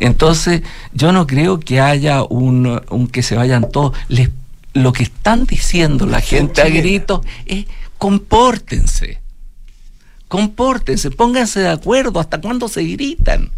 Entonces, 0.00 0.62
yo 0.92 1.12
no 1.12 1.26
creo 1.26 1.60
que 1.60 1.80
haya 1.80 2.22
un, 2.22 2.80
un 2.90 3.06
que 3.08 3.22
se 3.22 3.36
vayan 3.36 3.68
todos. 3.70 3.96
Les- 4.08 4.30
lo 4.72 4.92
que 4.92 5.04
están 5.04 5.46
diciendo 5.46 6.06
la 6.06 6.20
gente 6.20 6.62
a 6.62 6.64
gritos 6.80 7.20
es 7.46 7.66
compórtense, 7.98 9.20
compórtense, 10.28 11.10
pónganse 11.10 11.60
de 11.60 11.68
acuerdo, 11.68 12.18
hasta 12.20 12.40
cuándo 12.40 12.68
se 12.68 12.82
gritan. 12.84 13.50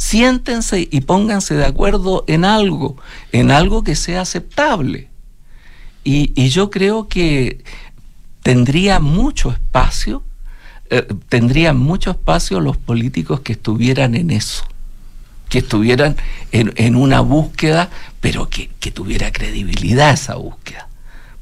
Siéntense 0.00 0.88
y 0.90 1.02
pónganse 1.02 1.54
de 1.56 1.66
acuerdo 1.66 2.24
en 2.26 2.46
algo, 2.46 2.96
en 3.32 3.50
algo 3.50 3.84
que 3.84 3.94
sea 3.94 4.22
aceptable. 4.22 5.08
Y, 6.04 6.32
y 6.34 6.48
yo 6.48 6.70
creo 6.70 7.06
que 7.06 7.62
tendría 8.42 8.98
mucho 8.98 9.50
espacio, 9.50 10.22
eh, 10.88 11.06
tendrían 11.28 11.76
mucho 11.78 12.12
espacio 12.12 12.60
los 12.60 12.78
políticos 12.78 13.40
que 13.40 13.52
estuvieran 13.52 14.14
en 14.14 14.30
eso, 14.30 14.64
que 15.50 15.58
estuvieran 15.58 16.16
en, 16.50 16.72
en 16.76 16.96
una 16.96 17.20
búsqueda, 17.20 17.90
pero 18.22 18.48
que, 18.48 18.70
que 18.80 18.90
tuviera 18.90 19.30
credibilidad 19.30 20.14
esa 20.14 20.36
búsqueda. 20.36 20.88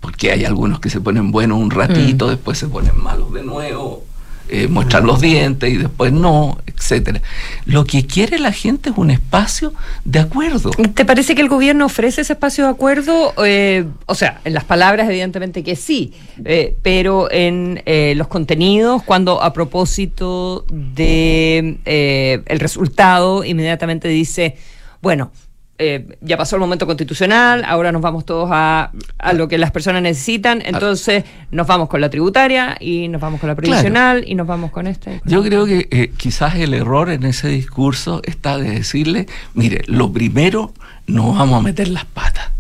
Porque 0.01 0.33
hay 0.33 0.45
algunos 0.45 0.81
que 0.81 0.91
se 0.91 1.01
ponen 1.01 1.31
buenos 1.31 1.59
un 1.61 1.71
ratito, 1.71 2.27
Mm. 2.27 2.31
después 2.31 2.59
se 2.59 2.67
ponen 2.67 3.01
malos 3.01 3.33
de 3.33 3.45
nuevo, 3.45 4.05
eh, 4.49 4.69
los 5.03 5.21
dientes 5.21 5.73
y 5.73 5.77
después 5.77 6.13
no, 6.13 6.59
etcétera. 6.67 7.21
Lo 7.67 7.85
que 7.85 8.07
quiere 8.07 8.39
la 8.39 8.53
gente 8.53 8.91
es 8.91 8.97
un 8.97 9.11
espacio 9.11 9.73
de 10.05 10.21
acuerdo. 10.21 10.71
¿Te 10.71 11.05
parece 11.05 11.35
que 11.35 11.43
el 11.43 11.49
gobierno 11.49 11.87
ofrece 11.87 12.23
ese 12.23 12.33
espacio 12.33 12.65
de 12.65 12.71
acuerdo? 12.71 13.35
Eh, 13.45 13.85
o 14.07 14.15
sea, 14.15 14.41
en 14.45 14.55
las 14.55 14.65
palabras 14.65 15.09
evidentemente 15.09 15.63
que 15.63 15.77
sí, 15.77 16.13
eh, 16.45 16.77
pero 16.83 17.31
en 17.31 17.83
eh, 17.87 18.15
los 18.17 18.29
contenidos, 18.29 19.03
cuando 19.03 19.43
a 19.43 19.53
propósito 19.53 20.65
de 20.71 21.79
eh, 21.85 22.43
el 22.47 22.61
resultado 22.61 23.45
inmediatamente 23.45 24.09
dice, 24.09 24.57
bueno, 25.01 25.31
eh, 25.79 26.19
ya 26.21 26.37
pasó 26.37 26.57
el 26.57 26.61
momento 26.61 26.87
constitucional, 26.87 27.65
ahora 27.65 27.93
nos 27.93 28.03
vamos 28.03 28.25
todos 28.25 28.49
a, 28.53 28.91
a 29.19 29.33
lo 29.33 29.47
que 29.47 29.59
las 29.59 29.71
personas 29.71 30.03
necesitan, 30.03 30.61
entonces 30.65 31.25
nos 31.51 31.67
vamos 31.67 31.89
con 31.89 32.01
la 32.01 32.11
tributaria 32.11 32.77
y 32.81 33.09
nos 33.09 33.21
vamos 33.21 33.41
con 33.41 33.49
la 33.49 33.55
previsional 33.55 34.25
y 34.27 34.35
nos 34.35 34.47
vamos 34.47 34.71
con 34.71 34.87
este. 34.87 35.21
Yo 35.25 35.43
creo 35.43 35.67
que 35.67 35.87
eh, 35.91 36.13
quizás 36.17 36.57
el 36.57 36.75
error 36.75 37.11
en 37.11 37.25
ese 37.25 37.49
discurso 37.49 38.21
está 38.25 38.59
de 38.59 38.71
decirle, 38.71 39.27
mire, 39.55 39.83
lo 39.87 40.13
primero, 40.13 40.73
nos 41.07 41.37
vamos 41.37 41.61
a 41.61 41.63
meter 41.63 41.89
las 41.89 42.05
patas. 42.05 42.51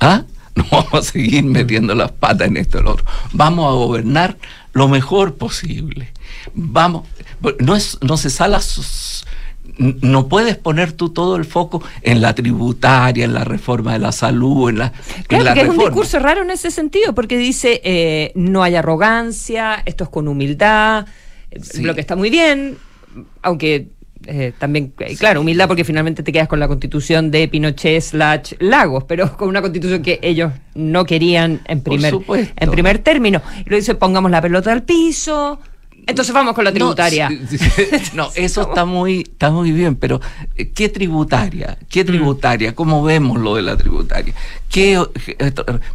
¿Ah? 0.00 0.24
Nos 0.54 0.70
vamos 0.70 0.94
a 0.94 1.02
seguir 1.02 1.42
metiendo 1.42 1.96
las 1.96 2.12
patas 2.12 2.46
en 2.46 2.56
esto 2.56 2.78
y 2.78 2.82
lo 2.84 2.92
otro. 2.92 3.04
Vamos 3.32 3.66
a 3.66 3.74
gobernar 3.74 4.36
lo 4.72 4.86
mejor 4.86 5.34
posible. 5.34 6.12
Vamos, 6.54 7.08
no, 7.58 7.74
es, 7.74 7.98
no 8.02 8.16
se 8.16 8.30
sala 8.30 8.60
no 9.78 10.28
puedes 10.28 10.56
poner 10.56 10.92
tú 10.92 11.10
todo 11.10 11.36
el 11.36 11.44
foco 11.44 11.82
en 12.02 12.20
la 12.20 12.34
tributaria, 12.34 13.24
en 13.24 13.34
la 13.34 13.44
reforma 13.44 13.92
de 13.92 13.98
la 13.98 14.12
salud, 14.12 14.70
en 14.70 14.78
la, 14.78 14.92
claro, 15.26 15.60
es 15.60 15.68
un 15.68 15.78
discurso 15.78 16.18
raro 16.18 16.42
en 16.42 16.50
ese 16.50 16.70
sentido, 16.70 17.14
porque 17.14 17.36
dice 17.36 17.80
eh, 17.84 18.32
no 18.34 18.62
hay 18.62 18.76
arrogancia, 18.76 19.82
esto 19.84 20.04
es 20.04 20.10
con 20.10 20.28
humildad, 20.28 21.06
lo 21.80 21.94
que 21.94 22.00
está 22.00 22.16
muy 22.16 22.30
bien, 22.30 22.76
aunque 23.42 23.88
eh, 24.26 24.52
también, 24.58 24.94
eh, 25.00 25.16
claro, 25.16 25.40
humildad 25.40 25.68
porque 25.68 25.84
finalmente 25.84 26.22
te 26.22 26.32
quedas 26.32 26.48
con 26.48 26.60
la 26.60 26.68
constitución 26.68 27.30
de 27.30 27.48
Pinochet 27.48 28.00
slash 28.00 28.54
Lagos, 28.58 29.04
pero 29.04 29.36
con 29.36 29.48
una 29.48 29.60
constitución 29.60 30.02
que 30.02 30.18
ellos 30.22 30.52
no 30.74 31.04
querían 31.04 31.60
en 31.66 31.82
primer, 31.82 32.14
en 32.56 32.70
primer 32.70 32.98
término. 33.00 33.42
Y 33.66 33.70
lo 33.70 33.76
dice, 33.76 33.94
pongamos 33.94 34.30
la 34.30 34.40
pelota 34.40 34.72
al 34.72 34.82
piso, 34.82 35.60
entonces 36.06 36.34
vamos 36.34 36.54
con 36.54 36.64
la 36.64 36.72
tributaria. 36.72 37.30
No, 38.14 38.30
eso 38.34 38.62
está 38.62 38.84
muy, 38.84 39.20
está 39.22 39.50
muy 39.50 39.72
bien, 39.72 39.96
pero 39.96 40.20
eh, 40.56 40.70
¿qué 40.70 40.88
tributaria? 40.88 41.78
¿Qué 41.88 42.04
mm. 42.04 42.06
tributaria? 42.06 42.74
¿Cómo 42.74 43.02
vemos 43.02 43.38
lo 43.38 43.56
de 43.56 43.62
la 43.62 43.76
tributaria? 43.76 44.34
¿Qué, 44.68 45.02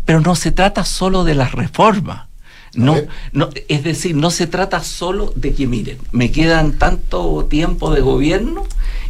pero 0.05 0.22
no 0.22 0.36
se 0.36 0.51
trata 0.51 0.84
solo 0.86 1.24
de 1.24 1.36
las 1.36 1.51
reformas. 1.53 2.28
No, 2.76 2.95
no, 3.32 3.49
es 3.68 3.84
decir, 3.84 4.16
no 4.16 4.30
se 4.30 4.45
trata 4.45 4.84
solo 4.84 5.34
de 5.36 5.53
que, 5.53 5.66
miren, 5.66 5.97
me 6.12 6.32
quedan 6.32 6.74
tanto 6.74 7.47
tiempo 7.49 7.91
de 7.91 8.01
gobierno 8.01 8.64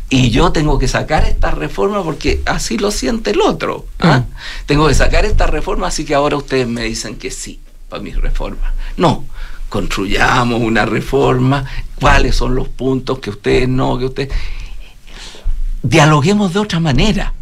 y 0.09 0.29
yo 0.29 0.51
tengo 0.51 0.79
que 0.79 0.87
sacar 0.87 1.25
esta 1.25 1.51
reforma 1.51 2.01
porque 2.03 2.41
así 2.45 2.77
lo 2.77 2.89
siente 2.89 3.31
el 3.31 3.41
otro. 3.41 3.85
¿ah? 3.99 4.19
Mm. 4.19 4.25
Tengo 4.65 4.87
que 4.87 4.93
sacar 4.93 5.25
esta 5.25 5.45
reforma, 5.45 5.87
así 5.87 6.05
que 6.05 6.15
ahora 6.15 6.37
ustedes 6.37 6.67
me 6.67 6.83
dicen 6.83 7.17
que 7.17 7.31
sí 7.31 7.59
para 7.89 8.01
mi 8.01 8.11
reforma. 8.11 8.73
No, 8.95 9.25
construyamos 9.69 10.61
una 10.61 10.85
reforma, 10.85 11.65
cuáles 11.95 12.35
son 12.35 12.55
los 12.55 12.67
puntos 12.67 13.19
que 13.19 13.29
ustedes 13.29 13.69
no, 13.69 13.97
que 13.97 14.05
ustedes... 14.05 14.29
Dialoguemos 15.81 16.53
de 16.53 16.59
otra 16.59 16.79
manera. 16.79 17.33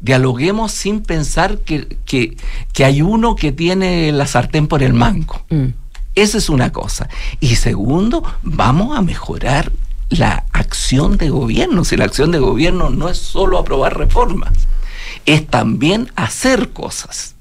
Dialoguemos 0.00 0.72
sin 0.72 1.00
pensar 1.02 1.58
que, 1.58 1.96
que, 2.04 2.84
hay 2.84 3.00
uno 3.02 3.36
que 3.36 3.52
tiene 3.52 4.12
la 4.12 4.26
sartén 4.26 4.66
por 4.66 4.82
el 4.82 4.92
mango. 4.92 5.42
Mm. 5.48 5.68
Esa 6.14 6.38
es 6.38 6.50
una 6.50 6.72
cosa. 6.72 7.08
Y 7.38 7.56
segundo, 7.56 8.22
vamos 8.42 8.96
a 8.98 9.02
mejorar 9.02 9.72
la 10.08 10.44
acción 10.52 11.16
de 11.16 11.30
gobierno. 11.30 11.84
Si 11.84 11.96
la 11.96 12.04
acción 12.04 12.32
de 12.32 12.38
gobierno 12.38 12.90
no 12.90 13.08
es 13.08 13.18
solo 13.18 13.58
aprobar 13.58 13.96
reformas, 13.96 14.52
es 15.24 15.46
también 15.46 16.10
hacer 16.16 16.70
cosas 16.70 17.36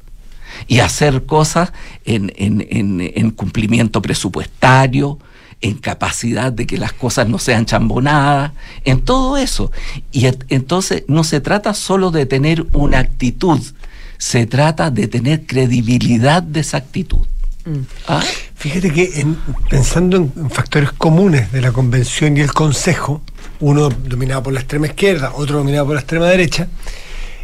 y 0.70 0.80
hacer 0.82 1.26
cosas 1.26 1.74
en, 2.05 2.32
en, 2.38 3.32
cumplimiento 3.32 4.03
presupuestario, 4.03 5.17
en 5.61 5.74
capacidad 5.80 6.53
de 6.53 6.67
que 6.67 6.78
las 6.78 6.93
cosas 6.93 7.28
no 7.28 7.39
sean 7.39 7.65
chambonadas, 7.65 8.51
en 8.86 9.01
todo 9.01 9.36
eso. 9.36 9.72
Y 10.11 10.28
entonces 10.49 11.03
no 11.07 11.24
se 11.24 11.41
trata 11.41 11.74
solo 11.74 12.11
de 12.11 12.28
tener 12.28 12.67
una 12.72 12.99
actitud, 12.99 13.59
se 14.20 14.45
trata 14.45 14.91
de 14.91 15.07
tener 15.07 15.47
credibilidad 15.47 16.43
de 16.43 16.59
esa 16.59 16.78
actitud. 16.78 17.26
Mm. 17.65 17.80
¿Ah? 18.07 18.24
Fíjate 18.53 18.93
que 18.93 19.26
pensando 19.72 20.17
en, 20.17 20.51
factores 20.51 20.91
comunes 20.91 21.51
de 21.51 21.61
la 21.61 21.72
convención 21.72 22.38
y 22.38 22.41
el 22.41 22.53
consejo, 22.53 23.24
uno 23.59 23.89
dominado 23.89 24.43
por 24.43 24.53
la 24.53 24.59
extrema 24.59 24.86
izquierda, 24.86 25.32
otro 25.34 25.57
dominado 25.57 25.88
por 25.88 25.95
la 25.95 26.01
extrema 26.01 26.28
derecha, 26.28 26.67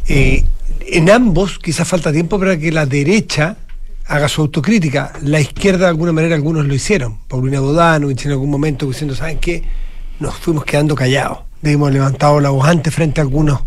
eh, 0.08 0.46
en 0.82 1.10
ambos 1.10 1.60
quizás 1.60 1.88
falta 1.88 2.12
tiempo 2.12 2.40
para 2.40 2.58
que 2.58 2.72
la 2.72 2.86
derecha 2.86 3.58
haga 4.08 4.28
su 4.28 4.42
autocrítica. 4.42 5.14
La 5.22 5.40
izquierda 5.40 5.86
de 5.86 5.90
alguna 5.90 6.12
manera 6.12 6.36
algunos 6.36 6.66
lo 6.66 6.74
hicieron. 6.74 7.20
Paulina 7.28 7.60
Bodanovich 7.60 8.26
en 8.26 8.32
algún 8.32 8.50
momento 8.50 8.86
diciendo, 8.86 9.16
¿saben 9.16 9.40
qué? 9.40 9.64
Nos 10.20 10.36
fuimos 10.36 10.66
quedando 10.66 10.96
callados. 10.96 11.40
Hemos 11.64 11.92
levantado 11.92 12.40
la 12.40 12.50
voz 12.50 12.68
antes 12.68 12.94
frente 12.94 13.22
a 13.22 13.24
algunos. 13.24 13.62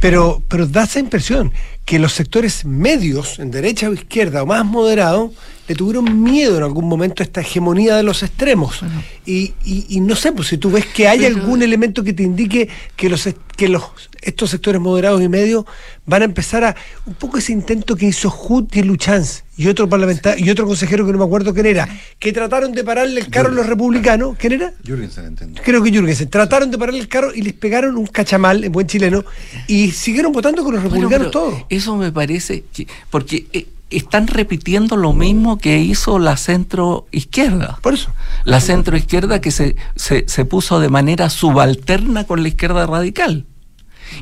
Pero, 0.00 0.42
pero 0.48 0.66
da 0.66 0.84
esa 0.84 1.00
impresión 1.00 1.52
que 1.84 1.98
los 1.98 2.12
sectores 2.12 2.64
medios, 2.64 3.38
en 3.38 3.50
derecha 3.50 3.88
o 3.88 3.94
izquierda, 3.94 4.42
o 4.42 4.46
más 4.46 4.64
moderados, 4.64 5.32
le 5.66 5.74
tuvieron 5.74 6.22
miedo 6.22 6.56
en 6.56 6.62
algún 6.62 6.88
momento 6.88 7.22
a 7.22 7.24
esta 7.24 7.40
hegemonía 7.40 7.96
de 7.96 8.02
los 8.02 8.22
extremos. 8.22 8.80
Y, 9.26 9.54
y, 9.64 10.00
no 10.00 10.14
sé, 10.14 10.32
pues 10.32 10.48
si 10.48 10.58
tú 10.58 10.70
ves 10.70 10.86
que 10.86 11.08
hay 11.08 11.24
algún 11.24 11.62
elemento 11.62 12.04
que 12.04 12.12
te 12.12 12.22
indique 12.22 12.68
que 12.96 13.08
los 13.08 13.28
que 13.56 13.68
los 13.68 13.82
estos 14.22 14.50
sectores 14.50 14.80
moderados 14.80 15.22
y 15.22 15.28
medios 15.28 15.64
van 16.06 16.22
a 16.22 16.24
empezar 16.24 16.64
a 16.64 16.76
un 17.06 17.14
poco 17.14 17.38
ese 17.38 17.52
intento 17.52 17.96
que 17.96 18.06
hizo 18.06 18.30
Hood 18.30 18.68
y 18.74 18.82
Luchanz 18.82 19.44
y 19.58 19.66
otro 19.66 19.88
parlamentario 19.88 20.46
y 20.46 20.48
otro 20.48 20.66
consejero 20.66 21.04
que 21.04 21.12
no 21.12 21.18
me 21.18 21.24
acuerdo 21.24 21.52
quién 21.52 21.66
era, 21.66 21.88
que 22.18 22.32
trataron 22.32 22.72
de 22.72 22.84
pararle 22.84 23.20
el 23.20 23.28
carro 23.28 23.48
a 23.48 23.52
los 23.52 23.66
republicanos, 23.66 24.36
¿quién 24.38 24.52
era? 24.52 24.72
Jürgensen, 24.84 25.26
entiendo. 25.26 25.60
Creo 25.62 25.82
que 25.82 25.90
Jürgensen, 25.90 26.30
trataron 26.30 26.70
de 26.70 26.78
pararle 26.78 27.00
el 27.00 27.08
carro 27.08 27.34
y 27.34 27.42
les 27.42 27.52
pegaron 27.52 27.98
un 27.98 28.06
cachamal 28.06 28.64
en 28.64 28.72
buen 28.72 28.86
chileno 28.86 29.24
y 29.66 29.90
siguieron 29.90 30.32
votando 30.32 30.64
con 30.64 30.74
los 30.74 30.82
republicanos 30.82 31.32
todos. 31.32 31.64
Eso 31.68 31.96
me 31.96 32.12
parece 32.12 32.64
que 32.72 32.86
porque 33.10 33.46
eh, 33.52 33.66
están 33.90 34.26
repitiendo 34.26 34.96
lo 34.96 35.12
mismo 35.12 35.58
que 35.58 35.78
hizo 35.78 36.18
la 36.18 36.36
centro 36.36 37.06
izquierda. 37.10 37.78
Por 37.82 37.94
eso. 37.94 38.12
La 38.44 38.60
centro 38.60 38.96
izquierda 38.96 39.40
que 39.40 39.50
se, 39.50 39.76
se, 39.96 40.44
puso 40.44 40.78
de 40.78 40.88
manera 40.88 41.30
subalterna 41.30 42.24
con 42.24 42.42
la 42.42 42.48
izquierda 42.48 42.86
radical. 42.86 43.44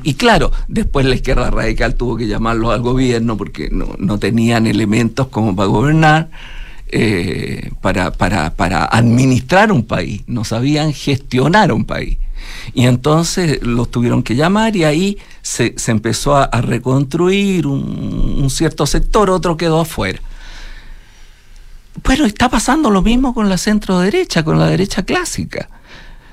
Y 0.02 0.14
claro, 0.14 0.52
después 0.68 1.06
la 1.06 1.14
izquierda 1.14 1.50
radical 1.50 1.94
tuvo 1.94 2.16
que 2.16 2.26
llamarlo 2.26 2.70
al 2.70 2.80
gobierno 2.80 3.36
porque 3.36 3.68
no, 3.70 3.94
no 3.98 4.18
tenían 4.18 4.66
elementos 4.66 5.28
como 5.28 5.54
para 5.54 5.68
gobernar, 5.68 6.30
eh, 6.88 7.70
para, 7.80 8.12
para, 8.12 8.54
para 8.54 8.84
administrar 8.84 9.72
un 9.72 9.84
país, 9.84 10.22
no 10.26 10.44
sabían 10.44 10.92
gestionar 10.92 11.72
un 11.72 11.84
país. 11.84 12.18
Y 12.74 12.86
entonces 12.86 13.62
los 13.62 13.90
tuvieron 13.90 14.22
que 14.22 14.36
llamar 14.36 14.76
y 14.76 14.84
ahí 14.84 15.18
se, 15.42 15.74
empezó 15.86 16.36
a, 16.36 16.48
reconstruir 16.60 17.66
un, 17.66 18.48
cierto 18.50 18.86
sector, 18.86 19.30
otro 19.30 19.56
quedó 19.56 19.80
afuera. 19.80 20.20
Bueno, 22.04 22.26
está 22.26 22.48
pasando 22.48 22.90
lo 22.90 23.02
mismo 23.02 23.34
con 23.34 23.48
la 23.48 23.58
centro 23.58 23.98
derecha, 23.98 24.44
con 24.44 24.58
la 24.58 24.66
derecha 24.66 25.02
clásica. 25.02 25.68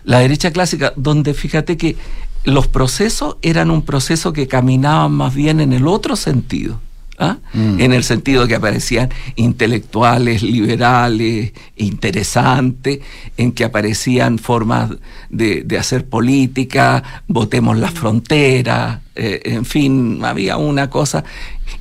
La 0.04 0.20
derecha 0.20 0.52
clásica, 0.52 0.94
donde 0.96 1.34
fíjate 1.34 1.78
que 1.78 1.96
los 2.44 2.68
procesos 2.68 3.38
eran 3.42 3.72
un 3.72 3.84
proceso 3.84 4.34
que 4.34 4.48
caminaban 4.48 5.12
más 5.12 5.34
bien 5.34 5.60
en 5.60 5.74
el 5.74 5.88
otro 5.88 6.16
sentido. 6.16 6.80
¿ah? 7.20 7.38
Mm. 7.54 7.80
en 7.80 7.94
el 7.94 8.04
sentido 8.04 8.48
que 8.48 8.56
aparecían 8.56 9.10
intelectuales, 9.36 10.42
liberales, 10.42 11.54
interesantes, 11.76 13.00
en 13.38 13.52
que 13.52 13.64
aparecían 13.64 14.40
formas 14.40 14.92
de, 15.30 15.66
hacer 15.80 16.08
política, 16.08 17.04
votemos 17.28 17.78
las 17.78 17.92
fronteras, 17.92 19.00
eh, 19.16 19.42
en 19.46 19.66
fin, 19.66 20.24
había 20.24 20.58
una 20.58 20.90
cosa, 20.90 21.24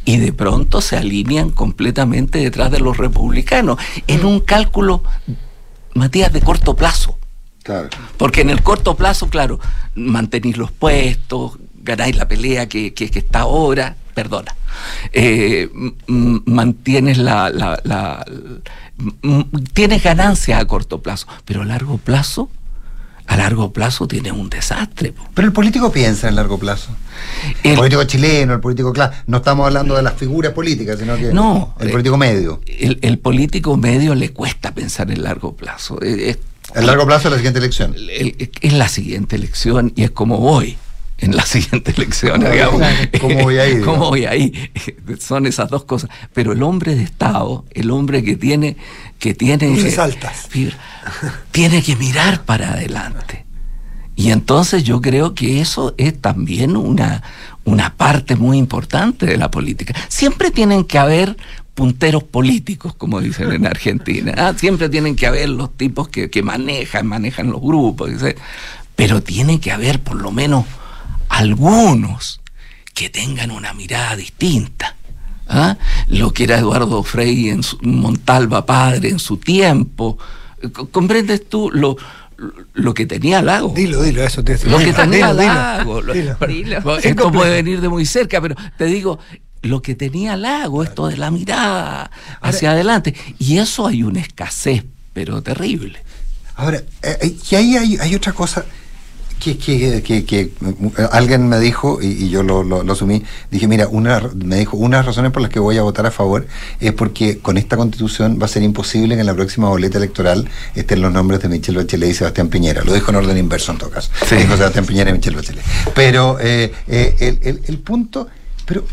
y 0.04 0.18
de 0.18 0.32
pronto 0.32 0.80
se 0.80 0.96
alinean 0.96 1.50
completamente 1.50 2.38
detrás 2.38 2.70
de 2.70 2.80
los 2.80 2.96
republicanos, 2.96 3.78
en 4.06 4.24
un 4.24 4.40
cálculo, 4.40 5.02
Matías, 5.94 6.32
de 6.32 6.40
corto 6.40 6.74
plazo. 6.74 7.18
Porque 8.16 8.40
en 8.40 8.50
el 8.50 8.62
corto 8.62 8.96
plazo, 8.96 9.28
claro, 9.28 9.60
mantenéis 9.94 10.56
los 10.56 10.70
puestos, 10.70 11.58
ganáis 11.82 12.16
la 12.16 12.28
pelea 12.28 12.68
que, 12.68 12.94
que, 12.94 13.10
que 13.10 13.18
está 13.18 13.40
ahora, 13.40 13.96
perdona, 14.14 14.54
eh, 15.12 15.68
mantienes 16.06 17.18
la, 17.18 17.50
la, 17.50 18.24
tienes 19.72 20.02
ganancias 20.02 20.60
a 20.60 20.64
corto 20.66 21.02
plazo, 21.02 21.26
pero 21.44 21.62
a 21.62 21.64
largo 21.64 21.98
plazo, 21.98 22.50
a 23.26 23.36
largo 23.36 23.72
plazo 23.72 24.06
tienes 24.06 24.32
un 24.32 24.50
desastre. 24.50 25.14
Pero 25.34 25.46
el 25.46 25.52
político 25.52 25.90
piensa 25.92 26.28
en 26.28 26.36
largo 26.36 26.58
plazo. 26.58 26.90
El, 27.62 27.76
político 27.76 28.04
chileno, 28.04 28.54
el 28.54 28.60
político 28.60 28.92
claro, 28.92 29.14
no 29.26 29.38
estamos 29.38 29.66
hablando 29.66 29.96
de 29.96 30.02
las 30.02 30.14
figuras 30.14 30.52
políticas, 30.52 30.98
sino 30.98 31.16
que 31.16 31.32
no, 31.32 31.74
el 31.80 31.90
político 31.90 32.16
medio. 32.16 32.60
El, 32.66 33.18
político 33.18 33.76
medio 33.76 34.14
le 34.14 34.32
cuesta 34.32 34.72
pensar 34.72 35.10
en 35.10 35.22
largo 35.22 35.54
plazo. 35.54 35.98
El 36.74 36.86
largo 36.86 37.06
plazo 37.06 37.28
es 37.28 37.32
la 37.32 37.36
siguiente 37.38 37.58
elección. 37.58 37.94
Es 38.60 38.72
la 38.72 38.88
siguiente 38.88 39.36
elección 39.36 39.92
y 39.94 40.04
es 40.04 40.10
como 40.10 40.38
voy 40.38 40.76
en 41.22 41.36
la 41.36 41.46
siguiente 41.46 41.92
elección, 41.96 42.40
digamos. 42.40 42.82
¿Cómo 43.20 43.42
voy 43.42 43.58
ahí? 43.58 43.80
¿Cómo 43.84 44.10
voy 44.10 44.26
ahí? 44.26 44.70
Son 45.18 45.46
esas 45.46 45.70
dos 45.70 45.84
cosas. 45.84 46.10
Pero 46.34 46.52
el 46.52 46.62
hombre 46.62 46.94
de 46.94 47.04
Estado, 47.04 47.64
el 47.70 47.90
hombre 47.90 48.22
que 48.22 48.36
tiene... 48.36 48.76
Que 49.18 49.34
tiene 49.34 49.78
altas. 49.98 50.48
tiene 51.52 51.82
que 51.82 51.94
mirar 51.94 52.44
para 52.44 52.72
adelante. 52.72 53.46
Y 54.16 54.30
entonces 54.30 54.82
yo 54.82 55.00
creo 55.00 55.32
que 55.32 55.60
eso 55.60 55.94
es 55.96 56.20
también 56.20 56.76
una, 56.76 57.22
una 57.64 57.94
parte 57.94 58.36
muy 58.36 58.58
importante 58.58 59.26
de 59.26 59.36
la 59.36 59.50
política. 59.50 59.94
Siempre 60.08 60.50
tienen 60.50 60.84
que 60.84 60.98
haber 60.98 61.36
punteros 61.74 62.24
políticos, 62.24 62.94
como 62.94 63.20
dicen 63.20 63.52
en 63.52 63.66
Argentina. 63.66 64.34
Ah, 64.36 64.54
siempre 64.56 64.88
tienen 64.88 65.16
que 65.16 65.26
haber 65.26 65.48
los 65.48 65.76
tipos 65.76 66.08
que, 66.08 66.28
que 66.28 66.42
manejan, 66.42 67.06
manejan 67.06 67.50
los 67.50 67.60
grupos. 67.60 68.10
Pero 68.96 69.22
tiene 69.22 69.60
que 69.60 69.72
haber 69.72 70.00
por 70.00 70.16
lo 70.16 70.32
menos 70.32 70.66
algunos 71.28 72.40
que 72.94 73.08
tengan 73.08 73.50
una 73.50 73.72
mirada 73.72 74.16
distinta. 74.16 74.96
¿ah? 75.48 75.76
lo 76.08 76.32
que 76.32 76.44
era 76.44 76.58
Eduardo 76.58 77.02
Frei 77.02 77.50
en 77.50 77.62
su, 77.62 77.78
Montalva 77.82 78.64
padre 78.66 79.08
en 79.08 79.18
su 79.18 79.36
tiempo. 79.36 80.18
¿Comprendes 80.90 81.48
tú 81.48 81.70
lo, 81.72 81.96
lo 82.74 82.94
que 82.94 83.06
tenía 83.06 83.42
Lago? 83.42 83.72
Dilo, 83.74 84.02
dilo, 84.02 84.22
eso 84.22 84.42
te 84.42 84.58
Lo 84.66 84.78
que 84.78 84.92
tenía 84.92 85.32
Lago. 85.32 86.02
dilo. 86.02 86.36
Dilo. 86.46 86.98
Esto 86.98 87.32
puede 87.32 87.62
venir 87.62 87.80
de 87.80 87.88
muy 87.88 88.06
cerca, 88.06 88.40
pero 88.40 88.54
te 88.76 88.86
digo, 88.86 89.18
lo 89.62 89.80
que 89.82 89.94
tenía 89.94 90.36
Lago, 90.36 90.82
esto 90.82 91.06
de 91.08 91.16
la 91.16 91.30
mirada 91.30 92.10
hacia 92.40 92.72
adelante. 92.72 93.14
Y 93.38 93.58
eso 93.58 93.86
hay 93.86 94.02
una 94.02 94.20
escasez, 94.20 94.84
pero 95.12 95.42
terrible. 95.42 96.02
Ahora, 96.56 96.82
eh, 97.02 97.36
y 97.50 97.54
ahí 97.54 97.76
hay, 97.76 97.96
hay 97.98 98.14
otra 98.14 98.32
cosa 98.32 98.64
que, 99.42 99.58
que, 99.58 100.02
que, 100.02 100.24
que 100.24 100.52
alguien 101.10 101.48
me 101.48 101.58
dijo, 101.58 102.00
y, 102.00 102.06
y 102.06 102.28
yo 102.28 102.44
lo, 102.44 102.62
lo, 102.62 102.84
lo, 102.84 102.92
asumí, 102.92 103.24
dije, 103.50 103.66
mira, 103.66 103.88
una, 103.88 104.22
me 104.36 104.56
dijo, 104.56 104.76
una 104.76 104.98
de 104.98 105.00
las 105.00 105.06
razones 105.06 105.32
por 105.32 105.42
las 105.42 105.50
que 105.50 105.58
voy 105.58 105.78
a 105.78 105.82
votar 105.82 106.06
a 106.06 106.12
favor 106.12 106.46
es 106.78 106.92
porque 106.92 107.38
con 107.38 107.58
esta 107.58 107.76
constitución 107.76 108.38
va 108.40 108.44
a 108.44 108.48
ser 108.48 108.62
imposible 108.62 109.16
que 109.16 109.20
en 109.22 109.26
la 109.26 109.34
próxima 109.34 109.68
boleta 109.68 109.98
electoral 109.98 110.48
estén 110.76 111.02
los 111.02 111.12
nombres 111.12 111.40
de 111.42 111.48
Michelle 111.48 111.78
Bachelet 111.78 112.10
y 112.10 112.14
Sebastián 112.14 112.48
Piñera. 112.48 112.84
Lo 112.84 112.92
dijo 112.92 113.10
en 113.10 113.16
orden 113.16 113.36
inverso 113.36 113.72
en 113.72 113.78
todo 113.78 113.90
caso. 113.90 114.10
Sí. 114.28 114.36
Dijo 114.36 114.56
Sebastián 114.56 114.86
Piñera 114.86 115.10
y 115.10 115.14
Michelle 115.14 115.36
Bachelet. 115.36 115.64
Pero 115.92 116.38
eh, 116.40 116.72
eh, 116.86 117.16
el, 117.18 117.38
el, 117.42 117.62
el 117.66 117.78
punto, 117.78 118.28
pero 118.64 118.84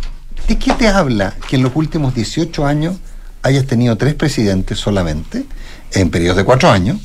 ¿de 0.48 0.58
qué 0.58 0.74
te 0.74 0.88
habla 0.88 1.36
que 1.48 1.58
en 1.58 1.64
los 1.64 1.74
últimos 1.76 2.16
18 2.16 2.66
años 2.66 2.96
hayas 3.44 3.68
tenido 3.68 3.98
tres 3.98 4.16
presidentes 4.16 4.80
solamente, 4.80 5.46
en 5.94 6.10
periodos 6.10 6.38
de 6.38 6.44
cuatro 6.44 6.72
años? 6.72 6.98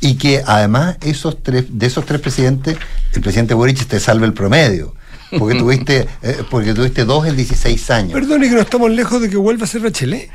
Y 0.00 0.14
que 0.14 0.42
además 0.46 0.96
esos 1.00 1.42
tres, 1.42 1.66
de 1.68 1.86
esos 1.86 2.04
tres 2.06 2.20
presidentes, 2.20 2.76
el 3.12 3.20
presidente 3.20 3.54
Boric 3.54 3.86
te 3.86 4.00
salve 4.00 4.26
el 4.26 4.34
promedio. 4.34 4.94
Porque 5.38 5.54
tuviste, 5.58 6.08
eh, 6.22 6.42
porque 6.50 6.74
tuviste 6.74 7.04
dos 7.04 7.26
en 7.26 7.36
16 7.36 7.90
años. 7.90 8.12
Perdone 8.12 8.48
que 8.48 8.54
no 8.54 8.60
estamos 8.60 8.90
lejos 8.90 9.20
de 9.20 9.28
que 9.28 9.36
vuelva 9.36 9.64
a 9.64 9.66
ser 9.66 9.82
Bachelet. 9.82 10.30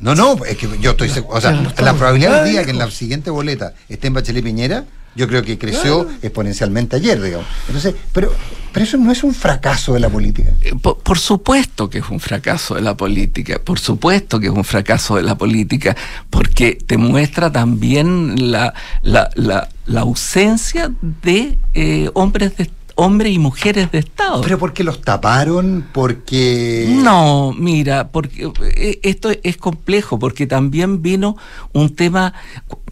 No, 0.00 0.14
no, 0.14 0.44
es 0.44 0.56
que 0.56 0.68
yo 0.80 0.92
estoy 0.92 1.08
seguro. 1.08 1.36
O 1.36 1.40
sea, 1.40 1.50
no 1.50 1.72
la 1.78 1.94
probabilidad 1.94 2.44
del 2.44 2.52
día 2.52 2.64
que 2.64 2.70
en 2.70 2.78
la 2.78 2.90
siguiente 2.90 3.30
boleta 3.30 3.74
esté 3.88 4.06
en 4.06 4.14
Bachelet 4.14 4.44
Piñera, 4.44 4.84
yo 5.18 5.26
creo 5.26 5.42
que 5.42 5.58
creció 5.58 6.04
claro. 6.04 6.18
exponencialmente 6.22 6.94
ayer, 6.94 7.20
digamos. 7.20 7.46
Entonces, 7.66 7.92
pero, 8.12 8.32
pero 8.72 8.84
eso 8.84 8.96
no 8.96 9.10
es 9.10 9.24
un 9.24 9.34
fracaso 9.34 9.92
de 9.92 10.00
la 10.00 10.08
política. 10.08 10.52
Por, 10.80 10.98
por, 10.98 11.18
supuesto 11.18 11.90
que 11.90 11.98
es 11.98 12.08
un 12.08 12.20
fracaso 12.20 12.76
de 12.76 12.82
la 12.82 12.96
política, 12.96 13.60
por 13.62 13.80
supuesto 13.80 14.38
que 14.38 14.46
es 14.46 14.52
un 14.52 14.62
fracaso 14.62 15.16
de 15.16 15.22
la 15.22 15.36
política, 15.36 15.96
porque 16.30 16.78
te 16.86 16.96
muestra 16.96 17.50
también 17.50 18.52
la, 18.52 18.72
la, 19.02 19.28
la, 19.34 19.68
la 19.86 20.00
ausencia 20.02 20.92
de 21.02 21.58
eh, 21.74 22.10
hombres 22.14 22.56
de 22.56 22.70
hombres 23.00 23.32
y 23.32 23.38
mujeres 23.38 23.92
de 23.92 24.00
Estado. 24.00 24.40
Pero 24.40 24.58
porque 24.58 24.82
los 24.82 25.00
taparon, 25.02 25.86
porque... 25.92 26.86
No, 26.88 27.54
mira, 27.56 28.08
porque 28.08 28.50
eh, 28.76 28.98
esto 29.04 29.30
es 29.44 29.56
complejo, 29.56 30.18
porque 30.18 30.48
también 30.48 31.00
vino 31.00 31.36
un 31.72 31.94
tema, 31.94 32.34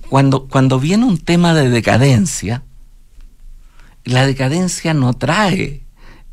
cuando, 0.09 0.47
cuando 0.47 0.79
viene 0.81 1.05
un 1.05 1.19
tema 1.19 1.55
de 1.55 1.69
decadencia, 1.69 2.63
la 4.05 4.27
decadencia 4.27 4.95
no 4.95 5.15
trae 5.15 5.83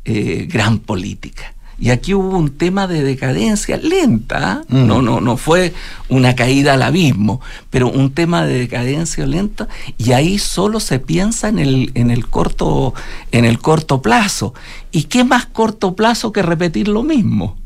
eh, 0.04 0.48
gran 0.50 0.78
política. 0.78 1.54
Y 1.78 1.90
aquí 1.90 2.14
hubo 2.14 2.38
un 2.38 2.56
tema 2.56 2.86
de 2.86 3.02
decadencia 3.02 3.76
lenta, 3.76 4.62
mm. 4.68 4.86
no, 4.86 5.02
no, 5.02 5.20
no 5.20 5.36
fue 5.36 5.74
una 6.08 6.36
caída 6.36 6.74
al 6.74 6.82
abismo, 6.82 7.40
pero 7.70 7.90
un 7.90 8.12
tema 8.12 8.46
de 8.46 8.60
decadencia 8.60 9.26
lenta, 9.26 9.68
y 9.98 10.12
ahí 10.12 10.38
solo 10.38 10.78
se 10.78 11.00
piensa 11.00 11.48
en 11.48 11.58
el, 11.58 11.90
en 11.94 12.10
el 12.10 12.28
corto, 12.28 12.94
en 13.32 13.44
el 13.44 13.58
corto 13.58 14.02
plazo. 14.02 14.54
¿Y 14.92 15.04
qué 15.04 15.24
más 15.24 15.46
corto 15.46 15.96
plazo 15.96 16.32
que 16.32 16.42
repetir 16.42 16.86
lo 16.86 17.02
mismo? 17.02 17.56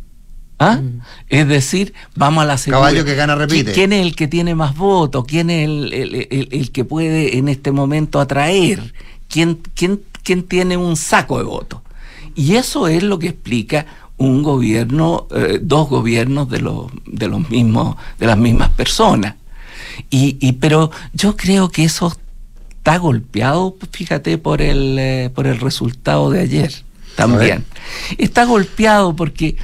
¿Ah? 0.58 0.76
Mm. 0.82 1.00
Es 1.28 1.48
decir, 1.48 1.94
vamos 2.16 2.42
a 2.42 2.46
la 2.46 2.58
segunda. 2.58 2.88
Caballo 2.88 3.04
que 3.04 3.14
gana 3.14 3.34
repite. 3.34 3.72
¿Quién 3.72 3.92
es 3.92 4.04
el 4.04 4.16
que 4.16 4.26
tiene 4.26 4.54
más 4.54 4.76
votos? 4.76 5.24
¿Quién 5.26 5.50
es 5.50 5.64
el, 5.68 5.92
el, 5.92 6.14
el, 6.30 6.48
el 6.50 6.70
que 6.72 6.84
puede 6.84 7.38
en 7.38 7.48
este 7.48 7.70
momento 7.70 8.20
atraer? 8.20 8.92
¿Quién, 9.28 9.60
quién, 9.74 10.00
quién 10.22 10.42
tiene 10.42 10.76
un 10.76 10.96
saco 10.96 11.38
de 11.38 11.44
votos? 11.44 11.80
Y 12.34 12.56
eso 12.56 12.88
es 12.88 13.02
lo 13.02 13.18
que 13.18 13.28
explica 13.28 13.86
un 14.16 14.42
gobierno, 14.42 15.28
eh, 15.34 15.60
dos 15.62 15.88
gobiernos 15.88 16.50
de 16.50 16.60
los, 16.60 16.86
de 17.06 17.28
los 17.28 17.48
mismos, 17.50 17.96
de 18.18 18.26
las 18.26 18.36
mismas 18.36 18.70
personas. 18.70 19.36
Y, 20.10 20.36
y, 20.40 20.52
pero 20.52 20.90
yo 21.12 21.36
creo 21.36 21.70
que 21.70 21.84
eso 21.84 22.12
está 22.70 22.98
golpeado, 22.98 23.76
fíjate, 23.92 24.38
por 24.38 24.60
el, 24.60 24.96
eh, 24.98 25.30
por 25.34 25.46
el 25.46 25.60
resultado 25.60 26.30
de 26.30 26.40
ayer 26.40 26.72
también. 27.16 27.64
Está 28.16 28.44
golpeado 28.44 29.14
porque 29.14 29.56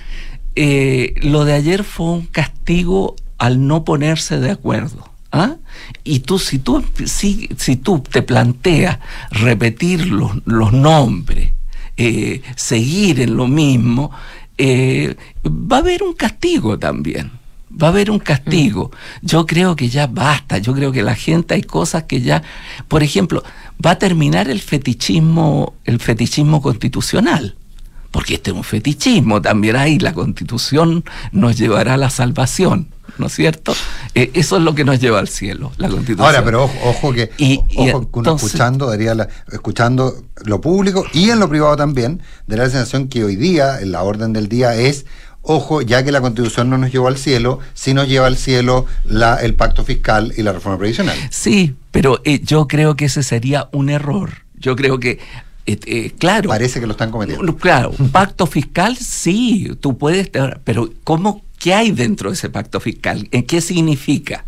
eh, 0.56 1.14
lo 1.22 1.44
de 1.44 1.54
ayer 1.54 1.84
fue 1.84 2.06
un 2.06 2.26
castigo 2.26 3.16
al 3.38 3.66
no 3.66 3.84
ponerse 3.84 4.38
de 4.38 4.50
acuerdo. 4.50 5.08
¿Ah? 5.32 5.56
Y 6.04 6.20
tú, 6.20 6.38
si 6.38 6.60
tú, 6.60 6.84
si, 7.06 7.48
si 7.56 7.74
tú 7.74 7.98
te 7.98 8.22
planteas 8.22 9.00
repetir 9.30 10.06
los, 10.06 10.30
los 10.44 10.72
nombres, 10.72 11.50
eh, 11.96 12.42
seguir 12.54 13.20
en 13.20 13.36
lo 13.36 13.48
mismo, 13.48 14.12
eh, 14.58 15.16
va 15.44 15.76
a 15.76 15.80
haber 15.80 16.04
un 16.04 16.12
castigo 16.14 16.78
también. 16.78 17.32
Va 17.70 17.88
a 17.88 17.90
haber 17.90 18.12
un 18.12 18.20
castigo. 18.20 18.92
Yo 19.22 19.46
creo 19.46 19.74
que 19.74 19.88
ya 19.88 20.06
basta. 20.06 20.58
Yo 20.58 20.72
creo 20.72 20.92
que 20.92 21.02
la 21.02 21.16
gente 21.16 21.54
hay 21.54 21.62
cosas 21.62 22.04
que 22.04 22.20
ya, 22.20 22.44
por 22.86 23.02
ejemplo, 23.02 23.42
va 23.84 23.92
a 23.92 23.98
terminar 23.98 24.48
el 24.48 24.60
fetichismo, 24.60 25.74
el 25.84 25.98
fetichismo 25.98 26.62
constitucional. 26.62 27.56
Porque 28.14 28.34
este 28.34 28.52
es 28.52 28.56
un 28.56 28.62
fetichismo 28.62 29.42
también 29.42 29.74
ahí. 29.74 29.98
La 29.98 30.12
constitución 30.12 31.04
nos 31.32 31.58
llevará 31.58 31.94
a 31.94 31.96
la 31.96 32.10
salvación. 32.10 32.86
¿no 33.18 33.26
es 33.26 33.34
cierto? 33.34 33.74
Eh, 34.14 34.30
eso 34.34 34.56
es 34.56 34.62
lo 34.62 34.74
que 34.76 34.84
nos 34.84 35.00
lleva 35.00 35.18
al 35.18 35.28
cielo, 35.28 35.72
la 35.78 35.88
constitución. 35.88 36.26
Ahora, 36.26 36.44
pero 36.44 36.64
ojo, 36.64 36.74
ojo 36.84 37.12
que, 37.12 37.30
y, 37.38 37.60
y 37.70 37.90
ojo, 37.90 38.08
entonces, 38.16 38.46
escuchando, 38.46 38.86
daría 38.86 39.14
la, 39.14 39.28
escuchando 39.52 40.24
lo 40.44 40.60
público 40.60 41.04
y 41.12 41.30
en 41.30 41.40
lo 41.40 41.48
privado 41.48 41.76
también, 41.76 42.22
daría 42.46 42.64
la 42.64 42.70
sensación 42.70 43.08
que 43.08 43.24
hoy 43.24 43.34
día, 43.36 43.80
en 43.80 43.90
la 43.92 44.02
orden 44.02 44.32
del 44.32 44.48
día 44.48 44.76
es 44.76 45.06
ojo, 45.42 45.82
ya 45.82 46.04
que 46.04 46.12
la 46.12 46.20
constitución 46.20 46.70
no 46.70 46.78
nos 46.78 46.92
llevó 46.92 47.08
al 47.08 47.18
cielo, 47.18 47.58
sí 47.74 47.94
nos 47.94 48.08
lleva 48.08 48.26
al 48.28 48.36
cielo 48.36 48.86
la, 49.04 49.36
el 49.36 49.54
pacto 49.54 49.84
fiscal 49.84 50.32
y 50.36 50.42
la 50.42 50.52
reforma 50.52 50.78
previsional. 50.78 51.16
Sí, 51.30 51.74
pero 51.90 52.20
eh, 52.24 52.40
yo 52.42 52.66
creo 52.66 52.96
que 52.96 53.04
ese 53.06 53.22
sería 53.22 53.68
un 53.72 53.90
error. 53.90 54.44
Yo 54.56 54.76
creo 54.76 54.98
que 54.98 55.18
eh, 55.66 55.78
eh, 55.86 56.10
claro. 56.18 56.48
Parece 56.48 56.80
que 56.80 56.86
lo 56.86 56.92
están 56.92 57.10
cometiendo. 57.10 57.56
Claro, 57.56 57.94
un 57.98 58.10
pacto 58.10 58.46
fiscal 58.46 58.96
sí, 58.96 59.70
tú 59.80 59.96
puedes, 59.96 60.30
pero 60.64 60.90
¿cómo, 61.04 61.42
¿qué 61.58 61.74
hay 61.74 61.90
dentro 61.90 62.30
de 62.30 62.34
ese 62.34 62.50
pacto 62.50 62.80
fiscal? 62.80 63.28
¿En 63.30 63.44
qué 63.44 63.60
significa? 63.60 64.44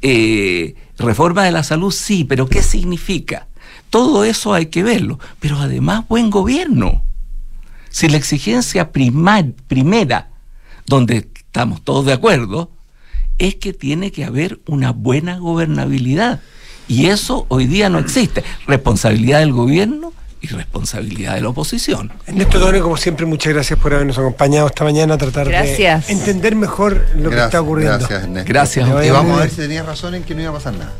Eh, 0.00 0.74
reforma 0.96 1.44
de 1.44 1.52
la 1.52 1.62
salud 1.62 1.90
sí, 1.90 2.24
pero 2.24 2.48
¿qué 2.48 2.62
significa? 2.62 3.46
Todo 3.90 4.24
eso 4.24 4.54
hay 4.54 4.66
que 4.66 4.82
verlo, 4.82 5.18
pero 5.40 5.58
además 5.58 6.08
buen 6.08 6.30
gobierno. 6.30 7.02
Si 7.90 8.08
la 8.08 8.16
exigencia 8.16 8.92
primar, 8.92 9.52
primera, 9.66 10.30
donde 10.86 11.28
estamos 11.34 11.82
todos 11.82 12.06
de 12.06 12.12
acuerdo, 12.12 12.70
es 13.38 13.54
que 13.56 13.72
tiene 13.72 14.12
que 14.12 14.24
haber 14.24 14.60
una 14.66 14.92
buena 14.92 15.38
gobernabilidad. 15.38 16.40
Y 16.86 17.06
eso 17.06 17.44
hoy 17.48 17.66
día 17.66 17.90
no 17.90 17.98
existe. 17.98 18.42
Responsabilidad 18.66 19.40
del 19.40 19.52
gobierno 19.52 20.12
y 20.40 20.46
responsabilidad 20.48 21.34
de 21.34 21.40
la 21.40 21.48
oposición. 21.48 22.12
Ernesto 22.26 22.60
Tone, 22.60 22.80
como 22.80 22.96
siempre, 22.96 23.26
muchas 23.26 23.52
gracias 23.52 23.78
por 23.78 23.94
habernos 23.94 24.18
acompañado 24.18 24.66
esta 24.66 24.84
mañana 24.84 25.14
a 25.14 25.18
tratar 25.18 25.48
gracias. 25.48 26.06
de 26.06 26.12
entender 26.12 26.54
mejor 26.54 27.06
lo 27.16 27.30
gracias, 27.30 27.32
que 27.32 27.44
está 27.44 27.60
ocurriendo. 27.60 27.98
Gracias, 27.98 28.22
Ernesto. 28.22 28.48
Gracias. 28.48 28.88
Y 28.88 29.10
vamos 29.10 29.38
a 29.38 29.40
ver 29.42 29.50
si 29.50 29.56
tenías 29.56 29.86
razón 29.86 30.14
en 30.14 30.22
que 30.22 30.34
no 30.34 30.42
iba 30.42 30.50
a 30.50 30.54
pasar 30.54 30.74
nada. 30.74 30.92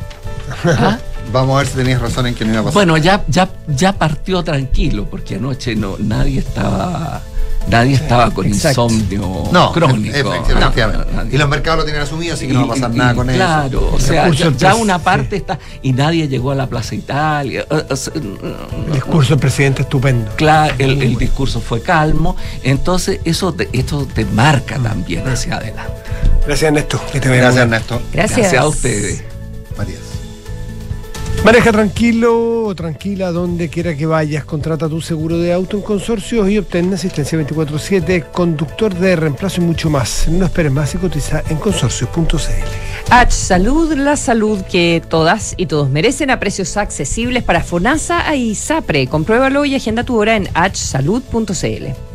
¿Ah? 0.65 0.99
Vamos 1.33 1.57
a 1.57 1.59
ver 1.59 1.67
si 1.67 1.77
tenías 1.77 2.01
razón 2.01 2.27
en 2.27 2.35
que 2.35 2.45
no 2.45 2.53
iba 2.53 2.61
a 2.61 2.65
pasar. 2.65 2.75
Bueno, 2.75 2.97
ya, 2.97 3.25
ya, 3.29 3.49
ya 3.69 3.93
partió 3.93 4.43
tranquilo, 4.43 5.07
porque 5.11 5.37
anoche 5.37 5.77
no, 5.77 5.97
nadie 5.99 6.41
estaba 6.41 7.21
Nadie 7.71 7.95
estaba 7.95 8.31
con 8.31 8.47
Exacto. 8.47 8.89
insomnio 8.89 9.45
no, 9.53 9.73
crónico. 9.73 10.17
Efectivamente. 10.17 11.15
No, 11.15 11.25
no, 11.25 11.31
y 11.31 11.37
los 11.37 11.49
mercados 11.49 11.81
lo 11.81 11.85
tienen 11.85 12.03
asumido, 12.03 12.35
así 12.35 12.47
que 12.47 12.53
y, 12.53 12.57
no 12.57 12.67
va 12.67 12.75
a 12.75 12.77
pasar 12.77 12.95
y, 12.95 12.99
nada 12.99 13.15
con 13.15 13.27
claro, 13.27 13.67
eso. 13.97 14.09
Claro, 14.09 14.31
o 14.31 14.35
sea, 14.35 14.51
ya, 14.51 14.57
ya, 14.57 14.75
una 14.75 14.99
parte 14.99 15.37
está. 15.37 15.59
Y 15.83 15.93
nadie 15.93 16.29
llegó 16.29 16.51
a 16.51 16.55
la 16.55 16.67
Plaza 16.67 16.95
Italia. 16.95 17.67
O 17.69 17.97
sea, 17.97 18.13
el 18.15 18.93
discurso 18.93 19.31
del 19.31 19.41
presidente 19.41 19.83
estupendo. 19.83 20.31
Claro, 20.37 20.75
el, 20.79 21.03
el 21.03 21.17
discurso 21.17 21.61
fue 21.61 21.83
calmo. 21.83 22.37
Entonces, 22.63 23.21
eso 23.25 23.53
te, 23.53 23.69
esto 23.73 24.07
te 24.07 24.25
marca 24.25 24.79
también 24.79 25.27
hacia 25.29 25.57
adelante. 25.57 25.93
Gracias, 26.47 26.69
Ernesto. 26.69 27.01
Que 27.13 27.21
te 27.21 27.29
Gracias, 27.29 27.63
Ernesto. 27.63 28.03
Gracias. 28.13 28.39
Gracias 28.39 28.63
a 28.63 28.69
ustedes. 28.69 29.25
Matías. 29.77 30.08
Maneja 31.45 31.73
tranquilo 31.73 32.65
o 32.65 32.75
tranquila 32.75 33.31
donde 33.33 33.69
quiera 33.69 33.97
que 33.97 34.07
vayas. 34.07 34.45
Contrata 34.45 34.89
tu 34.89 35.01
seguro 35.01 35.39
de 35.39 35.53
auto 35.53 35.77
en 35.77 35.83
consorcios 35.83 36.51
y 36.51 36.59
obtén 36.59 36.93
asistencia 36.93 37.39
24-7, 37.39 38.31
conductor 38.33 38.93
de 38.95 39.17
reemplazo 39.17 39.61
y 39.61 39.65
mucho 39.65 39.89
más. 39.89 40.29
No 40.29 40.45
esperes 40.45 40.73
más 40.73 40.95
y 40.95 40.99
cotiza 40.99 41.43
en 41.49 41.57
consorcios.cl. 41.57 42.37
H 43.11 43.33
Salud, 43.33 43.95
la 43.95 44.17
salud 44.17 44.61
que 44.63 45.03
todas 45.09 45.55
y 45.57 45.67
todos 45.67 45.89
merecen 45.89 46.31
a 46.31 46.41
precios 46.41 46.77
accesibles 46.77 47.43
para 47.43 47.63
FONASA 47.63 48.35
y 48.35 48.55
SAPRE. 48.55 49.07
Compruébalo 49.07 49.65
y 49.65 49.75
agenda 49.75 50.05
tu 50.05 50.19
hora 50.19 50.37
en 50.37 50.49
hsalud.cl. 50.75 52.08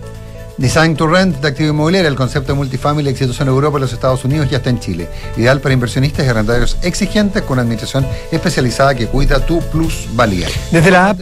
Design 0.57 0.95
to 0.95 1.07
Rent 1.07 1.37
de 1.41 1.47
activo 1.47 1.69
inmobiliario, 1.69 2.07
el 2.09 2.15
concepto 2.15 2.53
de 2.53 2.57
multifamily 2.57 3.09
exitoso 3.09 3.41
en 3.41 3.49
Europa 3.49 3.79
y 3.79 3.81
los 3.81 3.91
Estados 3.91 4.23
Unidos 4.23 4.49
ya 4.49 4.57
está 4.57 4.69
en 4.69 4.79
Chile. 4.79 5.09
Ideal 5.35 5.59
para 5.59 5.73
inversionistas 5.73 6.25
y 6.25 6.29
arrendatarios 6.29 6.77
exigentes 6.83 7.41
con 7.41 7.53
una 7.53 7.63
administración 7.63 8.05
especializada 8.31 8.93
que 8.93 9.07
cuida 9.07 9.43
tu 9.43 9.61
plusvalía. 9.61 10.47
Desde 10.71 10.91
la 10.91 11.09
app, 11.09 11.21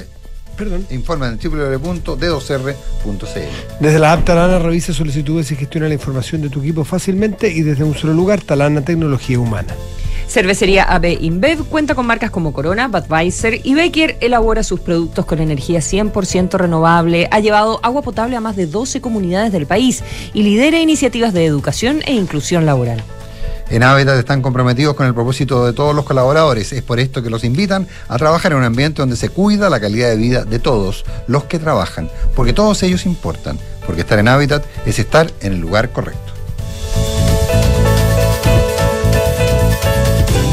perdón, 0.58 0.86
Informa 0.90 1.30
en 1.30 1.40
www.d2r.cl. 1.40 2.70
desde 3.80 4.00
la 4.00 4.12
app 4.14 4.26
Talana 4.26 4.60
revisa 4.60 4.94
solicitudes 4.94 5.50
y 5.52 5.56
gestiona 5.56 5.88
la 5.88 5.94
información 5.94 6.42
de 6.42 6.50
tu 6.50 6.60
equipo 6.60 6.84
fácilmente 6.84 7.50
y 7.50 7.62
desde 7.62 7.86
un 7.86 7.96
solo 7.96 8.14
lugar, 8.14 8.42
Talana 8.42 8.82
Tecnología 8.82 9.40
Humana. 9.40 9.74
Cervecería 10.32 10.86
AB 10.86 11.18
InBev 11.20 11.66
cuenta 11.66 11.94
con 11.94 12.06
marcas 12.06 12.32
como 12.32 12.54
Corona, 12.54 12.88
Budweiser 12.88 13.60
y 13.66 13.74
Becker 13.74 14.16
elabora 14.22 14.64
sus 14.64 14.80
productos 14.80 15.26
con 15.26 15.40
energía 15.40 15.82
100% 15.82 16.58
renovable, 16.58 17.28
ha 17.32 17.42
llevado 17.42 17.82
agua 17.84 18.02
potable 18.02 18.38
a 18.38 18.40
más 18.40 18.56
de 18.56 18.66
12 18.66 19.02
comunidades 19.02 19.52
del 19.52 19.66
país 19.66 20.02
y 20.34 20.44
lidera 20.44 20.80
iniciativas 20.80 21.34
de 21.34 21.46
educación 21.46 22.00
e 22.06 22.14
inclusión 22.14 22.66
laboral. 22.66 23.04
En 23.70 23.84
Habitat 23.84 24.20
están 24.20 24.42
comprometidos 24.42 24.96
con 24.96 25.06
el 25.06 25.14
propósito 25.14 25.66
de 25.66 25.74
todos 25.74 25.94
los 25.94 26.06
colaboradores. 26.06 26.72
Es 26.72 26.82
por 26.82 27.02
esto 27.02 27.22
que 27.22 27.30
los 27.30 27.44
invitan 27.44 27.86
a 28.08 28.18
trabajar 28.18 28.54
en 28.54 28.60
un 28.60 28.64
ambiente 28.64 29.02
donde 29.02 29.18
se 29.18 29.28
cuida 29.28 29.70
la 29.70 29.82
calidad 29.82 30.08
de 30.08 30.16
vida 30.16 30.46
de 30.46 30.60
todos 30.60 31.04
los 31.28 31.44
que 31.44 31.60
trabajan, 31.60 32.10
porque 32.38 32.54
todos 32.54 32.82
ellos 32.84 33.06
importan, 33.06 33.60
porque 33.86 34.02
estar 34.02 34.18
en 34.18 34.30
Habitat 34.30 34.64
es 34.86 34.98
estar 34.98 35.30
en 35.42 35.52
el 35.52 35.60
lugar 35.60 35.90
correcto. 35.90 36.31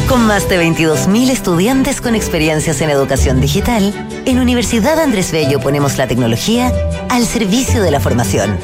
Con 0.09 0.27
más 0.27 0.49
de 0.49 0.59
22.000 0.59 1.29
estudiantes 1.29 2.01
con 2.01 2.15
experiencias 2.15 2.81
en 2.81 2.89
educación 2.89 3.43
digital, 3.43 3.93
en 4.25 4.39
Universidad 4.39 4.99
Andrés 4.99 5.33
Bello 5.33 5.61
ponemos 5.61 5.99
la 5.99 6.07
tecnología 6.07 6.73
al 7.11 7.27
servicio 7.27 7.83
de 7.83 7.91
la 7.91 8.01
formación. 8.01 8.57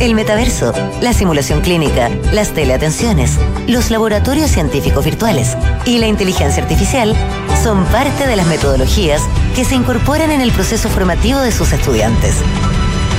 El 0.00 0.16
metaverso, 0.16 0.72
la 1.00 1.12
simulación 1.12 1.60
clínica, 1.60 2.08
las 2.32 2.54
teleatenciones, 2.54 3.38
los 3.68 3.92
laboratorios 3.92 4.50
científicos 4.50 5.04
virtuales 5.04 5.56
y 5.86 5.98
la 5.98 6.08
inteligencia 6.08 6.60
artificial 6.60 7.14
son 7.62 7.84
parte 7.86 8.26
de 8.26 8.34
las 8.34 8.48
metodologías 8.48 9.22
que 9.54 9.64
se 9.64 9.76
incorporan 9.76 10.32
en 10.32 10.40
el 10.40 10.50
proceso 10.50 10.88
formativo 10.88 11.38
de 11.38 11.52
sus 11.52 11.72
estudiantes. 11.72 12.34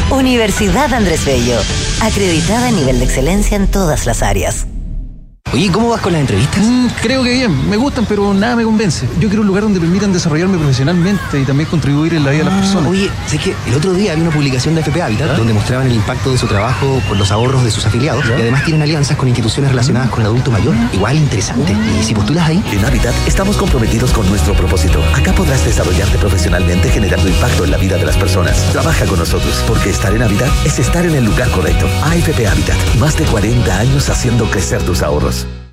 Universidad 0.09 0.93
Andrés 0.93 1.23
Bello, 1.23 1.57
acreditada 2.01 2.67
a 2.67 2.71
nivel 2.71 2.99
de 2.99 3.05
excelencia 3.05 3.55
en 3.55 3.67
todas 3.67 4.05
las 4.05 4.23
áreas. 4.23 4.67
Oye, 5.53 5.69
¿cómo 5.69 5.89
vas 5.89 5.99
con 5.99 6.13
las 6.13 6.21
entrevistas? 6.21 6.63
Mm, 6.65 6.87
creo 7.01 7.23
que 7.23 7.33
bien, 7.33 7.69
me 7.69 7.75
gustan, 7.75 8.05
pero 8.05 8.33
nada 8.33 8.55
me 8.55 8.63
convence. 8.63 9.05
Yo 9.19 9.27
quiero 9.27 9.41
un 9.41 9.47
lugar 9.47 9.63
donde 9.63 9.81
permitan 9.81 10.13
desarrollarme 10.13 10.57
profesionalmente 10.57 11.41
y 11.41 11.43
también 11.43 11.67
contribuir 11.67 12.13
en 12.13 12.23
la 12.23 12.31
vida 12.31 12.45
de 12.45 12.49
las 12.51 12.59
personas. 12.61 12.89
Oye, 12.89 13.09
sé 13.27 13.37
que 13.37 13.53
el 13.67 13.75
otro 13.75 13.91
día 13.91 14.13
había 14.13 14.23
una 14.23 14.33
publicación 14.33 14.75
de 14.75 14.81
FP 14.81 15.01
Habitat 15.01 15.35
donde 15.35 15.51
mostraban 15.51 15.87
el 15.87 15.93
impacto 15.93 16.31
de 16.31 16.37
su 16.37 16.47
trabajo 16.47 17.01
con 17.09 17.17
los 17.17 17.31
ahorros 17.33 17.65
de 17.65 17.71
sus 17.71 17.85
afiliados 17.85 18.23
y 18.29 18.31
además 18.31 18.63
tienen 18.63 18.81
alianzas 18.81 19.17
con 19.17 19.27
instituciones 19.27 19.71
relacionadas 19.71 20.09
con 20.09 20.21
el 20.21 20.27
adulto 20.27 20.51
mayor. 20.51 20.73
Igual 20.93 21.17
interesante. 21.17 21.75
Y 21.99 22.03
si 22.03 22.13
postulas 22.13 22.47
ahí, 22.47 22.63
En 22.71 22.85
Habitat 22.85 23.13
estamos 23.27 23.57
comprometidos 23.57 24.11
con 24.11 24.29
nuestro 24.29 24.53
propósito. 24.53 25.03
Acá 25.13 25.33
podrás 25.33 25.65
desarrollarte 25.65 26.17
profesionalmente 26.17 26.89
generando 26.89 27.27
impacto 27.27 27.65
en 27.65 27.71
la 27.71 27.77
vida 27.77 27.97
de 27.97 28.05
las 28.05 28.15
personas. 28.15 28.55
Trabaja 28.71 29.05
con 29.05 29.19
nosotros, 29.19 29.61
porque 29.67 29.89
estar 29.89 30.13
en 30.15 30.23
Habitat 30.23 30.49
es 30.65 30.79
estar 30.79 31.05
en 31.05 31.15
el 31.15 31.25
lugar 31.25 31.49
correcto. 31.51 31.87
AFP 32.05 32.47
Habitat, 32.47 32.77
más 32.99 33.17
de 33.17 33.25
40 33.25 33.77
años 33.77 34.09
haciendo 34.09 34.49
crecer 34.49 34.81
tus 34.83 35.01
ahorros. 35.01 35.40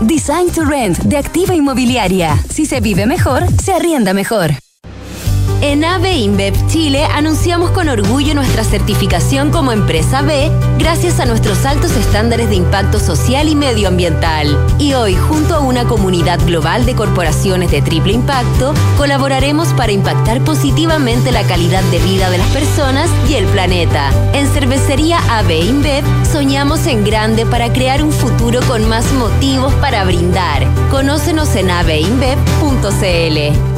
Design 0.00 0.50
to 0.54 0.64
Rent 0.64 0.98
de 0.98 1.16
Activa 1.16 1.54
Inmobiliaria. 1.54 2.36
Si 2.48 2.66
se 2.66 2.80
vive 2.80 3.04
mejor, 3.06 3.42
se 3.60 3.72
arrienda 3.72 4.14
mejor. 4.14 4.52
En 5.60 5.84
AVE 5.84 6.18
InBev 6.18 6.54
Chile 6.68 7.04
anunciamos 7.04 7.72
con 7.72 7.88
orgullo 7.88 8.32
nuestra 8.32 8.62
certificación 8.62 9.50
como 9.50 9.72
empresa 9.72 10.22
B 10.22 10.52
gracias 10.78 11.18
a 11.18 11.26
nuestros 11.26 11.66
altos 11.66 11.96
estándares 11.96 12.48
de 12.48 12.54
impacto 12.54 13.00
social 13.00 13.48
y 13.48 13.56
medioambiental. 13.56 14.56
Y 14.78 14.94
hoy, 14.94 15.16
junto 15.16 15.56
a 15.56 15.60
una 15.60 15.84
comunidad 15.84 16.38
global 16.46 16.86
de 16.86 16.94
corporaciones 16.94 17.72
de 17.72 17.82
triple 17.82 18.12
impacto, 18.12 18.72
colaboraremos 18.96 19.72
para 19.72 19.90
impactar 19.90 20.44
positivamente 20.44 21.32
la 21.32 21.42
calidad 21.42 21.82
de 21.90 21.98
vida 21.98 22.30
de 22.30 22.38
las 22.38 22.48
personas 22.50 23.10
y 23.28 23.34
el 23.34 23.46
planeta. 23.46 24.12
En 24.34 24.46
Cervecería 24.46 25.18
AVE 25.38 25.58
InBev 25.58 26.04
soñamos 26.30 26.86
en 26.86 27.04
grande 27.04 27.46
para 27.46 27.72
crear 27.72 28.04
un 28.04 28.12
futuro 28.12 28.60
con 28.68 28.88
más 28.88 29.12
motivos 29.12 29.74
para 29.74 30.04
brindar. 30.04 30.64
Conócenos 30.90 31.56
en 31.56 31.70
aveinbev.cl. 31.70 33.77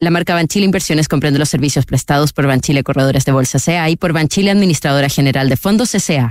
La 0.00 0.10
marca 0.10 0.32
Banchile 0.32 0.64
Inversiones 0.64 1.08
comprende 1.08 1.40
los 1.40 1.48
servicios 1.48 1.84
prestados 1.84 2.32
por 2.32 2.46
Banchile 2.46 2.84
Corredores 2.84 3.24
de 3.24 3.32
Bolsa 3.32 3.58
CA 3.58 3.90
y 3.90 3.96
por 3.96 4.12
Banchile 4.12 4.52
Administradora 4.52 5.08
General 5.08 5.48
de 5.48 5.56
Fondos 5.56 5.90
CA. 6.06 6.30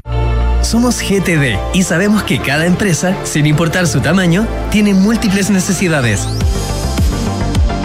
Somos 0.62 1.02
GTD 1.02 1.58
y 1.74 1.84
sabemos 1.84 2.24
que 2.24 2.40
cada 2.40 2.66
empresa, 2.66 3.18
sin 3.26 3.46
importar 3.46 3.86
su 3.86 4.00
tamaño, 4.00 4.48
tiene 4.72 4.94
múltiples 4.94 5.50
necesidades. 5.50 6.26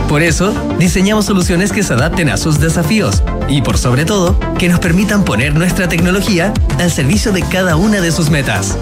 Por 0.08 0.22
eso, 0.22 0.54
diseñamos 0.78 1.24
soluciones 1.24 1.72
que 1.72 1.82
se 1.82 1.94
adapten 1.94 2.28
a 2.28 2.36
sus 2.36 2.60
desafíos 2.60 3.24
y, 3.48 3.62
por 3.62 3.76
sobre 3.76 4.04
todo, 4.04 4.38
que 4.60 4.68
nos 4.68 4.78
permitan 4.78 5.24
poner 5.24 5.52
nuestra 5.52 5.88
tecnología 5.88 6.54
al 6.78 6.92
servicio 6.92 7.32
de 7.32 7.42
cada 7.42 7.74
una 7.74 8.00
de 8.00 8.12
sus 8.12 8.30
metas. 8.30 8.78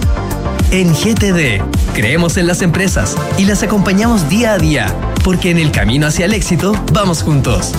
En 0.70 0.92
GTD, 0.92 1.62
creemos 1.94 2.36
en 2.36 2.46
las 2.46 2.60
empresas 2.60 3.16
y 3.38 3.46
las 3.46 3.62
acompañamos 3.62 4.28
día 4.28 4.52
a 4.52 4.58
día, 4.58 4.94
porque 5.24 5.50
en 5.50 5.58
el 5.58 5.70
camino 5.70 6.06
hacia 6.06 6.26
el 6.26 6.34
éxito 6.34 6.72
vamos 6.92 7.22
juntos. 7.22 7.72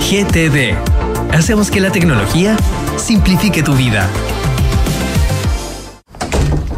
GTD, 0.00 0.74
hacemos 1.32 1.70
que 1.70 1.80
la 1.80 1.90
tecnología 1.90 2.56
simplifique 2.96 3.62
tu 3.62 3.74
vida. 3.74 4.08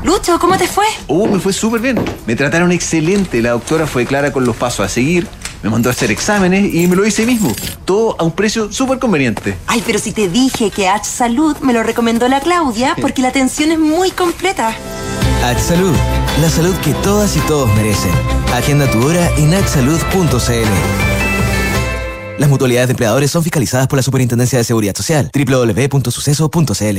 Lucho, 0.05 0.39
¿cómo 0.39 0.57
te 0.57 0.67
fue? 0.67 0.85
Oh, 1.07 1.27
me 1.29 1.39
fue 1.39 1.53
súper 1.53 1.81
bien. 1.81 2.05
Me 2.27 2.35
trataron 2.35 2.73
excelente. 2.73 3.41
La 3.41 3.51
doctora 3.51 3.87
fue 3.87 4.05
clara 4.05 4.33
con 4.33 4.45
los 4.45 4.57
pasos 4.57 4.85
a 4.85 4.89
seguir. 4.89 5.29
Me 5.63 5.71
mandó 5.71 5.89
a 5.89 5.93
hacer 5.93 6.11
exámenes 6.11 6.75
y 6.75 6.87
me 6.87 6.97
lo 6.97 7.07
hice 7.07 7.25
mismo. 7.25 7.53
Todo 7.85 8.17
a 8.19 8.25
un 8.25 8.33
precio 8.33 8.73
súper 8.73 8.99
conveniente. 8.99 9.57
Ay, 9.67 9.83
pero 9.87 9.99
si 9.99 10.13
te 10.13 10.29
dije 10.29 10.71
que 10.71 10.89
H 10.89 11.05
Salud 11.05 11.57
me 11.59 11.73
lo 11.73 11.83
recomendó 11.83 12.29
la 12.29 12.41
Claudia 12.41 12.97
porque 13.01 13.23
la 13.23 13.29
atención 13.29 13.71
es 13.71 13.79
muy 13.79 14.11
completa. 14.11 14.75
H 15.45 15.61
Salud, 15.61 15.95
la 16.41 16.51
salud 16.51 16.75
que 16.77 16.93
todas 16.95 17.37
y 17.37 17.41
todos 17.41 17.73
merecen. 17.75 18.13
Agenda 18.53 18.91
tu 18.91 19.05
hora 19.07 19.31
en 19.37 19.53
hsalud.cl. 19.53 20.69
Las 22.39 22.49
mutualidades 22.49 22.89
de 22.89 22.93
empleadores 22.93 23.31
son 23.31 23.43
fiscalizadas 23.43 23.87
por 23.87 23.99
la 23.99 24.03
Superintendencia 24.03 24.59
de 24.59 24.65
Seguridad 24.65 24.97
Social. 24.97 25.31
www.suceso.cl. 25.33 26.99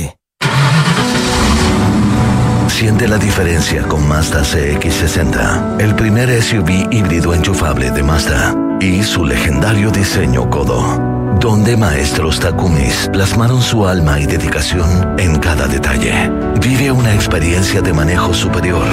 Siente 2.74 3.06
la 3.06 3.18
diferencia 3.18 3.84
con 3.84 4.06
Mazda 4.08 4.42
CX60, 4.42 5.80
el 5.80 5.94
primer 5.94 6.28
SUV 6.42 6.88
híbrido 6.90 7.32
enchufable 7.32 7.92
de 7.92 8.02
Mazda. 8.02 8.52
y 8.80 9.04
su 9.04 9.24
legendario 9.24 9.92
diseño 9.92 10.50
Kodo 10.50 11.14
donde 11.38 11.76
maestros 11.76 12.40
Takumis 12.40 13.08
plasmaron 13.12 13.62
su 13.62 13.86
alma 13.86 14.18
y 14.18 14.26
dedicación 14.26 15.14
en 15.20 15.38
cada 15.38 15.68
detalle. 15.68 16.30
Vive 16.60 16.90
una 16.90 17.14
experiencia 17.14 17.80
de 17.80 17.92
manejo 17.92 18.34
superior 18.34 18.86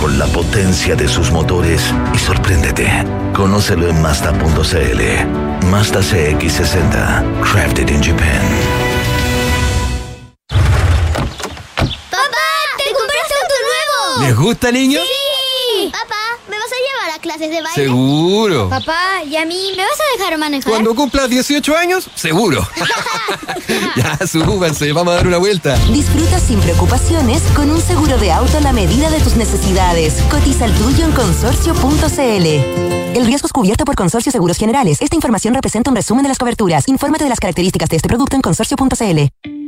con 0.00 0.18
la 0.18 0.26
potencia 0.26 0.96
de 0.96 1.06
sus 1.06 1.30
motores 1.30 1.92
y 2.14 2.18
sorpréndete. 2.18 2.90
Conócelo 3.34 3.88
en 3.88 4.02
Mazda.cl. 4.02 5.66
Mazda 5.66 6.00
CX60, 6.00 7.40
crafted 7.42 7.88
in 7.90 8.02
Japan. 8.02 8.87
¿Les 14.28 14.36
gusta, 14.36 14.70
niño? 14.70 15.00
¡Sí! 15.00 15.90
Papá, 15.90 16.14
¿me 16.50 16.56
vas 16.58 16.66
a 16.66 16.76
llevar 16.76 17.16
a 17.16 17.18
clases 17.18 17.48
de 17.48 17.62
baile? 17.62 17.74
Seguro. 17.74 18.68
Papá, 18.68 19.24
¿y 19.24 19.36
a 19.36 19.46
mí 19.46 19.72
me 19.74 19.82
vas 19.82 19.98
a 19.98 20.18
dejar 20.18 20.36
manejar? 20.36 20.70
Cuando 20.70 20.94
cumplas 20.94 21.30
18 21.30 21.74
años, 21.74 22.10
seguro. 22.14 22.68
ya, 23.96 24.18
súbanse, 24.26 24.92
vamos 24.92 25.14
a 25.14 25.16
dar 25.16 25.26
una 25.26 25.38
vuelta. 25.38 25.78
Disfruta 25.90 26.38
sin 26.40 26.60
preocupaciones 26.60 27.40
con 27.56 27.70
un 27.70 27.80
seguro 27.80 28.18
de 28.18 28.30
auto 28.30 28.58
a 28.58 28.60
la 28.60 28.74
medida 28.74 29.08
de 29.08 29.18
tus 29.20 29.36
necesidades. 29.36 30.20
Cotiza 30.30 30.66
el 30.66 30.74
tuyo 30.74 31.06
en 31.06 31.12
consorcio.cl. 31.12 32.46
El 33.16 33.24
riesgo 33.24 33.46
es 33.46 33.52
cubierto 33.54 33.86
por 33.86 33.96
Consorcio 33.96 34.30
Seguros 34.30 34.58
Generales. 34.58 35.00
Esta 35.00 35.16
información 35.16 35.54
representa 35.54 35.88
un 35.88 35.96
resumen 35.96 36.24
de 36.24 36.28
las 36.28 36.36
coberturas. 36.36 36.86
Infórmate 36.86 37.24
de 37.24 37.30
las 37.30 37.40
características 37.40 37.88
de 37.88 37.96
este 37.96 38.08
producto 38.08 38.36
en 38.36 38.42
consorcio.cl. 38.42 39.67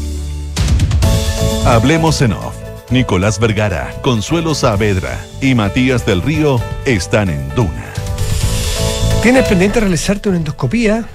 Hablemos 1.65 2.23
en 2.23 2.33
off. 2.33 2.55
Nicolás 2.89 3.39
Vergara, 3.39 3.93
Consuelo 4.01 4.55
Saavedra 4.55 5.19
y 5.41 5.53
Matías 5.53 6.05
del 6.07 6.23
Río 6.23 6.59
están 6.85 7.29
en 7.29 7.47
Duna. 7.55 7.85
¿Tienes 9.21 9.47
pendiente 9.47 9.79
realizarte 9.79 10.29
una 10.29 10.39
endoscopía? 10.39 11.05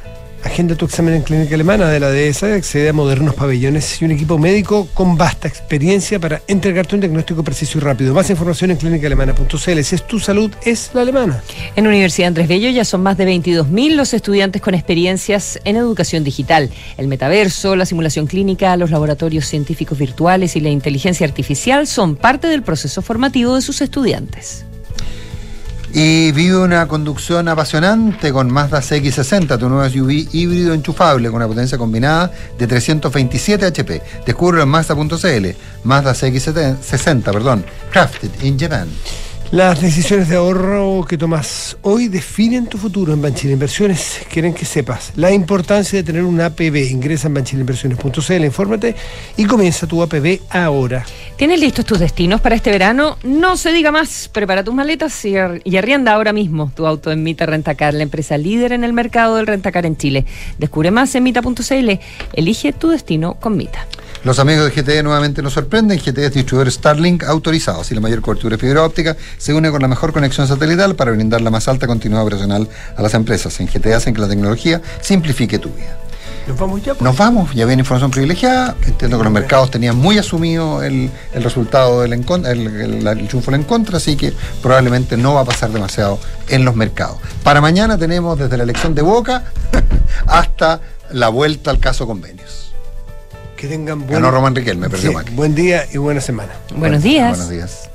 Agenda 0.47 0.77
tu 0.77 0.85
examen 0.85 1.13
en 1.13 1.23
clínica 1.23 1.57
alemana 1.57 1.89
de 1.89 1.99
la 1.99 2.09
DESA, 2.09 2.55
accede 2.55 2.89
a 2.89 2.93
modernos 2.93 3.35
pabellones 3.35 4.01
y 4.01 4.05
un 4.05 4.13
equipo 4.13 4.39
médico 4.39 4.87
con 4.95 5.17
vasta 5.17 5.49
experiencia 5.49 6.21
para 6.21 6.41
entregarte 6.47 6.95
un 6.95 7.01
diagnóstico 7.01 7.43
preciso 7.43 7.79
y 7.79 7.81
rápido. 7.81 8.15
Más 8.15 8.31
información 8.31 8.71
en 8.71 8.77
clínicaalemana.cl. 8.77 9.83
Si 9.83 9.95
es 9.97 10.07
tu 10.07 10.21
salud, 10.21 10.53
es 10.63 10.93
la 10.95 11.01
alemana. 11.01 11.43
En 11.75 11.89
Universidad 11.89 12.29
Andrés 12.29 12.47
Bello 12.47 12.71
ya 12.71 12.85
son 12.85 13.03
más 13.03 13.17
de 13.17 13.27
22.000 13.27 13.97
los 13.97 14.15
estudiantes 14.15 14.63
con 14.63 14.75
experiencias 14.75 15.59
en 15.65 15.75
educación 15.75 16.23
digital. 16.23 16.71
El 16.97 17.09
metaverso, 17.09 17.75
la 17.75 17.85
simulación 17.85 18.29
clínica, 18.29 18.77
los 18.77 18.93
laboratorios 18.93 19.47
científicos 19.47 19.99
virtuales 19.99 20.55
y 20.55 20.61
la 20.61 20.71
inteligencia 20.71 21.27
artificial 21.27 21.89
son 21.89 22.15
parte 22.15 22.47
del 22.47 22.63
proceso 22.63 23.03
formativo 23.03 23.57
de 23.57 23.63
sus 23.63 23.81
estudiantes. 23.81 24.65
Y 25.93 26.33
vive 26.33 26.57
una 26.57 26.87
conducción 26.89 27.49
apasionante 27.49 28.33
con 28.33 28.51
Mazda 28.51 28.81
CX60, 28.81 29.59
tu 29.59 29.69
nuevo 29.69 29.89
SUV 29.89 30.29
híbrido 30.33 30.75
enchufable 30.75 31.29
con 31.29 31.37
una 31.37 31.49
potencia 31.49 31.79
combinada 31.79 32.31
de 32.59 32.67
327 32.67 33.67
HP. 33.67 34.03
Descubre 34.27 34.63
en 34.63 34.69
Mazda.cl. 34.69 35.47
Mazda 35.85 36.13
CX60, 36.13 37.23
perdón. 37.23 37.65
Crafted 37.91 38.31
in 38.43 38.59
Japan. 38.59 38.89
Las 39.53 39.81
decisiones 39.81 40.29
de 40.29 40.37
ahorro 40.37 41.05
que 41.09 41.17
tomas 41.17 41.77
hoy 41.83 42.09
definen 42.09 42.67
tu 42.67 42.79
futuro 42.79 43.13
en 43.13 43.23
Banchile 43.23 43.53
Inversiones. 43.53 44.21
Quieren 44.31 44.53
que 44.53 44.65
sepas 44.65 45.13
la 45.15 45.31
importancia 45.33 45.97
de 45.99 46.03
tener 46.03 46.25
un 46.25 46.41
APB. 46.41 46.91
Ingresa 46.91 47.29
en 47.29 47.35
banchileinversiones.cl, 47.35 48.45
infórmate 48.45 48.97
y 49.37 49.45
comienza 49.45 49.87
tu 49.87 50.03
APB 50.03 50.41
ahora. 50.51 51.07
¿Tienes 51.37 51.61
listos 51.61 51.85
tus 51.85 52.01
destinos 52.01 52.41
para 52.41 52.57
este 52.57 52.71
verano? 52.71 53.19
No 53.23 53.57
se 53.57 53.73
diga 53.73 53.93
más. 53.93 54.29
Prepara 54.33 54.65
tus 54.65 54.75
maletas 54.75 55.25
y, 55.25 55.37
ar- 55.37 55.61
y 55.63 55.77
arrienda 55.77 56.13
ahora 56.15 56.33
mismo 56.33 56.73
tu 56.75 56.85
auto 56.85 57.13
en 57.13 57.23
Mita 57.23 57.47
Rentacar, 57.47 57.95
la 57.95 58.03
empresa 58.03 58.37
líder 58.37 58.73
en 58.73 58.83
el 58.83 58.93
mercado 58.93 59.37
del 59.37 59.47
rentacar 59.47 59.87
en 59.87 59.97
Chile. 59.97 60.27
Descubre 60.59 60.91
más 60.91 61.15
en 61.15 61.23
mita.cl. 61.23 61.91
Elige 62.33 62.73
tu 62.73 62.89
destino 62.89 63.35
con 63.35 63.57
Mita. 63.57 63.87
Los 64.27 64.41
amigos 64.41 64.65
de 64.65 64.83
GTE 64.83 65.05
nuevamente 65.05 65.41
nos 65.41 65.53
sorprenden. 65.53 66.01
GTE 66.01 66.27
es 66.27 66.35
distribuidor 66.35 66.69
Starlink 66.69 67.23
autorizado. 67.23 67.83
Así 67.83 67.95
la 67.95 68.01
mayor 68.01 68.23
cobertura 68.23 68.57
de 68.57 68.61
fibra 68.61 68.83
óptica 68.83 69.17
se 69.39 69.55
une 69.55 69.71
con 69.71 69.81
la 69.81 69.87
mejor 69.87 70.13
conexión 70.13 70.49
satelital 70.49 70.97
para 70.97 71.13
brindar 71.13 71.43
la 71.43 71.51
más 71.53 71.69
alta 71.69 71.87
continuidad 71.87 72.25
operacional 72.25 72.69
a 72.97 73.03
las 73.03 73.15
empresas. 73.15 73.61
En 73.61 73.69
GTE 73.69 73.95
hacen 73.95 74.15
que 74.15 74.21
la 74.21 74.27
tecnología 74.27 74.83
simplifique 75.01 75.61
tu 75.61 75.69
vida. 75.69 75.97
Nos 76.49 76.59
vamos 76.59 76.83
ya. 76.83 76.95
pues. 76.95 77.03
Nos 77.03 77.17
vamos, 77.17 77.55
ya 77.55 77.67
viene 77.67 77.83
información 77.83 78.11
privilegiada. 78.11 78.75
Entiendo 78.85 79.17
que 79.17 79.23
los 79.23 79.33
mercados 79.33 79.71
tenían 79.71 79.97
muy 79.97 80.19
asumido 80.19 80.83
el, 80.83 81.09
el 81.33 81.45
resultado 81.45 82.01
del 82.01 82.13
el, 82.15 83.07
el 83.07 83.29
triunfo 83.29 83.55
en 83.55 83.63
contra, 83.63 83.99
así 83.99 84.17
que 84.17 84.33
probablemente 84.61 85.17
no 85.17 85.35
va 85.35 85.43
a 85.43 85.45
pasar 85.45 85.71
demasiado 85.71 86.19
en 86.49 86.65
los 86.65 86.75
mercados. 86.75 87.19
Para 87.45 87.61
mañana 87.61 87.97
tenemos 87.97 88.37
desde 88.37 88.57
la 88.57 88.65
elección 88.65 88.93
de 88.93 89.03
Boca 89.03 89.45
hasta 90.27 90.81
la 91.13 91.29
vuelta 91.29 91.71
al 91.71 91.79
caso 91.79 92.09
convenios. 92.09 92.66
Que 93.57 93.67
tengan 93.69 94.01
buen, 94.01 94.13
Ganó 94.13 94.31
Román 94.31 94.55
Riquelme, 94.55 94.89
perdió 94.91 95.11
Sí, 95.11 95.15
Macri. 95.15 95.35
buen 95.35 95.55
día 95.55 95.87
y 95.93 95.97
buena 95.99 96.21
semana. 96.21 96.53
Buenos 96.75 97.03
días. 97.03 97.31
Buenos 97.31 97.49
días. 97.51 97.91